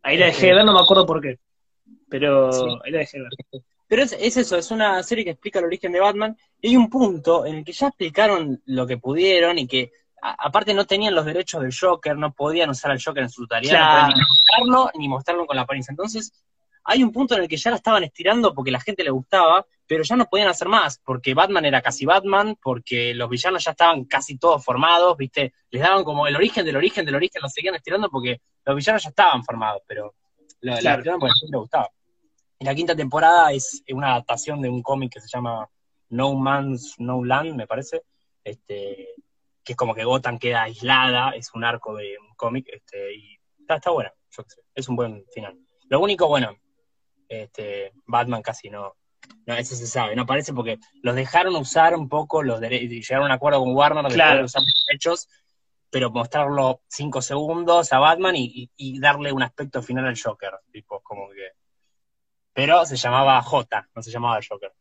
ahí 0.03 0.17
la 0.17 0.27
dejé 0.27 0.47
de 0.47 0.55
ver, 0.55 0.65
no 0.65 0.73
me 0.73 0.81
acuerdo 0.81 1.05
por 1.07 1.21
qué. 1.21 1.39
Pero 2.09 2.51
Sí. 2.53 2.65
ahí 2.85 2.91
la 2.93 2.99
dejé 2.99 3.19
de 3.19 3.23
ver. 3.25 3.31
Pero 3.89 4.03
es, 4.03 4.13
es 4.19 4.37
eso, 4.37 4.57
es 4.57 4.71
una 4.71 5.03
serie 5.03 5.25
que 5.25 5.31
explica 5.31 5.59
el 5.61 5.65
origen 5.67 5.93
de 5.93 6.01
Batman. 6.01 6.37
Y 6.61 6.69
hay 6.71 6.77
un 6.77 6.91
punto 6.91 7.47
en 7.47 7.57
el 7.57 7.65
que 7.65 7.73
ya 7.73 7.89
explicaron 7.89 8.61
lo 8.67 8.87
que 8.87 8.99
pudieron 8.99 9.59
y 9.59 9.67
que 9.67 9.93
a- 10.21 10.47
aparte 10.47 10.75
no 10.75 10.87
tenían 10.87 11.15
los 11.15 11.25
derechos 11.25 11.63
del 11.63 11.73
Joker, 11.79 12.17
no 12.17 12.33
podían 12.33 12.71
usar 12.71 12.91
al 12.91 13.03
Joker 13.03 13.23
en 13.23 13.31
su 13.31 13.43
totalidad, 13.43 13.81
no 13.81 13.91
podían 13.91 14.09
ni 14.19 14.25
mostrarlo 14.27 14.91
ni 14.99 15.09
mostrarlo 15.09 15.47
con 15.47 15.57
la 15.57 15.63
apariencia. 15.63 15.93
Entonces, 15.93 16.33
hay 16.89 17.03
un 17.03 17.13
punto 17.13 17.35
en 17.37 17.43
el 17.43 17.49
que 17.49 17.57
ya 17.57 17.71
la 17.71 17.77
estaban 17.77 18.03
estirando 18.05 18.55
porque 18.55 18.71
la 18.71 18.81
gente 18.81 19.05
le 19.05 19.11
gustaba, 19.11 19.67
pero 19.89 20.03
ya 20.03 20.17
no 20.17 20.25
podían 20.27 20.49
hacer 20.49 20.67
más, 20.69 21.01
porque 21.05 21.35
Batman 21.35 21.65
era 21.65 21.81
casi 21.83 22.05
Batman, 22.07 22.57
porque 22.61 23.15
los 23.15 23.29
villanos 23.29 23.63
ya 23.65 23.71
estaban 23.73 24.05
casi 24.05 24.37
todos 24.37 24.65
formados, 24.65 25.17
¿viste? 25.17 25.53
Les 25.71 25.83
daban 25.83 26.03
como 26.03 26.27
el 26.27 26.35
origen 26.35 26.65
del 26.65 26.77
origen 26.77 27.05
del 27.05 27.15
origen, 27.15 27.41
lo 27.43 27.49
seguían 27.49 27.75
estirando 27.77 28.09
porque 28.11 28.41
los 28.65 28.75
villanos 28.75 29.03
ya 29.03 29.11
estaban 29.11 29.45
formados, 29.45 29.83
pero 29.87 30.15
lo, 30.61 30.73
la 30.75 30.79
Claro. 30.81 30.97
estiraron 30.99 31.21
porque 31.21 31.31
a 31.31 31.35
la 31.35 31.41
gente 31.41 31.53
le 31.53 31.59
gustaba. 31.59 31.89
Y 32.59 32.65
la 32.65 32.75
quinta 32.75 32.97
temporada 32.97 33.53
es 33.53 33.83
una 33.93 34.13
adaptación 34.13 34.61
de 34.63 34.69
un 34.71 34.83
cómic 34.83 35.13
que 35.13 35.21
se 35.21 35.29
llama 35.29 35.69
No 36.09 36.35
Man's 36.35 36.95
No 36.99 37.23
Land, 37.25 37.55
me 37.55 37.67
parece, 37.67 38.03
este, 38.45 39.09
que 39.63 39.73
es 39.73 39.77
como 39.77 39.95
que 39.95 40.05
Gotham 40.05 40.39
queda 40.39 40.63
aislada, 40.63 41.31
es 41.31 41.53
un 41.55 41.65
arco 41.65 41.95
de 41.97 42.17
un 42.19 42.35
cómic, 42.35 42.67
este, 42.73 43.15
y 43.15 43.39
está, 43.61 43.77
está 43.77 43.91
buena, 43.91 44.13
yo 44.31 44.43
qué 44.45 44.51
sé, 44.51 44.61
es 44.75 44.89
un 44.89 44.97
buen 44.97 45.25
final. 45.35 45.59
Lo 45.89 46.01
único, 46.01 46.29
bueno, 46.29 46.57
este, 47.29 47.93
Batman 48.07 48.41
casi 48.43 48.71
no, 48.71 48.97
no, 49.45 49.55
eso 49.55 49.75
se 49.75 49.87
sabe, 49.87 50.17
no 50.17 50.23
aparece 50.23 50.55
porque 50.55 50.79
los 51.03 51.15
dejaron 51.15 51.55
usar 51.57 51.95
un 51.95 52.09
poco 52.09 52.43
los 52.43 52.61
derechos, 52.61 52.89
llegaron 52.91 53.25
a 53.25 53.27
un 53.27 53.33
acuerdo 53.33 53.61
con 53.61 53.75
Warner 53.75 54.05
de 54.05 54.15
Claro. 54.15 54.45
usar 54.45 54.63
los 54.63 54.85
derechos, 54.89 55.29
pero 55.91 56.11
mostrarlo 56.11 56.81
cinco 56.89 57.21
segundos 57.21 57.93
a 57.93 57.99
Batman 57.99 58.35
y, 58.37 58.45
y- 58.47 58.71
y 58.77 58.99
darle 59.01 59.33
un 59.33 59.43
aspecto 59.43 59.83
final 59.83 60.07
al 60.07 60.19
Joker, 60.19 60.53
tipo, 60.73 61.01
como 61.03 61.29
que... 61.31 61.51
Pero 62.57 62.87
se 62.87 62.97
llamaba 62.97 63.43
J, 63.43 63.89
no 63.95 64.03
se 64.03 64.11
llamaba 64.11 64.41
Joker. 64.49 64.73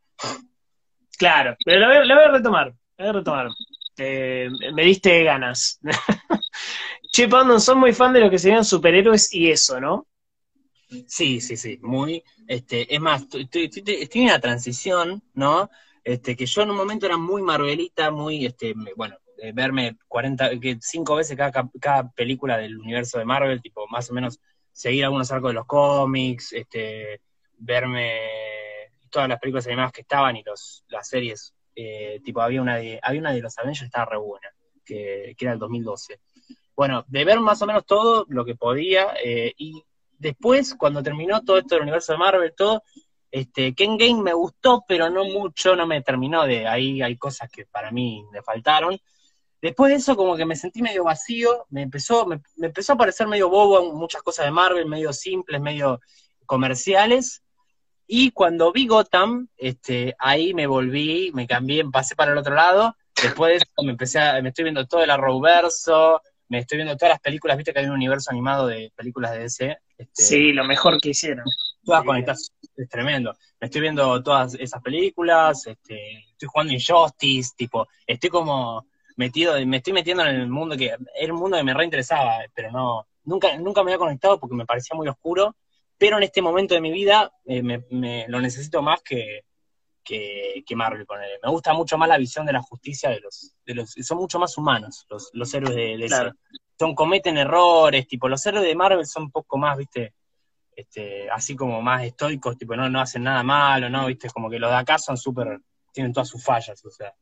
Claro, 1.18 1.58
pero 1.66 1.80
la 1.80 1.88
voy, 2.16 2.24
a 2.26 2.32
retomar, 2.32 2.68
la 2.98 3.06
voy 3.06 3.08
a 3.08 3.12
retomar. 3.14 3.50
Eh, 3.98 4.50
me 4.74 4.84
diste 4.84 5.24
ganas. 5.24 5.80
che, 7.12 7.28
Pandon, 7.28 7.60
son 7.60 7.80
muy 7.80 7.92
fan 7.92 8.14
de 8.14 8.22
lo 8.22 8.30
que 8.30 8.40
serían 8.40 8.64
superhéroes 8.64 9.34
y 9.34 9.52
eso, 9.52 9.82
¿no? 9.82 10.08
Sí, 11.08 11.42
sí, 11.42 11.58
sí, 11.58 11.78
muy. 11.82 12.24
Este, 12.48 12.94
es 12.96 13.02
más, 13.02 13.24
estoy, 13.24 13.44
estoy- 13.44 13.66
estoy- 13.66 13.96
estoy 13.96 14.22
en 14.22 14.28
una 14.28 14.40
transición, 14.40 15.22
¿no? 15.34 15.70
Este, 16.02 16.36
que 16.38 16.46
yo 16.46 16.62
en 16.62 16.72
un 16.72 16.78
momento 16.78 17.06
era 17.06 17.18
muy 17.18 17.42
Marvelita, 17.42 18.10
muy, 18.10 18.46
este, 18.46 18.74
bueno, 18.96 19.18
de 19.38 19.52
verme 19.52 19.98
40, 20.08 20.58
que 20.62 20.78
cinco 20.80 21.16
veces 21.16 21.36
cada, 21.36 21.52
cada 21.82 22.10
película 22.12 22.58
del 22.58 22.78
universo 22.78 23.20
de 23.20 23.26
Marvel, 23.26 23.62
tipo, 23.62 23.86
más 23.90 24.10
o 24.12 24.14
menos 24.14 24.40
seguir 24.72 25.04
algunos 25.04 25.30
arcos 25.32 25.50
de 25.50 25.56
los 25.56 25.66
cómics, 25.66 26.54
este, 26.54 27.20
verme 27.58 28.22
todas 29.10 29.30
las 29.30 29.40
películas 29.40 29.66
animadas 29.68 29.92
que 29.94 30.02
estaban 30.02 30.36
y 30.36 30.44
los, 30.44 30.84
las 30.90 31.08
series, 31.08 31.54
eh, 31.76 32.20
tipo, 32.24 32.42
había 32.42 32.62
una 32.62 32.78
de, 32.78 33.00
había 33.02 33.22
una 33.22 33.32
de 33.32 33.42
los 33.42 33.58
Avengers 33.58 33.82
que 33.82 33.86
estaba 33.86 34.06
re 34.06 34.18
buena, 34.18 34.50
que, 34.84 35.36
que 35.38 35.46
era 35.46 35.54
el 35.54 35.60
2012. 35.60 36.20
Bueno, 36.76 37.06
de 37.08 37.26
ver 37.26 37.40
más 37.40 37.62
o 37.62 37.66
menos 37.66 37.86
todo 37.86 38.26
lo 38.28 38.44
que 38.44 38.56
podía, 38.56 39.16
eh, 39.24 39.54
y 39.58 39.84
después, 40.18 40.76
cuando 40.76 41.02
terminó 41.02 41.42
todo 41.42 41.58
esto 41.58 41.76
del 41.76 41.84
universo 41.84 42.12
de 42.12 42.18
Marvel, 42.18 42.54
todo, 42.56 42.84
este, 43.32 43.74
Ken 43.74 43.98
Game 43.98 44.22
me 44.22 44.34
gustó, 44.34 44.84
pero 44.88 45.10
no 45.10 45.24
mucho, 45.26 45.76
no 45.76 45.88
me 45.88 46.02
terminó 46.02 46.46
de 46.46 46.68
ahí, 46.68 47.02
hay 47.02 47.18
cosas 47.18 47.50
que 47.50 47.66
para 47.66 47.92
mí 47.92 48.24
me 48.32 48.42
faltaron. 48.42 48.98
Después 49.62 49.92
de 49.92 49.98
eso, 49.98 50.16
como 50.16 50.36
que 50.36 50.46
me 50.46 50.56
sentí 50.56 50.82
medio 50.82 51.06
vacío, 51.06 51.66
me 51.70 51.82
empezó, 51.82 52.26
me, 52.26 52.42
me 52.58 52.68
empezó 52.68 52.94
a 52.94 52.98
parecer 52.98 53.28
medio 53.28 53.50
bobo 53.50 53.94
muchas 53.94 54.22
cosas 54.22 54.46
de 54.46 54.52
Marvel, 54.52 54.86
medio 54.86 55.12
simples, 55.12 55.60
medio 55.60 56.00
comerciales. 56.46 57.42
Y 58.08 58.32
cuando 58.32 58.72
vi 58.72 58.88
Gotham, 58.88 59.48
este, 59.58 60.16
ahí 60.20 60.54
me 60.54 60.68
volví, 60.68 61.32
me 61.34 61.48
cambié, 61.48 61.84
pasé 61.92 62.16
para 62.16 62.32
el 62.32 62.38
otro 62.38 62.54
lado. 62.56 62.96
Después 63.22 63.52
de 63.52 63.56
eso 63.58 63.84
me 63.84 63.92
empecé 63.92 64.20
a, 64.20 64.42
me 64.42 64.50
estoy 64.50 64.64
viendo 64.64 64.86
todo 64.86 65.04
el 65.04 65.10
Arrowverso, 65.10 66.22
me 66.50 66.60
estoy 66.60 66.78
viendo 66.78 66.96
todas 66.96 67.14
las 67.14 67.20
películas, 67.20 67.58
viste 67.58 67.74
que 67.74 67.80
hay 67.80 67.86
un 67.86 67.92
universo 67.94 68.30
animado 68.32 68.68
de 68.68 68.92
películas 68.96 69.32
de 69.32 69.40
DC. 69.40 69.78
Este, 69.98 70.22
Sí, 70.24 70.52
lo 70.54 70.64
mejor 70.66 71.00
que 71.02 71.10
hicieron. 71.10 71.46
todas 71.84 72.02
Sí. 72.02 72.08
conectadas, 72.08 72.52
es 72.76 72.90
tremendo. 72.90 73.36
Me 73.60 73.66
estoy 73.66 73.82
viendo 73.82 74.22
todas 74.22 74.54
esas 74.56 74.82
películas, 74.82 75.66
este, 75.66 76.20
estoy 76.32 76.48
jugando 76.52 76.74
Injustice, 76.74 77.54
tipo, 77.56 77.88
estoy 78.06 78.30
como 78.30 78.86
metido, 79.16 79.54
me 79.66 79.78
estoy 79.78 79.94
metiendo 79.94 80.24
en 80.24 80.36
el 80.36 80.48
mundo 80.50 80.76
que, 80.78 80.96
era 81.20 81.34
un 81.34 81.40
mundo 81.40 81.58
que 81.58 81.64
me 81.64 81.74
reinteresaba, 81.74 82.40
pero 82.54 82.72
no, 82.72 83.08
nunca, 83.24 83.58
nunca 83.58 83.82
me 83.84 83.92
había 83.92 84.00
conectado 84.00 84.40
porque 84.40 84.56
me 84.56 84.66
parecía 84.66 84.96
muy 84.96 85.08
oscuro, 85.08 85.56
pero 85.98 86.18
en 86.18 86.24
este 86.24 86.42
momento 86.42 86.74
de 86.76 86.82
mi 86.82 86.92
vida 86.92 87.32
eh, 87.46 87.62
me, 87.64 87.86
me- 87.90 88.26
lo 88.28 88.40
necesito 88.42 88.82
más 88.82 89.02
que, 89.02 89.46
que, 90.04 90.64
que 90.66 90.76
Marvel, 90.76 91.06
ponele. 91.06 91.40
Me 91.42 91.50
gusta 91.50 91.74
mucho 91.74 91.98
más 91.98 92.10
la 92.10 92.18
visión 92.18 92.46
de 92.46 92.54
la 92.54 92.62
justicia 92.62 93.10
de 93.10 93.20
los, 93.22 93.56
de 93.66 93.76
los, 93.76 93.92
son 93.92 94.18
mucho 94.18 94.40
más 94.40 94.58
humanos 94.58 95.06
los, 95.10 95.30
los 95.34 95.54
héroes 95.54 95.76
de, 95.76 95.98
de 95.98 96.06
Claro. 96.08 96.34
son, 96.78 96.94
cometen 96.94 97.38
errores, 97.38 98.08
tipo, 98.08 98.28
los 98.28 98.46
héroes 98.46 98.66
de 98.66 98.76
Marvel 98.76 99.06
son 99.06 99.24
un 99.24 99.32
poco 99.32 99.58
más, 99.58 99.78
viste, 99.78 100.14
este, 100.76 101.30
así 101.30 101.56
como 101.56 101.82
más 101.82 102.04
estoicos, 102.04 102.58
tipo, 102.58 102.76
no, 102.76 102.90
no 102.90 103.00
hacen 103.02 103.24
nada 103.24 103.42
malo, 103.44 103.90
¿no? 103.90 104.06
Viste, 104.08 104.30
como 104.30 104.50
que 104.50 104.60
los 104.60 104.70
de 104.70 104.76
acá 104.76 104.98
son 105.00 105.18
súper, 105.18 105.60
tienen 105.94 106.12
todas 106.12 106.28
sus 106.28 106.44
fallas, 106.44 106.84
o 106.86 106.90
sea. 106.92 107.14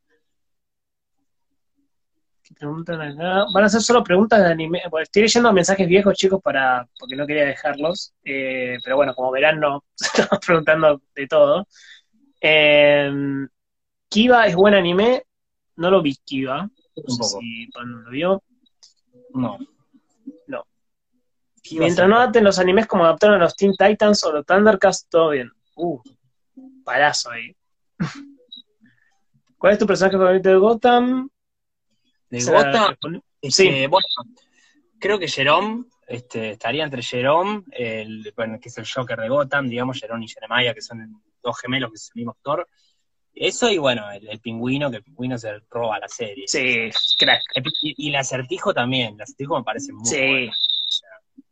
¿Qué 2.43 2.53
preguntan 2.55 3.01
acá? 3.01 3.45
Van 3.53 3.63
a 3.63 3.69
ser 3.69 3.81
solo 3.81 4.03
preguntas 4.03 4.41
de 4.41 4.51
anime. 4.51 4.81
Bueno, 4.91 5.03
estoy 5.03 5.21
leyendo 5.21 5.53
mensajes 5.53 5.87
viejos, 5.87 6.13
chicos, 6.15 6.41
para 6.41 6.85
porque 6.99 7.15
no 7.15 7.25
quería 7.25 7.45
dejarlos. 7.45 8.13
Eh, 8.25 8.77
pero 8.83 8.97
bueno, 8.97 9.15
como 9.15 9.31
verán, 9.31 9.61
no. 9.61 9.85
Estamos 9.99 10.39
preguntando 10.45 11.01
de 11.15 11.27
todo. 11.27 11.67
Eh, 12.41 13.09
Kiva 14.09 14.45
es 14.45 14.55
buen 14.55 14.73
anime. 14.73 15.23
No 15.77 15.89
lo 15.89 16.01
vi, 16.01 16.15
Kiva. 16.25 16.69
No 16.95 17.15
sé 17.15 17.23
si 17.39 17.67
Pablo 17.71 18.01
lo 18.01 18.11
vio. 18.11 18.43
No. 19.33 19.57
No. 20.47 20.65
¿Qué 21.63 21.75
iba 21.75 21.85
a 21.85 21.87
Mientras 21.87 22.09
no 22.09 22.17
adapten 22.17 22.43
los 22.43 22.59
animes 22.59 22.87
como 22.87 23.05
adaptaron 23.05 23.37
a 23.37 23.45
los 23.45 23.55
Teen 23.55 23.73
Titans 23.73 24.21
o 24.25 24.33
los 24.33 24.45
Thundercats, 24.45 25.07
todo 25.09 25.29
bien. 25.29 25.49
Uh, 25.75 25.97
palazo 26.83 27.31
ahí. 27.31 27.55
¿Cuál 29.57 29.73
es 29.73 29.79
tu 29.79 29.87
personaje 29.87 30.17
favorito 30.17 30.49
de 30.49 30.57
Gotham? 30.57 31.29
De 32.39 32.87
respondí. 32.89 33.19
este, 33.41 33.63
sí. 33.81 33.87
bueno, 33.87 34.07
creo 34.99 35.19
que 35.19 35.27
Jerome, 35.27 35.85
este, 36.07 36.51
estaría 36.51 36.83
entre 36.83 37.01
Jerome, 37.03 37.63
el, 37.71 38.33
bueno, 38.35 38.59
que 38.59 38.69
es 38.69 38.77
el 38.77 38.87
Joker 38.87 39.19
de 39.19 39.29
Gotham, 39.29 39.67
digamos, 39.69 39.99
Jerome 39.99 40.25
y 40.25 40.27
Jeremiah, 40.29 40.73
que 40.73 40.81
son 40.81 41.21
dos 41.41 41.59
gemelos 41.59 41.91
que 41.91 41.95
es 41.95 42.09
el 42.13 42.19
mismo 42.19 42.31
actor. 42.31 42.67
Eso 43.35 43.69
y 43.69 43.77
bueno, 43.79 44.11
el, 44.11 44.27
el 44.29 44.39
pingüino, 44.39 44.91
que 44.91 44.97
el 44.97 45.03
pingüino 45.03 45.37
se 45.37 45.51
roba 45.69 45.97
la 45.99 46.07
serie. 46.07 46.45
Sí, 46.47 46.89
crack. 47.17 47.41
Y, 47.81 48.05
y 48.05 48.09
el 48.09 48.15
acertijo 48.15 48.73
también, 48.73 49.15
el 49.15 49.21
acertijo 49.21 49.57
me 49.57 49.63
parece 49.63 49.91
muy 49.91 50.05
Sí, 50.05 50.19
bueno. 50.19 50.51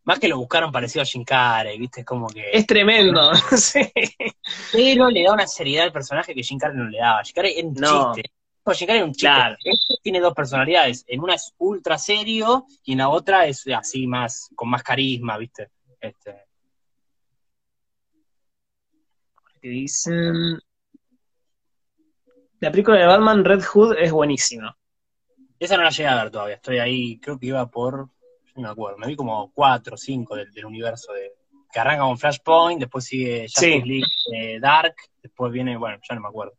Más 0.03 0.19
que 0.19 0.27
lo 0.27 0.37
buscaron 0.37 0.71
parecido 0.71 1.03
a 1.03 1.05
Jim 1.05 1.23
Carrey, 1.23 1.77
¿viste? 1.77 1.99
Es 2.01 2.05
como 2.05 2.27
que... 2.27 2.49
es 2.51 2.65
tremendo. 2.65 3.33
sí. 3.57 3.81
Pero 4.71 5.09
le 5.09 5.23
da 5.23 5.33
una 5.33 5.45
seriedad 5.47 5.85
al 5.85 5.91
personaje 5.91 6.33
que 6.33 6.41
Jim 6.43 6.57
Carrey 6.57 6.77
no 6.77 6.89
le 6.89 6.97
daba. 6.97 7.23
Jim 7.23 7.33
Carrey 7.35 7.53
era 7.57 7.67
un 7.67 7.73
No. 7.75 8.13
chiste. 8.15 8.31
No, 8.65 8.73
Jim 8.73 8.87
Carrey 8.87 8.99
era 8.99 9.05
un 9.05 9.11
chiste. 9.13 9.27
Claro. 9.27 9.55
Tiene 10.01 10.19
dos 10.19 10.33
personalidades. 10.33 11.03
En 11.07 11.21
una 11.21 11.35
es 11.35 11.53
ultra 11.57 11.97
serio 11.97 12.65
y 12.83 12.93
en 12.93 12.99
la 12.99 13.09
otra 13.09 13.45
es 13.45 13.65
así 13.67 14.07
más, 14.07 14.49
con 14.55 14.69
más 14.69 14.83
carisma, 14.83 15.37
¿viste? 15.37 15.69
Este, 15.99 16.45
Que 19.61 19.69
dicen. 19.69 20.59
La 22.59 22.71
película 22.71 22.97
de 22.99 23.05
Batman 23.05 23.43
Red 23.45 23.63
Hood 23.63 23.95
es 23.97 24.11
buenísima. 24.11 24.75
esa 25.59 25.77
no 25.77 25.83
la 25.83 25.89
llegué 25.89 26.07
a 26.09 26.23
ver 26.23 26.31
todavía. 26.31 26.55
Estoy 26.55 26.79
ahí, 26.79 27.19
creo 27.19 27.37
que 27.39 27.47
iba 27.47 27.65
por, 27.69 28.09
no 28.55 28.61
me 28.61 28.69
acuerdo, 28.69 28.97
me 28.97 29.07
vi 29.07 29.15
como 29.15 29.51
cuatro 29.51 29.95
o 29.95 29.97
cinco 29.97 30.35
del, 30.35 30.51
del 30.51 30.65
universo 30.65 31.13
de 31.13 31.33
que 31.71 31.79
arranca 31.79 32.03
con 32.03 32.17
Flashpoint, 32.17 32.81
después 32.81 33.05
sigue 33.05 33.43
Justice 33.43 33.81
Sí. 33.81 33.81
League 33.87 34.11
eh, 34.35 34.59
Dark, 34.59 34.95
después 35.21 35.51
viene, 35.51 35.77
bueno, 35.77 35.97
ya 36.07 36.15
no 36.15 36.21
me 36.21 36.27
acuerdo. 36.27 36.53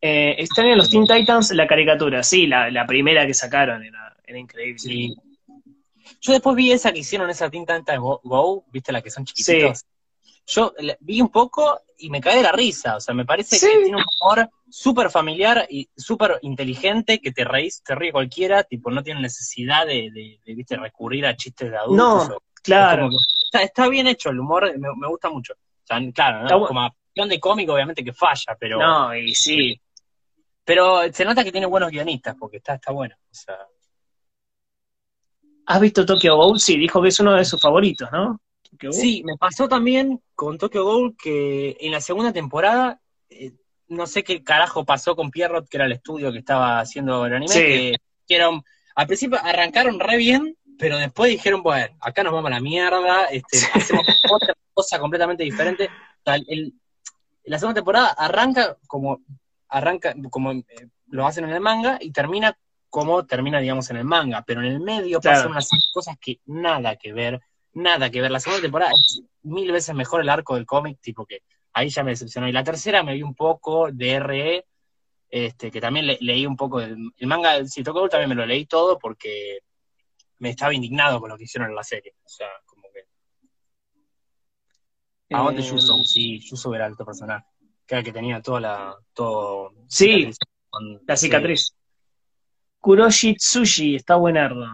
Eh, 0.00 0.36
están 0.38 0.66
en 0.66 0.78
los 0.78 0.88
Teen 0.90 1.06
Titans 1.06 1.50
la 1.52 1.66
caricatura, 1.66 2.22
sí, 2.22 2.46
la, 2.46 2.70
la 2.70 2.86
primera 2.86 3.26
que 3.26 3.34
sacaron 3.34 3.82
era, 3.82 4.16
era 4.26 4.38
increíble. 4.38 4.78
Sí. 4.78 5.14
Yo 6.22 6.32
después 6.32 6.56
vi 6.56 6.72
esa 6.72 6.92
que 6.92 7.00
hicieron, 7.00 7.28
esa 7.30 7.50
Teen 7.50 7.66
Titans 7.66 7.98
Go, 8.00 8.20
Go, 8.24 8.64
¿viste 8.72 8.92
la 8.92 9.02
que 9.02 9.10
son 9.10 9.24
chiquititos? 9.24 9.84
yo 10.46 10.74
le- 10.78 10.96
vi 11.00 11.20
un 11.20 11.28
poco 11.28 11.80
y 11.98 12.10
me 12.10 12.20
caí 12.20 12.36
de 12.38 12.42
la 12.42 12.50
risa. 12.50 12.96
O 12.96 13.00
sea, 13.00 13.14
me 13.14 13.24
parece 13.24 13.56
Sí. 13.56 13.66
que 13.66 13.82
tiene 13.84 13.98
un 13.98 14.04
humor 14.20 14.48
súper 14.68 15.08
familiar 15.10 15.64
y 15.70 15.88
súper 15.96 16.38
inteligente, 16.42 17.20
que 17.20 17.30
te 17.30 17.44
reís, 17.44 17.82
te 17.84 17.94
ríe 17.94 18.10
cualquiera, 18.10 18.64
tipo, 18.64 18.90
no 18.90 19.02
tiene 19.02 19.20
necesidad 19.20 19.86
de, 19.86 20.10
de, 20.10 20.40
de, 20.44 20.54
¿viste, 20.54 20.76
recurrir 20.76 21.24
a 21.26 21.36
chistes 21.36 21.70
de 21.70 21.76
adultos. 21.76 22.28
No, 22.30 22.36
o- 22.36 22.42
Claro. 22.62 23.10
que- 23.10 23.16
está, 23.44 23.62
está 23.62 23.88
bien 23.88 24.06
hecho 24.08 24.30
el 24.30 24.40
humor, 24.40 24.72
me, 24.78 24.88
me 24.96 25.08
gusta 25.08 25.30
mucho. 25.30 25.52
O 25.52 25.86
sea, 25.86 26.00
claro, 26.12 26.42
¿no? 26.48 26.66
Como 26.66 26.80
acción 26.80 27.28
de 27.28 27.38
cómico, 27.38 27.74
obviamente 27.74 28.02
que 28.02 28.12
falla, 28.12 28.56
pero, 28.58 28.78
No, 28.78 29.14
y 29.14 29.34
sí. 29.34 29.80
Pero 30.70 31.12
se 31.12 31.24
nota 31.24 31.42
que 31.42 31.50
tiene 31.50 31.66
buenos 31.66 31.90
guionistas, 31.90 32.36
porque 32.38 32.58
está, 32.58 32.74
está 32.74 32.92
bueno. 32.92 33.16
O 33.18 33.34
sea, 33.34 33.56
¿Has 35.66 35.80
visto 35.80 36.06
Tokyo 36.06 36.36
Ghoul? 36.36 36.60
Sí, 36.60 36.76
dijo 36.76 37.02
que 37.02 37.08
es 37.08 37.18
uno 37.18 37.34
de 37.34 37.44
sus 37.44 37.60
favoritos, 37.60 38.08
¿no? 38.12 38.40
Sí, 38.92 39.24
me 39.24 39.36
pasó 39.36 39.68
también 39.68 40.22
con 40.36 40.58
Tokyo 40.58 40.84
Ghoul 40.84 41.16
que 41.20 41.76
en 41.80 41.90
la 41.90 42.00
segunda 42.00 42.32
temporada, 42.32 43.00
eh, 43.28 43.52
no 43.88 44.06
sé 44.06 44.22
qué 44.22 44.44
carajo 44.44 44.84
pasó 44.84 45.16
con 45.16 45.32
Pierrot, 45.32 45.68
que 45.68 45.76
era 45.76 45.86
el 45.86 45.92
estudio 45.92 46.30
que 46.30 46.38
estaba 46.38 46.78
haciendo 46.78 47.26
el 47.26 47.34
anime, 47.34 47.52
Sí. 47.52 47.58
que 47.60 47.96
dijeron, 48.28 48.62
al 48.94 49.06
principio 49.08 49.40
arrancaron 49.42 49.98
re 49.98 50.18
bien, 50.18 50.56
pero 50.78 50.98
después 50.98 51.32
dijeron, 51.32 51.64
bueno, 51.64 51.96
acá 52.00 52.22
nos 52.22 52.32
vamos 52.32 52.46
a 52.48 52.54
la 52.54 52.60
mierda, 52.60 53.24
este, 53.24 53.58
hacemos 53.74 54.06
otra 54.30 54.54
cosa 54.72 55.00
completamente 55.00 55.42
diferente. 55.42 55.86
O 55.86 56.22
sea, 56.24 56.36
el- 56.46 56.74
la 57.42 57.58
segunda 57.58 57.80
temporada 57.80 58.10
arranca 58.16 58.76
como 58.86 59.18
arranca 59.70 60.14
como 60.30 60.52
eh, 60.52 60.64
lo 61.06 61.26
hacen 61.26 61.44
en 61.44 61.50
el 61.50 61.60
manga 61.60 61.98
y 62.00 62.10
termina 62.12 62.56
como 62.88 63.24
termina, 63.24 63.60
digamos, 63.60 63.88
en 63.90 63.98
el 63.98 64.04
manga, 64.04 64.42
pero 64.46 64.60
en 64.62 64.66
el 64.66 64.80
medio 64.80 65.20
Claro. 65.20 65.38
pasan 65.38 65.52
unas 65.52 65.70
cosas 65.92 66.16
que 66.20 66.40
nada 66.46 66.96
que 66.96 67.12
ver, 67.12 67.40
nada 67.72 68.10
que 68.10 68.20
ver. 68.20 68.30
La 68.32 68.40
segunda 68.40 68.62
temporada 68.62 68.90
es 68.92 69.22
mil 69.42 69.70
veces 69.70 69.94
mejor 69.94 70.20
el 70.22 70.28
arco 70.28 70.56
del 70.56 70.66
cómic, 70.66 70.98
tipo 71.00 71.24
que 71.24 71.42
ahí 71.72 71.88
ya 71.88 72.02
me 72.02 72.10
decepcionó. 72.10 72.48
Y 72.48 72.52
la 72.52 72.64
tercera 72.64 73.02
me 73.04 73.14
vi 73.14 73.22
un 73.22 73.34
poco 73.36 73.90
de 73.92 74.14
RE, 74.16 74.66
este, 75.30 75.70
que 75.70 75.80
también 75.80 76.08
le- 76.08 76.18
leí 76.20 76.44
un 76.46 76.56
poco 76.56 76.80
del 76.80 76.96
el 77.16 77.26
manga, 77.28 77.64
si 77.64 77.84
tocó 77.84 78.08
también 78.08 78.28
me 78.30 78.34
lo 78.34 78.44
leí 78.44 78.66
todo 78.66 78.98
porque 78.98 79.60
me 80.40 80.50
estaba 80.50 80.74
indignado 80.74 81.20
con 81.20 81.28
lo 81.30 81.36
que 81.38 81.44
hicieron 81.44 81.70
en 81.70 81.76
la 81.76 81.84
serie. 81.84 82.14
O 82.24 82.28
sea, 82.28 82.48
como 82.66 82.82
que. 82.92 83.04
¿A 85.36 85.42
dónde 85.42 85.62
Eh, 85.62 85.64
Yuso? 85.64 86.02
Sí, 86.02 86.40
Yuso 86.40 86.74
era 86.74 86.86
el 86.86 86.94
otro 86.94 87.06
personaje. 87.06 87.46
Que 87.90 87.96
era 87.96 87.98
el 88.02 88.04
que 88.04 88.12
tenía 88.12 88.40
toda 88.40 88.60
la. 88.60 88.96
Todo, 89.12 89.72
Sí, 89.88 90.30
con- 90.68 91.02
La 91.08 91.16
sí. 91.16 91.26
cicatriz. 91.26 91.74
Kuroshi 92.78 93.34
Tsushi, 93.34 93.96
está 93.96 94.14
buenardo. 94.14 94.64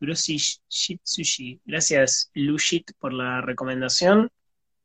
Kuroshi 0.00 0.36
Shitsushi. 0.68 1.60
Gracias, 1.64 2.32
Lushit, 2.34 2.90
por 2.98 3.12
la 3.12 3.40
recomendación. 3.40 4.32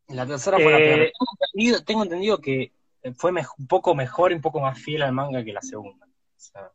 La 0.09 0.27
tercera 0.27 0.57
fue 0.59 0.71
la 0.71 0.77
Eh, 0.77 0.83
peor. 0.83 0.97
Tengo 0.99 1.31
entendido, 1.41 1.83
tengo 1.83 2.03
entendido 2.03 2.37
que 2.39 2.71
fue 3.15 3.31
un 3.31 3.67
poco 3.67 3.95
mejor 3.95 4.31
y 4.31 4.35
un 4.35 4.41
poco 4.41 4.59
más 4.59 4.77
fiel 4.79 5.01
al 5.01 5.11
manga 5.13 5.43
que 5.43 5.51
la 5.51 5.61
segunda. 5.63 6.05
O 6.05 6.39
sea, 6.39 6.71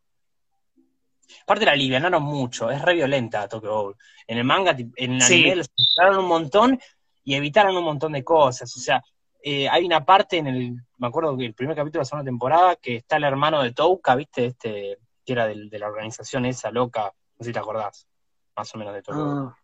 aparte 1.43 1.63
la 1.63 1.71
alivianaron 1.71 2.21
mucho, 2.21 2.69
es 2.69 2.81
re 2.81 2.95
violenta 2.95 3.47
Tokyo 3.47 3.69
Ghoul. 3.71 3.95
En 4.27 4.39
el 4.39 4.43
manga, 4.43 4.75
en 4.97 5.13
el 5.13 5.21
Sí. 5.21 5.49
anime, 5.49 6.17
un 6.19 6.25
montón 6.25 6.77
y 7.23 7.33
evitaron 7.35 7.77
un 7.77 7.85
montón 7.85 8.11
de 8.11 8.25
cosas. 8.25 8.75
O 8.75 8.79
sea, 8.81 9.01
eh, 9.47 9.69
hay 9.69 9.85
una 9.85 10.03
parte 10.03 10.37
en 10.37 10.47
el, 10.47 10.75
me 10.97 11.07
acuerdo 11.07 11.37
que 11.37 11.45
el 11.45 11.53
primer 11.53 11.75
capítulo 11.75 11.99
de 11.99 12.01
la 12.01 12.05
segunda 12.05 12.25
temporada, 12.25 12.75
que 12.77 12.95
está 12.95 13.17
el 13.17 13.25
hermano 13.25 13.61
de 13.61 13.73
Touka, 13.73 14.15
¿viste? 14.15 14.47
Este, 14.47 14.97
que 15.23 15.33
era 15.33 15.45
del- 15.45 15.69
de 15.69 15.77
la 15.79 15.87
organización 15.87 16.45
esa 16.45 16.71
loca, 16.71 17.03
no 17.37 17.43
sé 17.43 17.45
si 17.49 17.53
te 17.53 17.59
acordás, 17.59 18.07
más 18.55 18.73
o 18.73 18.77
menos 18.79 18.93
de 18.95 19.01
Ghoul. 19.01 19.47
Ah, 19.51 19.57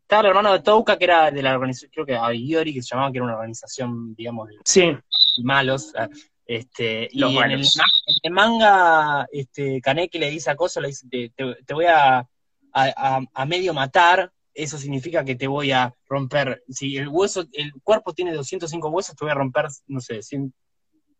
Estaba 0.00 0.20
el 0.22 0.26
hermano 0.28 0.52
de 0.52 0.60
Touka, 0.60 0.96
que 0.96 1.04
era 1.04 1.30
de 1.30 1.42
la 1.42 1.54
organización, 1.54 1.90
creo 1.92 2.06
que 2.06 2.16
Ayori, 2.16 2.72
que 2.74 2.82
se 2.82 2.88
llamaba, 2.94 3.10
que 3.12 3.18
era 3.18 3.24
una 3.24 3.34
organización, 3.34 4.14
digamos, 4.14 4.48
de 4.48 4.54
sí, 4.64 4.96
malos. 5.42 5.92
ah, 5.96 6.08
Este, 6.46 7.08
y 7.10 7.18
Los 7.20 7.30
en 7.30 7.36
el, 7.36 7.50
malos. 7.50 7.76
ma- 7.76 7.84
en 8.06 8.14
el 8.22 8.32
manga, 8.32 9.26
este, 9.32 9.80
Kaneki 9.80 10.18
le 10.18 10.30
dice 10.30 10.50
a 10.50 10.56
Koso, 10.56 10.80
le 10.80 10.88
dice, 10.88 11.06
te, 11.10 11.30
te- 11.30 11.62
te 11.64 11.74
voy 11.74 11.86
a, 11.86 12.18
a, 12.18 12.26
a- 12.72 13.20
a 13.32 13.46
medio 13.46 13.72
matar, 13.72 14.30
eso 14.54 14.78
significa 14.78 15.24
que 15.24 15.34
te 15.34 15.46
voy 15.46 15.72
a 15.72 15.94
romper, 16.08 16.62
si 16.68 16.96
el 16.96 17.08
hueso, 17.08 17.44
el 17.52 17.72
cuerpo 17.82 18.12
tiene 18.12 18.32
205 18.32 18.88
huesos, 18.88 19.16
te 19.16 19.24
voy 19.24 19.32
a 19.32 19.34
romper, 19.34 19.66
no 19.86 20.00
sé, 20.00 20.22
100, 20.22 20.54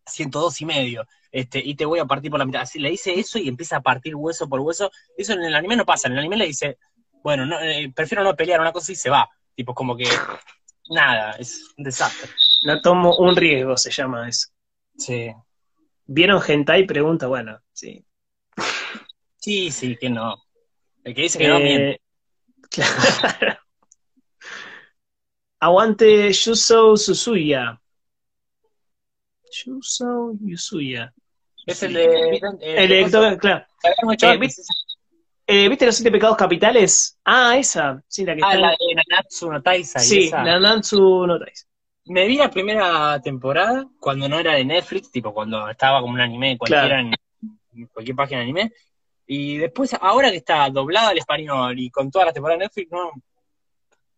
102 0.07 0.61
y 0.61 0.64
medio, 0.64 1.07
este, 1.32 1.61
y 1.64 1.74
te 1.74 1.85
voy 1.85 1.99
a 1.99 2.05
partir 2.05 2.30
por 2.30 2.39
la 2.39 2.47
mitad. 2.47 2.62
Así 2.62 2.78
le 2.78 2.91
dice 2.91 3.18
eso 3.18 3.39
y 3.39 3.49
empieza 3.49 3.76
a 3.76 3.82
partir 3.82 4.14
hueso 4.14 4.49
por 4.49 4.61
hueso. 4.61 4.91
Eso 5.16 5.32
en 5.32 5.43
el 5.45 5.55
anime 5.55 5.76
no 5.76 5.85
pasa, 5.85 6.09
en 6.09 6.14
el 6.14 6.20
anime 6.20 6.37
le 6.37 6.47
dice, 6.47 6.78
bueno, 7.22 7.47
no, 7.47 7.59
eh, 7.61 7.93
prefiero 7.95 8.22
no 8.22 8.37
pelear 8.37 8.61
una 8.61 8.72
cosa 8.72 8.93
y 8.93 8.97
se 8.97 9.11
va. 9.11 9.28
Tipo, 9.55 9.74
como 9.74 9.97
que, 9.97 10.09
nada, 10.91 11.32
es 11.32 11.72
un 11.76 11.85
desastre. 11.85 12.30
no 12.64 12.80
tomo 12.80 13.16
un 13.16 13.35
riesgo, 13.35 13.76
se 13.76 13.91
llama 13.91 14.28
eso. 14.28 14.49
Sí. 14.97 15.32
¿Vieron 16.07 16.43
Hentai? 16.47 16.87
Pregunta, 16.87 17.26
bueno, 17.26 17.59
sí. 17.72 18.05
Sí, 19.37 19.70
sí, 19.70 19.97
que 19.97 20.11
no. 20.11 20.37
El 21.03 21.14
que 21.14 21.22
dice 21.22 21.39
que 21.39 21.49
no 21.49 21.59
miente. 21.59 22.01
Eh, 22.78 23.36
claro. 23.38 23.58
Aguante 25.60 26.32
Yuso 26.32 26.96
Susuya. 26.96 27.80
Yuso 29.50 30.32
Yusuya. 30.40 31.12
Es 31.66 31.82
el 31.82 31.94
de. 31.94 32.40
El 32.60 32.88
director, 32.88 33.38
claro. 33.38 33.64
Eh, 33.82 34.36
¿viste, 34.38 34.62
eh, 35.46 35.68
¿viste 35.68 35.86
los 35.86 35.96
siete 35.96 36.10
pecados 36.10 36.36
capitales? 36.36 37.18
Ah, 37.24 37.56
esa. 37.56 38.02
Sí, 38.06 38.24
la 38.24 38.34
que 38.34 38.42
Ah, 38.44 38.48
está. 38.54 38.60
la 38.60 38.70
de 38.70 38.94
Nanatsu 38.94 39.50
no 39.50 39.62
Taizai. 39.62 40.02
sí, 40.04 40.24
esa. 40.24 40.42
Nanatsu 40.42 41.26
no 41.26 41.38
Taizai. 41.38 41.68
Me 42.06 42.26
vi 42.26 42.36
la 42.36 42.50
primera 42.50 43.18
temporada 43.22 43.86
cuando 43.98 44.28
no 44.28 44.38
era 44.38 44.52
de 44.54 44.64
Netflix, 44.64 45.10
tipo 45.10 45.32
cuando 45.32 45.66
estaba 45.70 46.02
como 46.02 46.12
un 46.12 46.20
anime 46.20 46.58
cualquiera 46.58 47.00
en 47.00 47.14
en 47.76 47.86
cualquier 47.86 48.14
página 48.16 48.38
de 48.40 48.44
anime. 48.44 48.72
Y 49.26 49.56
después, 49.58 49.94
ahora 50.00 50.30
que 50.30 50.36
está 50.38 50.68
doblada 50.70 51.08
al 51.10 51.18
español 51.18 51.78
y 51.78 51.90
con 51.90 52.10
toda 52.10 52.26
la 52.26 52.32
temporada 52.32 52.58
de 52.58 52.64
Netflix, 52.66 52.90
no, 52.92 53.10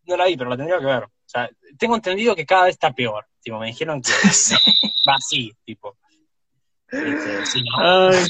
no 0.05 0.17
la 0.17 0.25
vi, 0.25 0.35
pero 0.37 0.49
la 0.49 0.57
tendría 0.57 0.79
que 0.79 0.85
ver. 0.85 1.03
O 1.03 1.09
sea, 1.29 1.49
tengo 1.77 1.95
entendido 1.95 2.35
que 2.35 2.45
cada 2.45 2.65
vez 2.65 2.73
está 2.75 2.91
peor. 2.93 3.25
Tipo, 3.41 3.59
me 3.59 3.67
dijeron 3.67 4.01
que 4.01 4.11
Sí. 4.31 4.55
va 5.07 5.15
así, 5.15 5.51
tipo. 5.65 5.97
Este, 6.89 7.45
sí, 7.45 7.61
¿no? 7.63 8.09
Ay. 8.09 8.25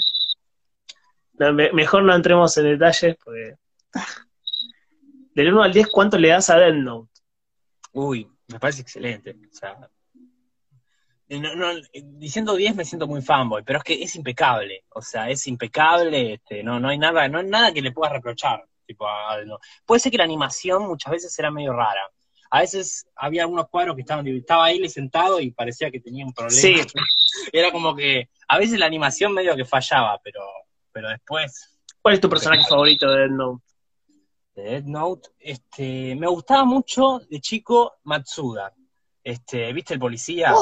No, 1.39 1.53
me- 1.53 1.71
mejor 1.71 2.03
no 2.03 2.15
entremos 2.15 2.55
en 2.57 2.63
detalles 2.65 3.15
porque. 3.23 3.55
Del 5.33 5.53
1 5.53 5.63
al 5.63 5.73
10, 5.73 5.87
¿cuánto 5.91 6.17
le 6.17 6.29
das 6.29 6.49
a 6.49 6.57
Death 6.57 6.73
Note? 6.75 7.11
Uy, 7.93 8.27
me 8.47 8.59
parece 8.59 8.81
excelente. 8.81 9.31
O 9.31 9.53
sea, 9.55 9.77
no- 11.29 11.55
no, 11.55 11.71
eh, 11.71 11.83
diciendo 12.03 12.55
10 12.55 12.75
me 12.75 12.85
siento 12.85 13.07
muy 13.07 13.21
fanboy, 13.21 13.63
pero 13.63 13.79
es 13.79 13.83
que 13.83 14.01
es 14.03 14.15
impecable. 14.15 14.85
O 14.89 15.01
sea, 15.01 15.29
es 15.29 15.45
impecable, 15.47 16.33
este, 16.35 16.63
no, 16.63 16.79
no 16.79 16.89
hay 16.89 16.97
nada, 16.97 17.27
no 17.27 17.39
hay 17.39 17.45
nada 17.47 17.73
que 17.73 17.81
le 17.81 17.91
pueda 17.91 18.13
reprochar. 18.13 18.63
Tipo, 18.85 19.05
a- 19.07 19.43
no. 19.45 19.59
Puede 19.85 19.99
ser 19.99 20.11
que 20.11 20.17
la 20.17 20.23
animación 20.23 20.87
muchas 20.87 21.11
veces 21.11 21.37
era 21.37 21.51
medio 21.51 21.73
rara. 21.73 22.01
A 22.49 22.61
veces 22.61 23.05
había 23.17 23.41
algunos 23.41 23.67
cuadros 23.67 23.95
que 23.95 24.01
estaban, 24.03 24.25
estaba 24.27 24.65
ahí 24.65 24.87
sentado 24.87 25.41
y 25.41 25.51
parecía 25.51 25.91
que 25.91 25.99
tenía 25.99 26.25
un 26.25 26.31
problema. 26.33 26.61
Sí. 26.61 26.75
Era 27.51 27.71
como 27.73 27.93
que, 27.93 28.29
a 28.47 28.57
veces 28.57 28.79
la 28.79 28.85
animación 28.85 29.33
medio 29.33 29.53
que 29.57 29.65
fallaba, 29.65 30.17
pero, 30.23 30.39
pero 30.93 31.09
después, 31.09 31.73
¿Cuál 32.01 32.13
es 32.15 32.21
tu 32.21 32.29
personaje 32.29 32.63
favorito 32.69 33.09
de 33.11 33.19
Death 33.19 33.31
Note? 33.31 33.63
de 34.55 34.63
Death 34.63 34.85
Note, 34.85 35.29
este, 35.39 36.15
me 36.15 36.27
gustaba 36.27 36.63
mucho 36.63 37.19
de 37.29 37.41
chico 37.41 37.97
Matsuda. 38.03 38.73
Este, 39.27 39.73
¿viste 39.73 39.93
el 39.93 39.99
policía? 39.99 40.53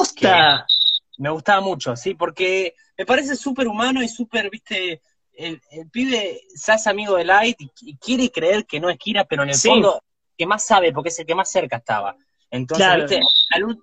Me 1.18 1.30
gustaba 1.30 1.60
mucho, 1.60 1.94
sí, 1.94 2.14
porque 2.14 2.74
me 2.98 3.06
parece 3.06 3.36
súper 3.36 3.68
humano 3.68 4.02
y 4.02 4.08
súper, 4.08 4.50
viste, 4.50 5.00
el, 5.34 5.60
el 5.70 5.88
pibe 5.88 6.40
se 6.52 6.72
hace 6.72 6.90
amigo 6.90 7.16
de 7.16 7.24
Light 7.24 7.60
y, 7.60 7.70
y 7.82 7.96
quiere 7.96 8.28
creer 8.28 8.66
que 8.66 8.80
no 8.80 8.90
es 8.90 8.98
Kira, 8.98 9.24
pero 9.24 9.44
en 9.44 9.50
el 9.50 9.54
Sí. 9.54 9.68
fondo 9.68 10.02
que 10.36 10.46
más 10.46 10.66
sabe, 10.66 10.92
porque 10.92 11.10
es 11.10 11.18
el 11.20 11.26
que 11.26 11.36
más 11.36 11.48
cerca 11.48 11.76
estaba. 11.76 12.16
Entonces, 12.50 12.86
Claro. 12.86 13.02
viste, 13.02 13.20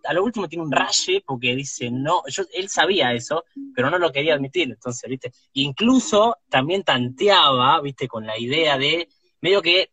a 0.03 0.13
lo 0.13 0.21
último 0.21 0.49
tiene 0.49 0.65
un 0.65 0.71
raye 0.71 1.23
porque 1.25 1.55
dice, 1.55 1.89
no, 1.89 2.21
yo, 2.27 2.43
él 2.53 2.67
sabía 2.67 3.13
eso, 3.13 3.45
pero 3.73 3.89
no 3.89 3.97
lo 3.97 4.11
quería 4.11 4.33
admitir, 4.33 4.69
entonces, 4.69 5.09
viste, 5.09 5.31
incluso 5.53 6.39
también 6.49 6.83
tanteaba, 6.83 7.79
viste, 7.79 8.09
con 8.09 8.25
la 8.25 8.37
idea 8.37 8.77
de, 8.77 9.07
medio 9.39 9.61
que 9.61 9.92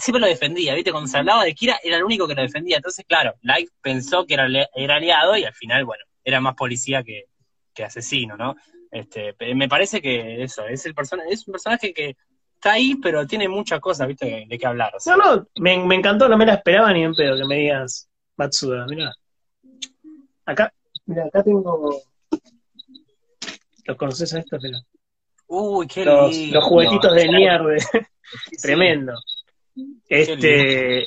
siempre 0.00 0.20
lo 0.20 0.26
defendía, 0.26 0.74
viste, 0.74 0.90
cuando 0.92 1.08
se 1.08 1.18
hablaba 1.18 1.44
de 1.44 1.54
Kira 1.54 1.78
era 1.82 1.96
el 1.96 2.04
único 2.04 2.28
que 2.28 2.34
lo 2.34 2.42
defendía, 2.42 2.76
entonces, 2.76 3.04
claro, 3.06 3.34
Light 3.42 3.70
pensó 3.80 4.26
que 4.26 4.34
era, 4.34 4.46
era 4.74 4.96
aliado 4.96 5.36
y 5.36 5.44
al 5.44 5.54
final, 5.54 5.84
bueno, 5.84 6.04
era 6.24 6.40
más 6.40 6.54
policía 6.54 7.02
que, 7.02 7.24
que 7.74 7.84
asesino, 7.84 8.36
¿no? 8.36 8.54
Este, 8.90 9.34
me 9.54 9.68
parece 9.68 10.00
que 10.00 10.42
eso, 10.42 10.66
es 10.66 10.84
el 10.86 10.94
persona, 10.94 11.24
es 11.28 11.46
un 11.46 11.52
personaje 11.52 11.92
que 11.92 12.16
está 12.54 12.72
ahí, 12.72 12.94
pero 12.96 13.26
tiene 13.26 13.48
muchas 13.48 13.80
cosas, 13.80 14.08
viste, 14.08 14.46
de, 14.48 14.58
qué 14.58 14.66
hablar. 14.66 14.94
o 14.94 15.00
sea. 15.00 15.16
No, 15.16 15.36
no, 15.36 15.46
me, 15.56 15.78
me 15.78 15.94
encantó, 15.96 16.28
no 16.28 16.36
me 16.36 16.46
la 16.46 16.54
esperaba 16.54 16.92
ni 16.92 17.02
en 17.02 17.14
pedo 17.14 17.36
que 17.36 17.44
me 17.44 17.56
digas 17.56 18.08
Matsuda, 18.36 18.86
mirá. 18.86 19.12
Acá, 20.44 20.72
mira, 21.06 21.24
acá 21.26 21.42
tengo. 21.42 22.00
¿Los 23.84 23.96
conoces 23.96 24.32
a 24.34 24.38
estos? 24.40 24.62
Uy, 25.48 25.86
qué 25.86 26.04
Los, 26.04 26.30
lindo. 26.30 26.54
los 26.56 26.64
juguetitos 26.64 27.14
de 27.14 27.20
de- 27.22 27.80
Sí. 28.58 28.72
Este. 30.08 31.06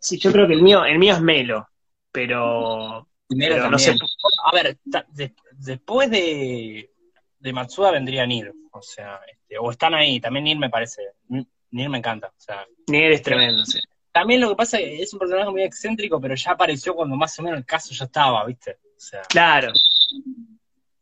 Sí, 0.00 0.18
yo 0.18 0.30
creo 0.32 0.46
que 0.46 0.54
el 0.54 0.62
mío, 0.62 0.84
el 0.84 0.98
mío 0.98 1.14
es 1.14 1.20
Melo, 1.20 1.68
pero, 2.12 3.08
Primero 3.26 3.56
pero 3.56 3.70
no 3.70 3.78
sé. 3.78 3.96
A 4.44 4.52
ver, 4.54 4.78
de- 4.84 5.34
después 5.52 6.10
de, 6.10 6.90
de 7.38 7.52
Matsuda 7.52 7.90
vendría 7.90 8.26
Nir. 8.26 8.52
O 8.72 8.82
sea, 8.82 9.20
este, 9.30 9.58
o 9.58 9.70
están 9.70 9.94
ahí. 9.94 10.20
También 10.20 10.44
Nir 10.44 10.58
me 10.58 10.70
parece. 10.70 11.02
Nir 11.28 11.88
me 11.88 11.98
encanta. 11.98 12.28
O 12.28 12.34
sea, 12.40 12.64
Ni 12.88 12.98
eres 12.98 13.22
tremendo, 13.22 13.64
sí. 13.64 13.80
también 14.12 14.40
lo 14.40 14.50
que 14.50 14.56
pasa 14.56 14.78
es 14.78 14.84
que 14.84 15.02
es 15.02 15.12
un 15.12 15.18
personaje 15.18 15.50
muy 15.50 15.62
excéntrico, 15.62 16.20
pero 16.20 16.34
ya 16.34 16.52
apareció 16.52 16.94
cuando 16.94 17.16
más 17.16 17.38
o 17.38 17.42
menos 17.42 17.58
el 17.58 17.66
caso 17.66 17.92
ya 17.94 18.04
estaba, 18.04 18.44
¿viste? 18.44 18.78
O 18.96 19.00
sea, 19.00 19.22
Claro. 19.22 19.72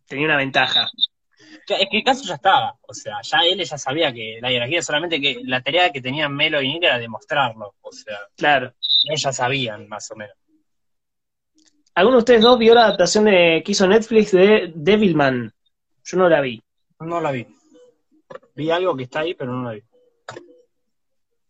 Tenía 0.07 0.27
una 0.27 0.37
ventaja. 0.37 0.89
Es 1.69 1.89
que 1.91 1.97
el 1.99 2.05
caso 2.05 2.25
ya 2.25 2.35
estaba. 2.35 2.77
O 2.83 2.93
sea, 2.93 3.17
ya 3.23 3.39
él 3.45 3.63
ya 3.65 3.79
sabía 3.79 4.13
que 4.13 4.39
la 4.41 4.49
jerarquía, 4.51 4.83
solamente 4.83 5.21
que 5.21 5.39
la 5.45 5.63
tarea 5.63 5.91
que 5.91 6.01
tenían 6.03 6.35
Melo 6.35 6.61
y 6.61 6.69
Nir 6.69 6.85
era 6.85 6.99
demostrarlo. 6.99 7.75
O 7.81 7.93
sea, 7.93 8.19
Claro. 8.37 8.73
ellos 9.09 9.23
ya 9.23 9.33
sabían 9.33 9.89
más 9.89 10.11
o 10.11 10.17
menos. 10.17 10.37
¿Alguno 11.95 12.17
de 12.17 12.21
ustedes 12.21 12.43
dos 12.43 12.59
vio 12.59 12.75
la 12.75 12.87
adaptación 12.87 13.25
de, 13.27 13.63
que 13.65 13.73
hizo 13.73 13.87
Netflix 13.87 14.33
de 14.33 14.73
Devilman? 14.75 15.53
Yo 16.05 16.17
no 16.19 16.29
la 16.29 16.41
vi. 16.41 16.61
No 17.01 17.21
la 17.21 17.31
vi. 17.31 17.47
Vi 18.57 18.71
algo 18.71 18.97
que 18.97 19.05
está 19.05 19.21
ahí, 19.21 19.35
pero 19.35 19.53
no 19.53 19.63
la 19.69 19.73
vi. 19.77 19.83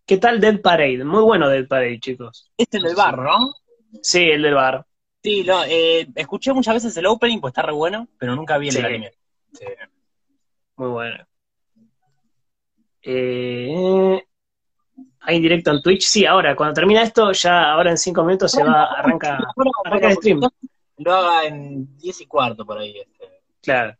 ¿Qué 0.07 0.19
tal 0.19 0.39
Dead 0.41 0.61
Parade? 0.61 1.03
Muy 1.05 1.23
bueno 1.23 1.49
Dead 1.49 1.67
Parade, 1.67 1.99
chicos. 1.99 2.51
Este 2.59 2.77
es 2.79 2.85
el 2.85 2.95
bar, 2.95 3.19
¿no? 3.19 3.55
Sí, 4.03 4.21
el 4.23 4.43
del 4.43 4.55
bar. 4.55 4.85
Sí, 5.23 5.43
no, 5.45 5.65
eh, 5.65 6.07
escuché 6.15 6.53
muchas 6.53 6.75
veces 6.75 6.95
el 6.99 7.07
opening, 7.07 7.41
pues 7.41 7.53
está 7.53 7.63
re 7.63 7.73
bueno, 7.73 8.07
pero 8.19 8.37
nunca 8.37 8.59
vi 8.59 8.69
el 8.69 8.75
Sí. 8.75 8.81
anime. 8.83 9.13
Sí. 9.55 9.65
Muy 10.77 10.89
bueno. 10.89 11.27
Eh, 13.03 14.25
¿Hay 15.21 15.41
directo 15.41 15.71
en 15.71 15.83
Twitch? 15.83 16.03
Sí, 16.03 16.27
ahora, 16.27 16.57
cuando 16.57 16.75
termina 16.75 17.03
esto, 17.03 17.33
ya 17.33 17.73
ahora 17.73 17.91
en 17.91 17.99
cinco 17.99 18.25
minutos 18.25 18.51
se 18.53 18.63
va, 18.63 18.85
arranca, 18.85 19.39
arranca 19.85 20.09
el 20.09 20.17
stream. 20.17 20.41
Lo 20.99 21.13
haga 21.13 21.47
en 21.47 21.97
10 21.97 22.21
y 22.21 22.27
cuarto 22.27 22.65
por 22.65 22.79
ahí, 22.79 22.99
este, 22.99 23.43
Claro, 23.61 23.97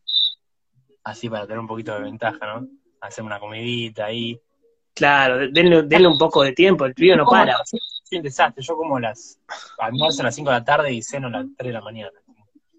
así 1.03 1.29
para 1.29 1.45
tener 1.45 1.59
un 1.59 1.67
poquito 1.67 1.93
de 1.93 2.01
ventaja, 2.01 2.45
¿no? 2.45 2.67
Hacer 3.01 3.23
una 3.23 3.39
comidita 3.39 4.05
ahí. 4.05 4.39
claro, 4.93 5.47
denle, 5.51 5.83
denle 5.83 6.07
un 6.07 6.17
poco 6.17 6.43
de 6.43 6.53
tiempo, 6.53 6.85
el 6.85 6.93
pibe 6.93 7.15
no 7.15 7.25
para. 7.25 7.57
Sí, 7.65 8.17
un 8.17 8.23
desastre. 8.23 8.63
Yo 8.63 8.75
como 8.75 8.99
las 8.99 9.39
almuerzo 9.79 10.21
a 10.21 10.25
las 10.25 10.35
5 10.35 10.49
de 10.49 10.55
la 10.55 10.63
tarde 10.63 10.93
y 10.93 11.01
ceno 11.01 11.27
a 11.27 11.31
las 11.31 11.45
3 11.57 11.69
de 11.69 11.73
la 11.73 11.81
mañana. 11.81 12.19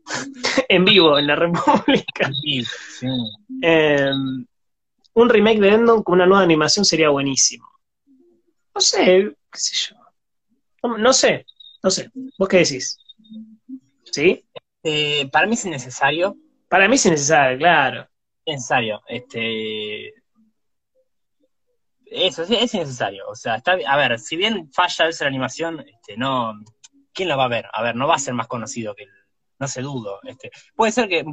En 0.68 0.84
vivo, 0.84 1.18
en 1.18 1.26
la 1.26 1.36
República. 1.36 2.30
Sí, 2.42 2.64
sí. 2.64 3.06
Eh, 3.62 4.10
un 5.14 5.28
remake 5.28 5.60
de 5.60 5.68
Endon 5.70 6.02
con 6.02 6.14
una 6.14 6.26
nueva 6.26 6.42
animación 6.42 6.84
sería 6.84 7.08
buenísimo. 7.08 7.66
No 8.74 8.80
sé, 8.80 9.34
qué 9.50 9.58
sé 9.58 9.74
yo. 9.74 9.96
No, 10.82 10.98
no 10.98 11.12
sé, 11.12 11.46
no 11.82 11.90
sé. 11.90 12.10
¿Vos 12.38 12.48
qué 12.48 12.58
decís? 12.58 12.98
¿Sí? 14.04 14.44
Eh, 14.82 15.28
para 15.32 15.46
mí 15.46 15.54
es 15.54 15.64
innecesario. 15.64 16.36
Para 16.68 16.88
mí 16.88 16.96
es 16.96 17.06
innecesario, 17.06 17.58
claro. 17.58 18.08
Necesario. 18.44 19.00
Este. 19.08 20.12
Eso, 22.04 22.44
sí, 22.44 22.54
es 22.54 22.74
innecesario. 22.74 23.26
O 23.28 23.34
sea, 23.34 23.56
está, 23.56 23.72
a 23.86 23.96
ver, 23.96 24.18
si 24.18 24.36
bien 24.36 24.70
falla 24.72 25.08
esa 25.08 25.26
animación, 25.26 25.80
este, 25.80 26.16
no. 26.16 26.52
¿Quién 27.12 27.30
lo 27.30 27.38
va 27.38 27.46
a 27.46 27.48
ver? 27.48 27.66
A 27.72 27.82
ver, 27.82 27.96
no 27.96 28.06
va 28.06 28.16
a 28.16 28.18
ser 28.18 28.34
más 28.34 28.46
conocido 28.46 28.94
que 28.94 29.04
el. 29.04 29.10
No 29.58 29.68
se 29.68 29.82
dudo. 29.82 30.20
Este, 30.24 30.50
puede 30.74 30.92
ser 30.92 31.08
que. 31.08 31.24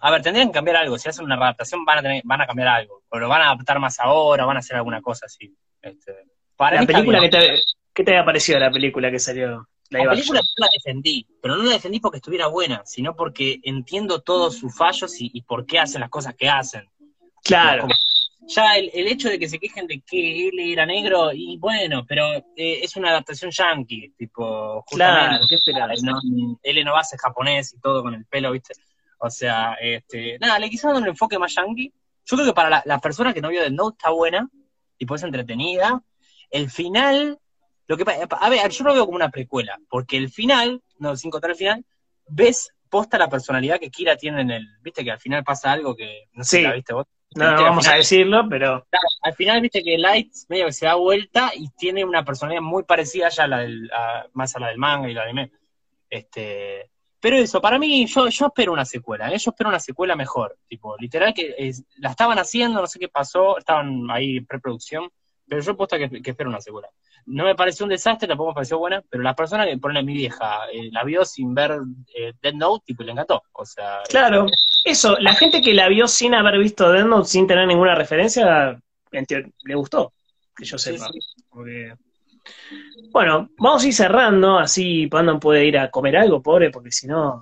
A 0.00 0.10
ver, 0.10 0.22
tendrían 0.22 0.48
que 0.48 0.54
cambiar 0.54 0.76
algo. 0.76 0.98
Si 0.98 1.08
hacen 1.08 1.24
una 1.24 1.36
adaptación, 1.36 1.84
van 1.84 1.98
a, 1.98 2.02
tener, 2.02 2.22
van 2.24 2.40
a 2.40 2.46
cambiar 2.46 2.68
algo. 2.68 3.02
O 3.08 3.18
lo 3.18 3.28
van 3.28 3.42
a 3.42 3.46
adaptar 3.46 3.78
más 3.78 3.98
ahora, 4.00 4.44
van 4.44 4.56
a 4.56 4.60
hacer 4.60 4.76
alguna 4.76 5.00
cosa 5.00 5.26
así. 5.26 5.54
Este, 5.80 6.12
para 6.56 6.80
La 6.80 6.86
película 6.86 7.20
que 7.20 7.28
te, 7.28 7.60
¿qué 7.92 8.04
te 8.04 8.10
había 8.10 8.24
parecido 8.24 8.58
la 8.58 8.70
película 8.70 9.10
que 9.10 9.18
salió? 9.18 9.68
La 9.90 10.10
película 10.10 10.40
no 10.40 10.66
la 10.66 10.68
defendí, 10.72 11.26
pero 11.40 11.56
no 11.56 11.62
la 11.62 11.72
defendí 11.72 12.00
porque 12.00 12.16
estuviera 12.18 12.48
buena, 12.48 12.82
sino 12.84 13.14
porque 13.14 13.60
entiendo 13.62 14.20
todos 14.22 14.58
sus 14.58 14.74
fallos 14.76 15.20
y, 15.20 15.30
y 15.32 15.42
por 15.42 15.64
qué 15.66 15.78
hacen 15.78 16.00
las 16.00 16.10
cosas 16.10 16.34
que 16.34 16.48
hacen. 16.48 16.88
Claro, 17.44 17.82
Como- 17.82 17.94
ya 18.46 18.76
el, 18.76 18.90
el 18.92 19.06
hecho 19.08 19.28
de 19.28 19.38
que 19.38 19.48
se 19.48 19.58
quejen 19.58 19.86
de 19.86 20.00
que 20.00 20.48
él 20.48 20.58
era 20.58 20.84
negro, 20.86 21.32
y 21.32 21.56
bueno, 21.58 22.04
pero 22.06 22.32
eh, 22.56 22.80
es 22.82 22.96
una 22.96 23.10
adaptación 23.10 23.50
yankee, 23.50 24.10
tipo, 24.16 24.84
claro, 24.90 25.14
justamente, 25.40 25.46
¿qué 25.48 25.54
esperabas? 25.56 26.02
no, 26.02 26.58
él 26.62 26.84
no 26.84 26.92
va 26.92 27.00
a 27.00 27.04
ser 27.04 27.18
japonés 27.18 27.74
y 27.74 27.80
todo 27.80 28.02
con 28.02 28.14
el 28.14 28.24
pelo, 28.26 28.52
¿viste? 28.52 28.74
O 29.18 29.30
sea, 29.30 29.74
este, 29.80 30.38
nada, 30.38 30.58
le 30.58 30.68
quisieron 30.68 31.00
un 31.02 31.08
enfoque 31.08 31.38
más 31.38 31.54
yankee. 31.54 31.92
Yo 32.26 32.36
creo 32.36 32.46
que 32.48 32.52
para 32.54 32.70
la- 32.70 32.82
las 32.84 33.00
personas 33.00 33.32
que 33.34 33.40
no 33.40 33.48
vio 33.48 33.62
The 33.62 33.70
Note 33.70 33.96
está 33.98 34.10
buena, 34.10 34.48
tipo, 34.98 35.14
es 35.14 35.22
entretenida. 35.22 36.02
El 36.50 36.70
final, 36.70 37.38
lo 37.86 37.96
que 37.96 38.04
pa- 38.04 38.12
a 38.12 38.48
ver, 38.50 38.70
yo 38.70 38.84
lo 38.84 38.92
veo 38.94 39.04
como 39.06 39.16
una 39.16 39.30
precuela, 39.30 39.78
porque 39.88 40.16
el 40.16 40.30
final, 40.30 40.82
no, 40.98 41.16
sin 41.16 41.30
contar 41.30 41.50
el 41.50 41.56
final, 41.56 41.84
ves 42.28 42.70
posta 42.90 43.18
la 43.18 43.28
personalidad 43.28 43.80
que 43.80 43.90
Kira 43.90 44.16
tiene 44.16 44.42
en 44.42 44.50
el, 44.52 44.66
viste 44.82 45.02
que 45.02 45.10
al 45.10 45.18
final 45.20 45.42
pasa 45.42 45.72
algo 45.72 45.96
que, 45.96 46.24
no 46.32 46.44
sé 46.44 46.50
Sí. 46.50 46.56
si 46.58 46.62
la 46.62 46.72
viste 46.74 46.92
vos. 46.94 47.06
No, 47.34 47.50
no 47.56 47.62
vamos 47.62 47.88
a 47.88 47.94
decirlo, 47.96 48.46
pero 48.48 48.86
al 49.22 49.34
final 49.34 49.60
viste 49.60 49.82
que 49.82 49.98
Light 49.98 50.32
medio 50.48 50.66
que 50.66 50.72
se 50.72 50.86
da 50.86 50.94
vuelta 50.94 51.50
y 51.54 51.68
tiene 51.70 52.04
una 52.04 52.24
personalidad 52.24 52.62
muy 52.62 52.84
parecida 52.84 53.28
ya 53.28 53.44
a 53.44 53.48
la 53.48 53.58
del, 53.58 53.90
a- 53.92 54.26
más 54.34 54.54
a 54.56 54.60
la 54.60 54.68
del 54.68 54.78
manga 54.78 55.08
y 55.08 55.14
la 55.14 55.22
anime. 55.22 55.50
Este, 56.08 56.90
pero 57.20 57.36
eso, 57.36 57.60
para 57.60 57.78
mí, 57.78 58.06
yo, 58.06 58.28
yo 58.28 58.46
espero 58.46 58.72
una 58.72 58.84
secuela, 58.84 59.28
¿eh? 59.32 59.38
yo 59.38 59.50
espero 59.50 59.68
una 59.70 59.80
secuela 59.80 60.14
mejor. 60.14 60.58
Tipo, 60.68 60.96
literal 60.98 61.32
que 61.34 61.54
es- 61.56 61.84
la 61.96 62.10
estaban 62.10 62.38
haciendo, 62.38 62.80
no 62.80 62.86
sé 62.86 62.98
qué 62.98 63.08
pasó, 63.08 63.58
estaban 63.58 64.10
ahí 64.10 64.36
en 64.38 64.46
preproducción, 64.46 65.10
pero 65.48 65.62
yo 65.62 65.76
puesto 65.76 65.96
que, 65.96 66.22
que 66.22 66.30
espero 66.30 66.50
una 66.50 66.60
secuela. 66.60 66.88
No 67.26 67.44
me 67.44 67.54
pareció 67.54 67.84
un 67.86 67.90
desastre, 67.90 68.28
tampoco 68.28 68.50
me 68.50 68.54
pareció 68.54 68.78
buena, 68.78 69.02
pero 69.08 69.22
la 69.22 69.34
persona 69.34 69.64
que 69.64 69.78
pone 69.78 70.02
mi 70.02 70.12
vieja 70.12 70.66
eh, 70.70 70.90
la 70.92 71.02
vio 71.04 71.24
sin 71.24 71.54
ver 71.54 71.78
eh, 72.14 72.34
Dead 72.42 72.52
Note, 72.52 72.84
tipo, 72.86 73.02
le 73.02 73.12
encantó. 73.12 73.42
O 73.52 73.64
sea, 73.64 74.02
claro, 74.08 74.44
eso, 74.84 75.18
la 75.18 75.34
gente 75.34 75.60
que 75.60 75.72
la 75.74 75.88
vio 75.88 76.06
sin 76.08 76.34
haber 76.34 76.58
visto 76.58 76.90
Death 76.92 77.06
Note, 77.06 77.28
sin 77.28 77.46
tener 77.46 77.66
ninguna 77.66 77.94
referencia, 77.94 78.78
le 79.10 79.74
gustó, 79.74 80.12
que 80.56 80.64
yo 80.64 80.78
sepa. 80.78 81.08
sí. 81.12 81.18
Porque- 81.48 81.94
Bueno, 83.10 83.48
vamos 83.58 83.82
a 83.82 83.86
ir 83.86 83.94
cerrando, 83.94 84.58
así 84.58 85.06
Pandon 85.06 85.40
puede 85.40 85.64
ir 85.64 85.78
a 85.78 85.90
comer 85.90 86.16
algo, 86.16 86.42
pobre, 86.42 86.70
porque 86.70 86.90
si 86.92 87.06
no, 87.06 87.40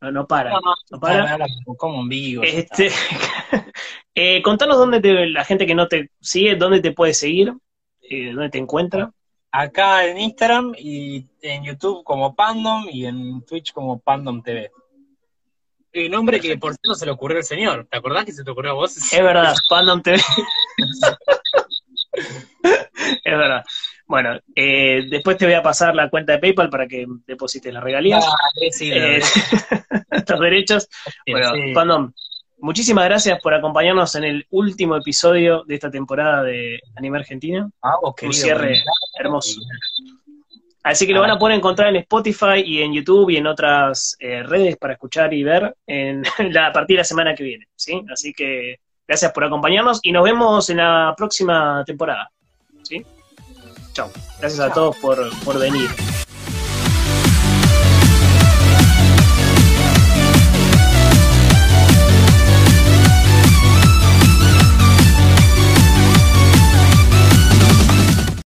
no, 0.00 0.12
no 0.12 0.26
para. 0.26 0.50
No, 0.50 0.60
no, 0.60 0.74
No 0.90 1.00
para. 1.00 1.36
como 1.76 2.02
en 2.02 2.08
vivo. 2.08 2.42
Este, 2.44 2.90
eh, 4.14 4.42
contanos 4.42 4.76
dónde 4.76 5.00
te, 5.00 5.26
la 5.28 5.44
gente 5.44 5.66
que 5.66 5.74
no 5.74 5.88
te 5.88 6.10
sigue, 6.20 6.56
dónde 6.56 6.80
te 6.80 6.92
puede 6.92 7.14
seguir, 7.14 7.52
eh, 8.02 8.32
dónde 8.32 8.50
te 8.50 8.58
encuentra. 8.58 9.10
acá 9.50 10.06
en 10.06 10.18
Instagram 10.18 10.74
y 10.78 11.26
en 11.42 11.64
YouTube 11.64 12.04
como 12.04 12.34
Pandom 12.34 12.86
y 12.90 13.06
en 13.06 13.42
Twitch 13.44 13.72
como 13.72 13.98
Pandom 13.98 14.42
TV. 14.42 14.70
El 15.92 16.10
nombre 16.10 16.40
que 16.40 16.56
por 16.56 16.74
cierto 16.74 16.94
se 16.94 17.04
le 17.06 17.12
ocurrió 17.12 17.38
al 17.38 17.44
señor. 17.44 17.86
¿Te 17.90 17.98
acordás 17.98 18.24
que 18.24 18.32
se 18.32 18.42
te 18.44 18.50
ocurrió 18.50 18.72
a 18.72 18.74
vos? 18.74 18.96
Es 18.96 19.22
verdad, 19.22 19.54
Pandom 19.68 20.00
TV. 20.02 20.18
es 22.12 23.38
verdad. 23.38 23.62
Bueno, 24.06 24.38
eh, 24.54 25.06
después 25.08 25.36
te 25.36 25.46
voy 25.46 25.54
a 25.54 25.62
pasar 25.62 25.94
la 25.94 26.10
cuenta 26.10 26.32
de 26.32 26.38
PayPal 26.38 26.68
para 26.68 26.86
que 26.86 27.06
deposites 27.26 27.72
las 27.72 27.82
regalías, 27.82 28.24
Ah, 28.26 28.50
sí, 28.70 28.90
eh, 28.92 29.20
estos 30.10 30.40
derechos. 30.40 30.88
sí, 31.24 31.32
Bueno, 31.32 31.52
sí. 31.54 31.72
Pandom, 31.72 32.12
muchísimas 32.58 33.04
gracias 33.06 33.40
por 33.40 33.54
acompañarnos 33.54 34.14
en 34.16 34.24
el 34.24 34.46
último 34.50 34.96
episodio 34.96 35.62
de 35.66 35.74
esta 35.76 35.90
temporada 35.90 36.42
de 36.42 36.80
Anime 36.96 37.18
Argentina. 37.18 37.70
A 37.80 37.96
vos, 38.02 38.10
Un 38.10 38.14
querido, 38.14 38.32
cierre 38.42 38.82
hermoso. 39.18 39.60
Así 40.82 41.06
que 41.06 41.12
lo 41.12 41.20
van 41.20 41.30
a 41.30 41.38
poder 41.38 41.56
encontrar 41.56 41.88
en 41.88 41.96
Spotify 41.96 42.62
y 42.64 42.82
en 42.82 42.92
YouTube 42.92 43.30
y 43.30 43.36
en 43.36 43.46
otras 43.46 44.16
eh, 44.18 44.42
redes 44.42 44.76
para 44.76 44.94
escuchar 44.94 45.32
y 45.32 45.44
ver 45.44 45.76
en 45.86 46.22
la, 46.52 46.68
a 46.68 46.72
partir 46.72 46.96
de 46.96 47.00
la 47.00 47.04
semana 47.04 47.34
que 47.34 47.44
viene. 47.44 47.68
¿sí? 47.76 48.02
Así 48.12 48.32
que 48.32 48.80
gracias 49.06 49.32
por 49.32 49.44
acompañarnos 49.44 50.00
y 50.02 50.10
nos 50.10 50.24
vemos 50.24 50.68
en 50.70 50.78
la 50.78 51.14
próxima 51.16 51.84
temporada. 51.86 52.30
¿sí? 52.82 53.04
Chao. 53.92 54.10
Gracias 54.40 54.60
a 54.60 54.72
todos 54.72 54.96
por, 54.96 55.18
por 55.44 55.58
venir. 55.58 55.88